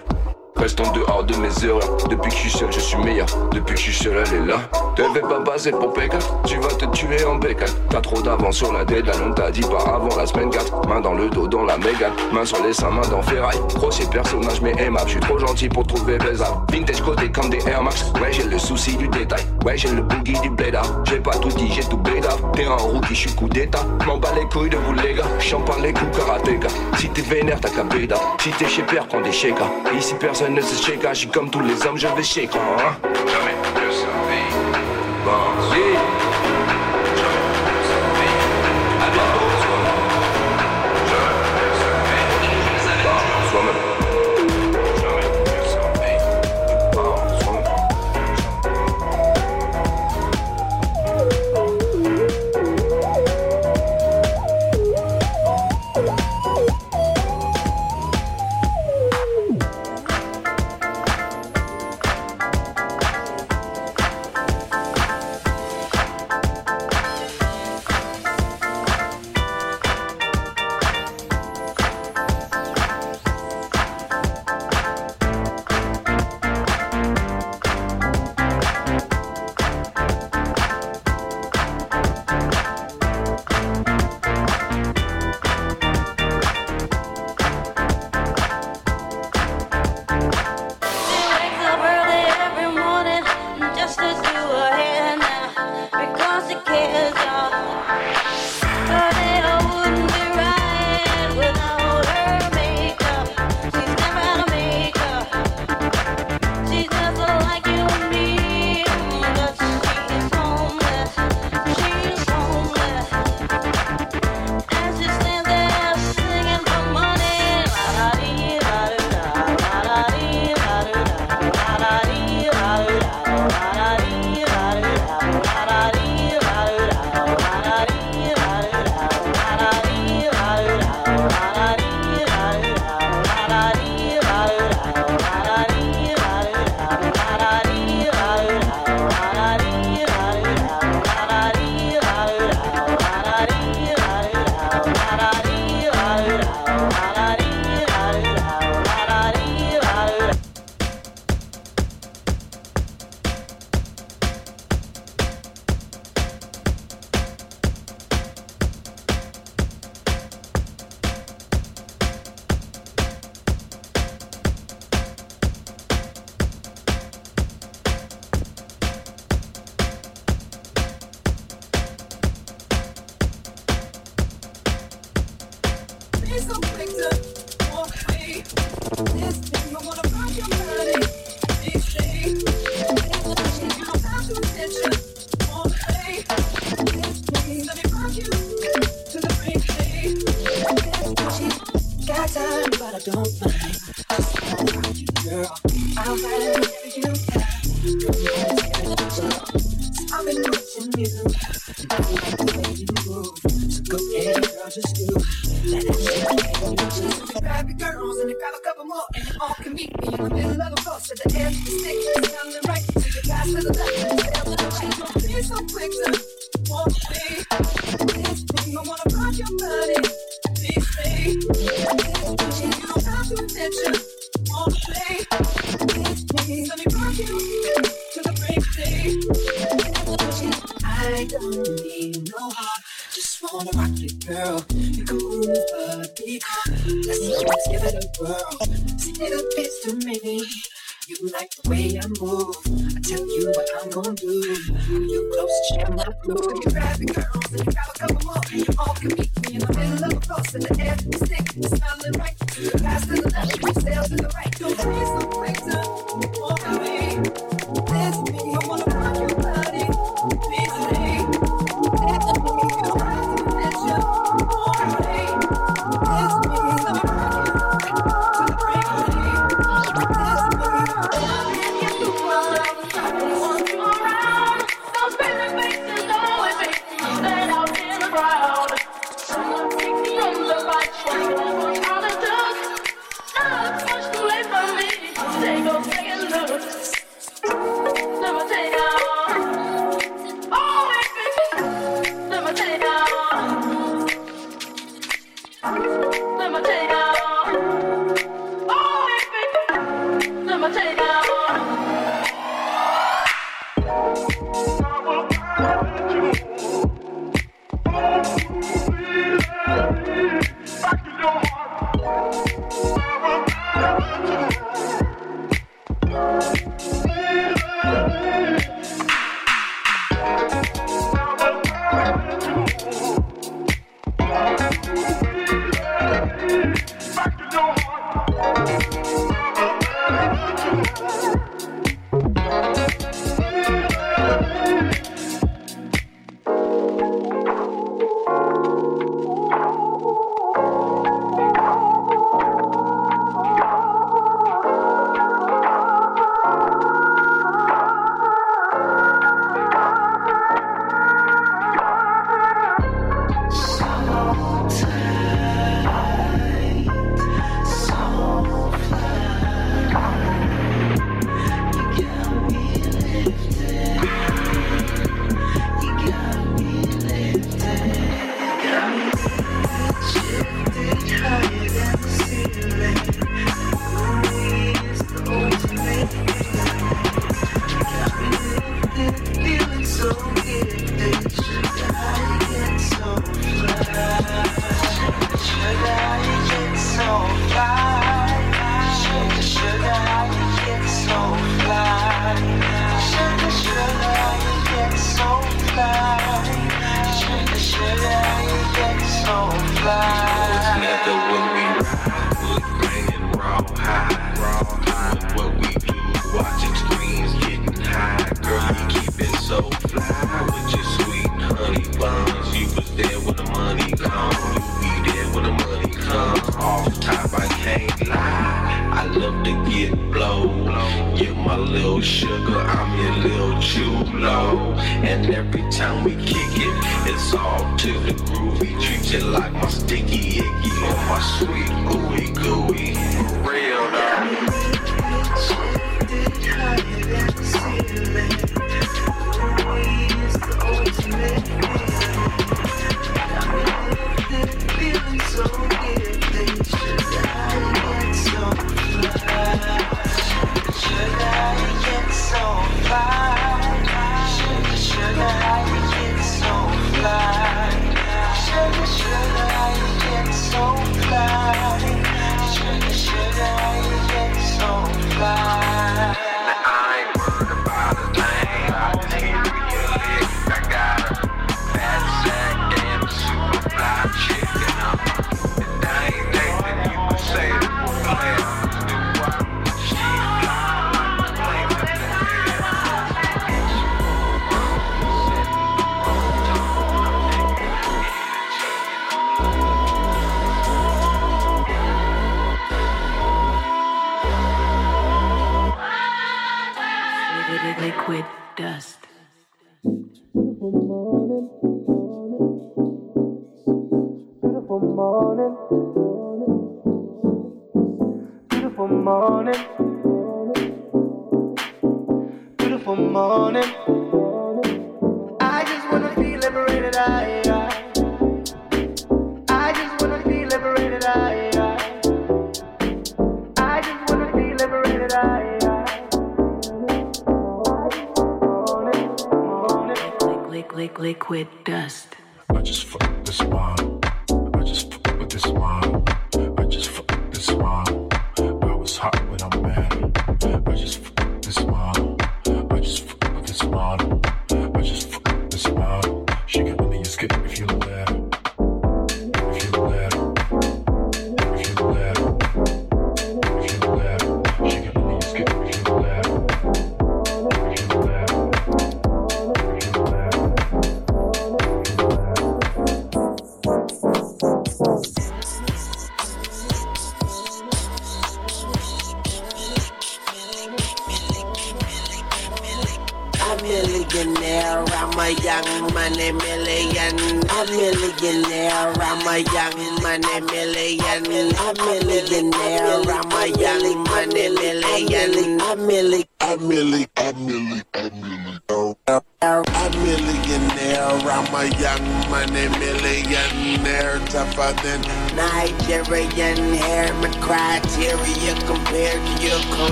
Reste 0.56 0.80
en 0.80 0.90
dehors 0.92 1.24
de 1.24 1.36
mes 1.36 1.64
erreurs. 1.64 1.96
Depuis 2.08 2.30
que 2.30 2.36
je 2.36 2.40
suis 2.40 2.50
seul, 2.50 2.72
je 2.72 2.80
suis 2.80 2.98
meilleur. 2.98 3.26
Depuis 3.52 3.74
que 3.74 3.80
je 3.80 3.90
suis 3.90 4.04
seul, 4.04 4.24
elle 4.26 4.42
est 4.42 4.46
là. 4.46 4.58
Te 4.98 5.04
fais 5.14 5.20
pas 5.20 5.38
passer 5.38 5.70
pour 5.70 5.92
Pékin. 5.92 6.18
Tu 6.44 6.56
vas 6.56 6.74
te 6.74 6.84
tuer 6.86 7.24
en 7.24 7.36
bécane. 7.36 7.68
T'as 7.88 8.00
trop 8.00 8.20
d'avance 8.20 8.56
sur 8.56 8.72
la 8.72 8.84
deadline. 8.84 9.28
On 9.28 9.32
t'a 9.32 9.52
dit 9.52 9.60
pas 9.60 9.78
avant 9.94 10.16
la 10.16 10.26
semaine 10.26 10.50
4. 10.50 10.88
Main 10.88 11.00
dans 11.00 11.14
le 11.14 11.30
dos, 11.30 11.46
dans 11.46 11.62
la 11.62 11.78
mégane. 11.78 12.10
Main 12.32 12.44
sur 12.44 12.60
les 12.64 12.72
seins, 12.72 12.90
main 12.90 13.06
dans 13.08 13.22
ferraille. 13.22 13.60
Grossier 13.76 14.06
personnage, 14.10 14.60
mais 14.60 14.72
aimable. 14.82 15.06
Je 15.06 15.12
suis 15.12 15.20
trop 15.20 15.38
gentil 15.38 15.68
pour 15.68 15.86
trouver 15.86 16.18
baisable. 16.18 16.56
Vintage 16.72 17.00
côté 17.00 17.30
comme 17.30 17.48
des 17.48 17.64
Air 17.68 17.84
Max. 17.84 18.10
Ouais, 18.20 18.32
j'ai 18.32 18.42
le 18.42 18.58
souci 18.58 18.96
du 18.96 19.06
détail. 19.06 19.44
Ouais, 19.64 19.76
j'ai 19.76 19.86
le 19.86 20.02
boogie 20.02 20.40
du 20.40 20.50
bled 20.50 20.76
J'ai 21.04 21.20
pas 21.20 21.36
tout 21.36 21.50
dit, 21.50 21.70
j'ai 21.72 21.84
tout 21.84 21.98
bled 21.98 22.26
T'es 22.54 22.64
un 22.64 22.74
rookie, 22.74 23.14
je 23.14 23.20
suis 23.28 23.34
coup 23.36 23.48
d'état. 23.48 23.84
M'en 24.04 24.16
bats 24.16 24.34
les 24.34 24.48
couilles 24.48 24.70
de 24.70 24.78
vous, 24.78 24.94
les 24.94 25.14
gars. 25.14 25.28
Champagne 25.38 25.80
les 25.80 25.92
coups 25.92 26.18
karatéka. 26.18 26.66
Si 26.96 27.08
t'es 27.10 27.22
vénère, 27.22 27.60
t'as 27.60 27.70
qu'à 27.70 27.84
béda. 27.84 28.16
Si 28.40 28.50
t'es 28.50 28.66
chez 28.66 28.82
père, 28.82 29.06
prends 29.06 29.20
des 29.20 29.30
shakers. 29.30 29.70
Ici 29.96 30.16
personne 30.18 30.54
ne 30.54 30.60
se 30.60 30.74
shake. 30.82 31.06
Je 31.12 31.18
suis 31.18 31.28
comme 31.28 31.50
tous 31.50 31.60
les 31.60 31.86
hommes, 31.86 31.96
je 31.96 32.08
vais 32.08 32.22
shake. 32.24 32.56
Hein. 32.56 33.07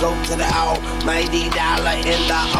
go 0.00 0.10
to 0.24 0.36
the 0.36 0.44
almighty 0.54 1.48
dollar 1.50 1.96
in 2.04 2.20
the 2.28 2.55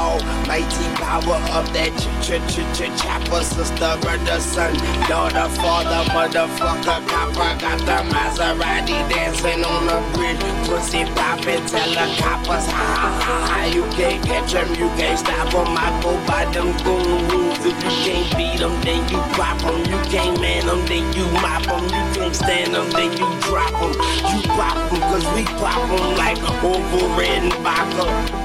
of 1.57 1.73
that 1.73 1.93
ch 1.97 2.05
ch 2.21 2.37
ch 2.53 2.61
ch 2.77 2.81
chopper, 3.01 3.41
sister, 3.41 3.93
brother, 4.05 4.41
son, 4.41 4.77
daughter, 5.09 5.49
father, 5.57 6.03
motherfucker, 6.13 7.01
copper, 7.09 7.51
got 7.57 7.81
the 7.89 7.99
Maserati 8.13 8.99
dancing 9.09 9.65
on 9.65 9.87
the 9.89 9.99
bridge, 10.13 10.45
pussy 10.69 11.05
poppin', 11.17 11.65
tell 11.65 11.89
the 11.97 12.07
coppers, 12.21 12.67
ha 12.69 12.87
ha 13.01 13.11
ha 13.25 13.37
ha, 13.49 13.65
you 13.73 13.85
can't 13.97 14.21
catch 14.25 14.53
him, 14.53 14.69
you 14.77 14.89
can't 15.01 15.19
stop 15.19 15.49
him, 15.49 15.73
I 15.73 15.89
go 16.05 16.13
by 16.29 16.45
them 16.53 16.77
goon 16.85 17.29
rules, 17.33 17.65
if 17.65 17.77
you 17.85 17.95
can't 18.05 18.29
beat 18.37 18.61
him, 18.61 18.77
then 18.85 19.01
you 19.09 19.21
pop 19.33 19.61
him, 19.65 19.81
you 19.89 20.01
can't 20.13 20.39
man 20.41 20.69
him, 20.69 20.85
then 20.85 21.09
you 21.17 21.25
mop 21.41 21.65
him, 21.65 21.85
you 21.89 22.05
can't 22.13 22.37
stand 22.37 22.77
him, 22.77 22.91
then 22.93 23.13
you 23.17 23.29
drop 23.49 23.73
him, 23.81 23.97
you 24.29 24.39
pop 24.53 24.77
him, 24.93 25.01
cause 25.09 25.25
we 25.33 25.45
pop 25.57 25.89
him 25.89 26.05
like 26.21 26.43
over 26.63 27.07
red 27.17 27.49
and 27.49 27.53
vodka 27.65 28.36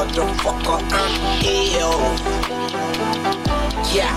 motherfucker, 0.00 0.80
I'm 0.92 1.14
ill. 1.44 2.00
Yeah. 3.92 4.16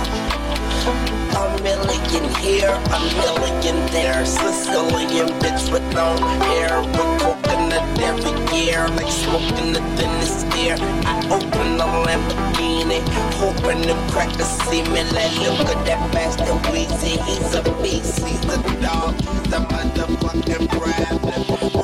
A 1.36 1.62
million 1.62 2.26
here, 2.36 2.72
a 2.72 3.00
million 3.20 3.76
there. 3.92 4.26
Sicilian 4.26 5.28
bitch 5.42 5.72
with 5.74 5.84
no 5.94 6.16
hair, 6.48 6.80
with 6.80 7.12
coconut 7.20 8.00
every 8.00 8.58
year, 8.58 8.88
like 8.96 9.12
smoking 9.12 9.74
the 9.74 9.82
thinnest 9.98 10.46
air. 10.56 10.78
I 11.06 11.20
open 11.28 11.78
the 11.78 11.88
Lamborghini, 12.06 13.00
hoping 13.42 13.82
them 13.82 14.00
crack 14.12 14.32
the 14.38 14.48
me. 14.72 15.04
Like, 15.12 15.36
look 15.42 15.68
at 15.76 15.86
that 15.86 16.14
bastard 16.14 16.48
Weezy, 16.72 17.22
he's 17.26 17.56
a 17.56 17.64
beast, 17.82 18.26
he's 18.26 18.44
a 18.46 18.58
dog, 18.82 19.16
he's 19.16 19.52
a 19.52 19.60
motherfucking 19.60 20.66
rabbit. 20.80 21.83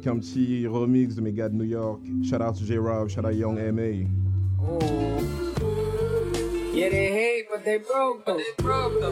Finir 0.00 0.06
avec 0.06 0.06
un 0.06 0.18
petit 0.18 0.66
remix 0.66 1.14
de 1.14 1.20
mes 1.20 1.32
gars 1.32 1.48
de 1.48 1.56
New 1.56 1.64
York. 1.64 2.00
Shout 2.22 2.40
out 2.40 2.56
to 2.56 2.64
J-Rob, 2.64 3.08
shout 3.08 3.24
out 3.24 3.34
Young 3.34 3.58
M.A. 3.58 4.06
Oh. 4.62 4.78
Yeah, 6.72 6.88
they 6.88 7.10
hate, 7.12 7.46
but 7.50 7.64
they 7.64 7.78
broke 7.78 8.24
though. 8.24 8.38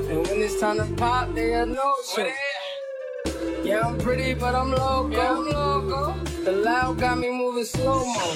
And 0.09 0.27
when 0.27 0.41
it's 0.41 0.61
time 0.61 0.79
to 0.79 0.87
pop, 0.95 1.35
they 1.35 1.55
are 1.55 1.67
no 1.67 1.95
shit. 2.15 2.33
Yeah, 3.65 3.87
I'm 3.87 3.99
pretty, 3.99 4.35
but 4.35 4.55
I'm 4.55 4.71
loco. 4.71 6.15
The 6.45 6.53
loud 6.53 6.99
got 6.99 7.19
me 7.19 7.31
moving 7.31 7.65
slow 7.65 8.05
mo. 8.05 8.35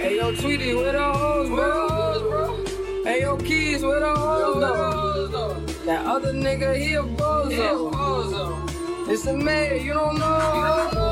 Hey 0.00 0.16
yo, 0.16 0.34
Tweety, 0.34 0.74
where 0.74 0.92
the 0.92 1.12
hoes, 1.12 1.48
bro? 1.48 2.64
Hey 3.04 3.20
yo, 3.20 3.36
Keys, 3.36 3.82
where 3.82 4.00
the 4.00 4.14
hoes, 4.14 4.60
though? 4.60 5.54
That 5.86 6.04
other 6.06 6.32
nigga, 6.32 6.76
he 6.76 6.94
a 6.94 7.02
bozo. 7.02 7.94
It's 9.06 9.26
a 9.26 9.34
mayor, 9.34 9.76
you 9.76 9.92
don't 9.92 10.18
know. 10.18 11.03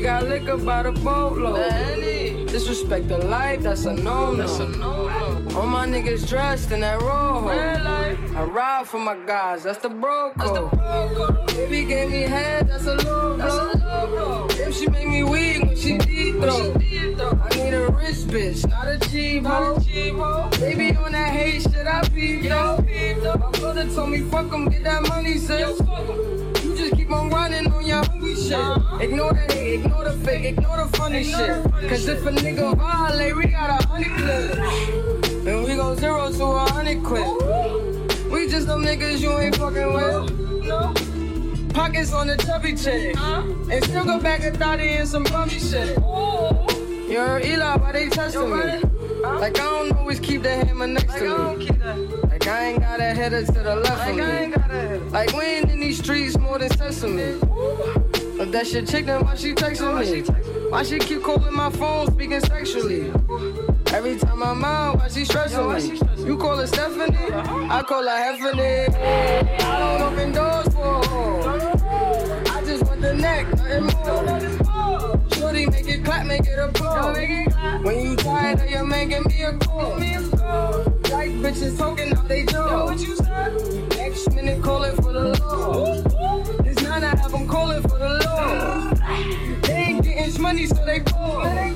We 0.00 0.04
got 0.04 0.26
liquor 0.26 0.56
by 0.56 0.84
the 0.84 0.92
boatload. 0.92 2.48
Disrespect 2.48 3.08
the 3.08 3.18
life, 3.18 3.60
that's 3.60 3.84
a 3.84 3.92
no-no. 3.92 4.46
All 5.54 5.66
my 5.66 5.86
niggas 5.86 6.26
dressed 6.26 6.72
in 6.72 6.80
that 6.80 7.02
rojo. 7.02 7.48
I 7.48 8.44
ride 8.44 8.88
for 8.88 8.98
my 8.98 9.14
guys, 9.26 9.64
that's 9.64 9.80
the 9.80 9.90
bro 9.90 10.32
code. 10.38 11.46
Baby 11.48 11.84
gave 11.84 12.10
me 12.10 12.22
head, 12.22 12.68
that's 12.70 12.86
a 12.86 12.94
low 12.94 13.36
blow. 13.36 14.46
If 14.52 14.74
she 14.74 14.86
make 14.88 15.06
me 15.06 15.22
weak 15.22 15.64
when 15.64 15.76
she 15.76 15.98
deep 15.98 16.36
throw. 16.36 16.72
I 16.72 17.48
need 17.56 17.74
a 17.74 17.88
rich 17.90 18.24
bitch, 18.32 18.66
not 18.70 18.88
a 18.88 18.98
cheap 19.10 19.44
hoe. 19.44 19.78
Baby 20.58 20.96
on 20.96 21.12
that 21.12 21.30
hate 21.34 21.60
shit, 21.60 21.86
I 21.86 22.08
peep 22.08 22.44
though. 22.44 22.78
My 23.38 23.50
brother 23.50 23.86
told 23.94 24.08
me 24.08 24.20
fuck 24.30 24.50
'em, 24.50 24.70
get 24.70 24.82
that 24.84 25.02
money, 25.02 25.36
sis. 25.36 25.78
You 27.10 27.16
just 27.16 27.22
keep 27.22 27.24
on 27.24 27.30
running 27.30 27.72
on 27.72 27.86
your 27.86 28.04
hungry 28.04 28.36
shit. 28.36 29.00
Ignore 29.00 29.32
the 29.32 29.52
hate, 29.52 29.80
ignore 29.80 30.04
the 30.04 30.12
fake, 30.24 30.44
ignore 30.44 30.76
the 30.76 30.96
funny 30.96 31.24
shit. 31.24 31.64
Cause 31.88 32.06
if 32.06 32.24
a 32.24 32.30
nigga 32.30 32.76
violate, 32.76 33.36
we 33.36 33.46
got 33.46 33.82
a 33.82 33.86
hundred 33.86 34.12
clip. 34.16 35.46
And 35.46 35.64
we 35.64 35.74
go 35.74 35.96
zero 35.96 36.30
to 36.30 36.44
a 36.44 36.70
hundred 36.70 37.02
quid. 37.02 38.30
We 38.30 38.48
just 38.48 38.68
them 38.68 38.84
niggas 38.84 39.20
you 39.20 39.36
ain't 39.38 39.56
fucking 39.56 39.92
with. 39.92 40.66
No 40.66 40.94
Pockets 41.74 42.12
on 42.12 42.28
the 42.28 42.36
chubby 42.36 42.74
chick. 42.74 43.16
And 43.16 43.84
still 43.84 44.04
go 44.04 44.20
back 44.20 44.44
and 44.44 44.56
thought 44.56 44.78
and 44.78 45.08
some 45.08 45.24
bummy 45.24 45.58
shit. 45.58 45.98
You're 47.08 47.40
Eli, 47.40 47.76
why 47.76 47.92
they 47.92 48.08
testing 48.08 48.50
me? 48.50 48.99
Like 49.22 49.58
I 49.60 49.64
don't 49.64 49.92
always 49.98 50.18
keep 50.20 50.42
the 50.42 50.50
hammer 50.50 50.86
next 50.86 51.14
to 51.14 51.56
me. 51.56 51.68
I 51.82 51.94
Like 52.26 52.46
I 52.46 52.64
ain't 52.66 52.80
got 52.80 53.00
a 53.00 53.14
header 53.14 53.44
to 53.44 53.52
the 53.52 53.76
left 53.76 54.08
of 54.08 54.16
me. 54.16 55.10
Like 55.10 55.32
we 55.34 55.44
ain't 55.44 55.70
in 55.70 55.80
these 55.80 55.98
streets 55.98 56.38
more 56.38 56.58
than 56.58 56.70
sesame. 56.70 57.38
If 58.40 58.50
that 58.52 58.66
shit 58.66 58.88
chick, 58.88 59.06
then 59.06 59.22
why 59.24 59.34
she 59.36 59.52
texting 59.52 59.98
me? 60.00 60.70
Why 60.70 60.82
she 60.82 60.98
keep 60.98 61.22
calling 61.22 61.52
my 61.52 61.70
phone, 61.70 62.06
speaking 62.12 62.40
sexually? 62.40 63.12
Every 63.92 64.16
time 64.16 64.42
I'm 64.42 64.64
out, 64.64 64.98
why 64.98 65.08
she 65.08 65.26
stressing 65.26 65.68
me? 65.68 66.26
You 66.26 66.38
call 66.38 66.56
her 66.56 66.66
Stephanie, 66.66 67.16
I 67.34 67.82
call 67.82 68.04
her 68.04 68.08
Heffany. 68.08 68.88
I 69.60 69.78
don't 69.78 70.12
open 70.12 70.32
doors 70.32 70.68
for 70.68 71.04
her. 71.04 72.42
I 72.48 72.64
just 72.64 72.84
want 72.84 73.02
the 73.02 73.14
neck, 73.14 73.46
nothing 73.56 73.84
more. 73.84 74.59
Shorty, 76.10 76.26
make 76.26 76.40
it 76.40 76.56
clap, 76.56 77.14
make 77.14 77.30
it 77.30 77.48
a 77.48 77.52
pro. 77.52 77.82
When 77.82 78.00
you 78.00 78.16
tired 78.16 78.60
of 78.60 78.70
your 78.70 78.84
man, 78.84 79.08
give 79.08 79.26
me 79.26 79.42
a 79.42 79.52
call. 79.58 79.96
Like 81.10 81.30
bitches 81.42 81.78
talking 81.78 82.16
out 82.16 82.28
they 82.28 82.44
door. 82.44 82.94
Next 83.96 84.32
minute, 84.32 84.62
calling 84.62 84.96
for 84.96 85.12
the 85.12 85.38
law. 85.40 86.02
This 86.62 86.82
nine, 86.82 87.04
I 87.04 87.16
have 87.16 87.30
them 87.30 87.46
calling 87.46 87.82
for 87.82 87.98
the 87.98 88.20
law. 88.24 88.94
They 89.62 89.72
ain't 89.72 90.04
getting 90.04 90.42
money, 90.42 90.66
so 90.66 90.84
they 90.84 91.00
call. 91.00 91.42
I 91.42 91.74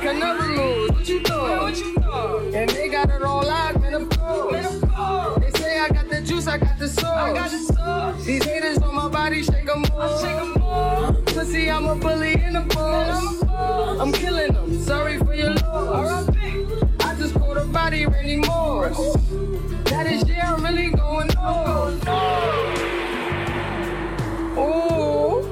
can 0.00 0.18
never 0.18 0.48
lose. 0.48 0.90
What 0.92 1.08
you 1.08 1.22
thought? 1.22 2.54
And 2.54 2.70
they 2.70 2.88
got 2.88 3.10
it 3.10 3.22
all 3.22 3.42
locked, 3.42 3.81
juice, 6.82 7.04
I 7.04 7.32
got 7.32 7.50
the 7.50 7.58
sauce. 7.58 8.24
These 8.24 8.44
haters 8.44 8.78
on 8.78 8.94
my 8.94 9.08
body, 9.08 9.42
shake 9.42 9.68
'em 9.68 9.82
more. 9.90 11.12
Pussy, 11.26 11.70
I'm 11.70 11.86
a 11.86 11.94
bully 11.94 12.34
in 12.34 12.54
the 12.54 12.60
boss. 12.74 13.42
I'm 14.00 14.12
killing 14.12 14.52
them, 14.52 14.82
sorry 14.82 15.18
for 15.18 15.34
your 15.34 15.54
loss. 15.54 16.28
I 17.00 17.14
just 17.14 17.34
called 17.34 17.58
a 17.58 17.64
body 17.64 18.06
Randy 18.06 18.36
Morris. 18.36 18.98
That 19.84 20.06
is, 20.06 20.28
yeah, 20.28 20.54
I'm 20.54 20.64
really 20.64 20.90
going 20.90 21.30
on. 21.36 22.00
Ooh. 24.58 25.42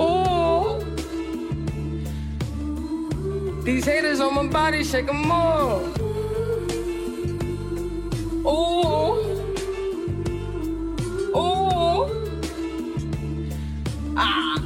Ooh. 0.00 0.84
These 3.64 3.84
haters 3.84 4.20
on 4.20 4.34
my 4.34 4.46
body, 4.46 4.82
shake 4.84 5.08
'em 5.08 5.22
more. 5.28 6.09
Ooh. 8.46 9.14
Ooh. 11.36 12.06
Ah. 14.16 14.58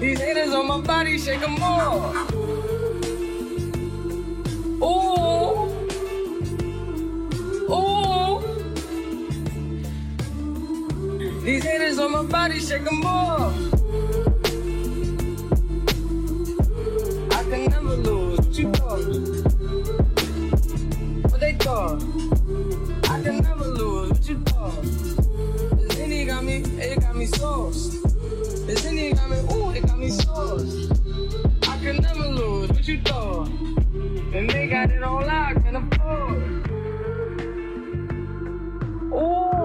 These 0.00 0.20
haters 0.20 0.54
on 0.54 0.66
my 0.66 0.80
body, 0.80 1.18
shake 1.18 1.42
'em 1.42 1.56
more. 1.60 2.14
Ooh. 4.82 5.68
Ooh. 7.70 8.40
These 11.44 11.64
haters 11.64 11.98
on 11.98 12.12
my 12.12 12.22
body, 12.22 12.58
shake 12.60 12.86
'em 12.90 13.00
more. 13.00 13.52
I 17.32 17.42
can 17.50 17.70
never 17.70 17.96
lose. 17.96 18.38
What 18.38 18.58
you 18.58 18.70
thought? 18.72 19.04
What 21.30 21.40
they 21.40 21.52
thought? 21.54 22.02
I 23.10 23.22
can 23.22 23.38
never 23.38 23.64
lose. 23.64 24.10
What 24.10 24.28
you 24.28 24.38
thought? 24.44 24.82
This 24.82 25.98
Henny 25.98 26.24
got 26.26 26.44
me, 26.44 26.56
it 26.56 27.00
got 27.00 27.16
me 27.16 27.26
sauced. 27.26 27.92
This 28.66 28.84
Henny 28.84 29.12
got 29.12 29.30
me, 29.30 29.36
ooh, 29.52 29.70
it 29.70 29.86
got 29.86 29.98
me 29.98 30.10
sauced. 30.10 30.92
I 31.66 31.78
can 31.78 31.96
never 32.02 32.28
lose. 32.28 32.68
What 32.68 32.86
you 32.86 33.00
thought? 33.00 33.48
And 33.48 34.50
they 34.50 34.66
got 34.66 34.90
it 34.90 35.02
all 35.02 35.24
of 35.76 35.90
course. 35.90 36.42
Ooh. 39.12 39.54
Ooh. 39.54 39.57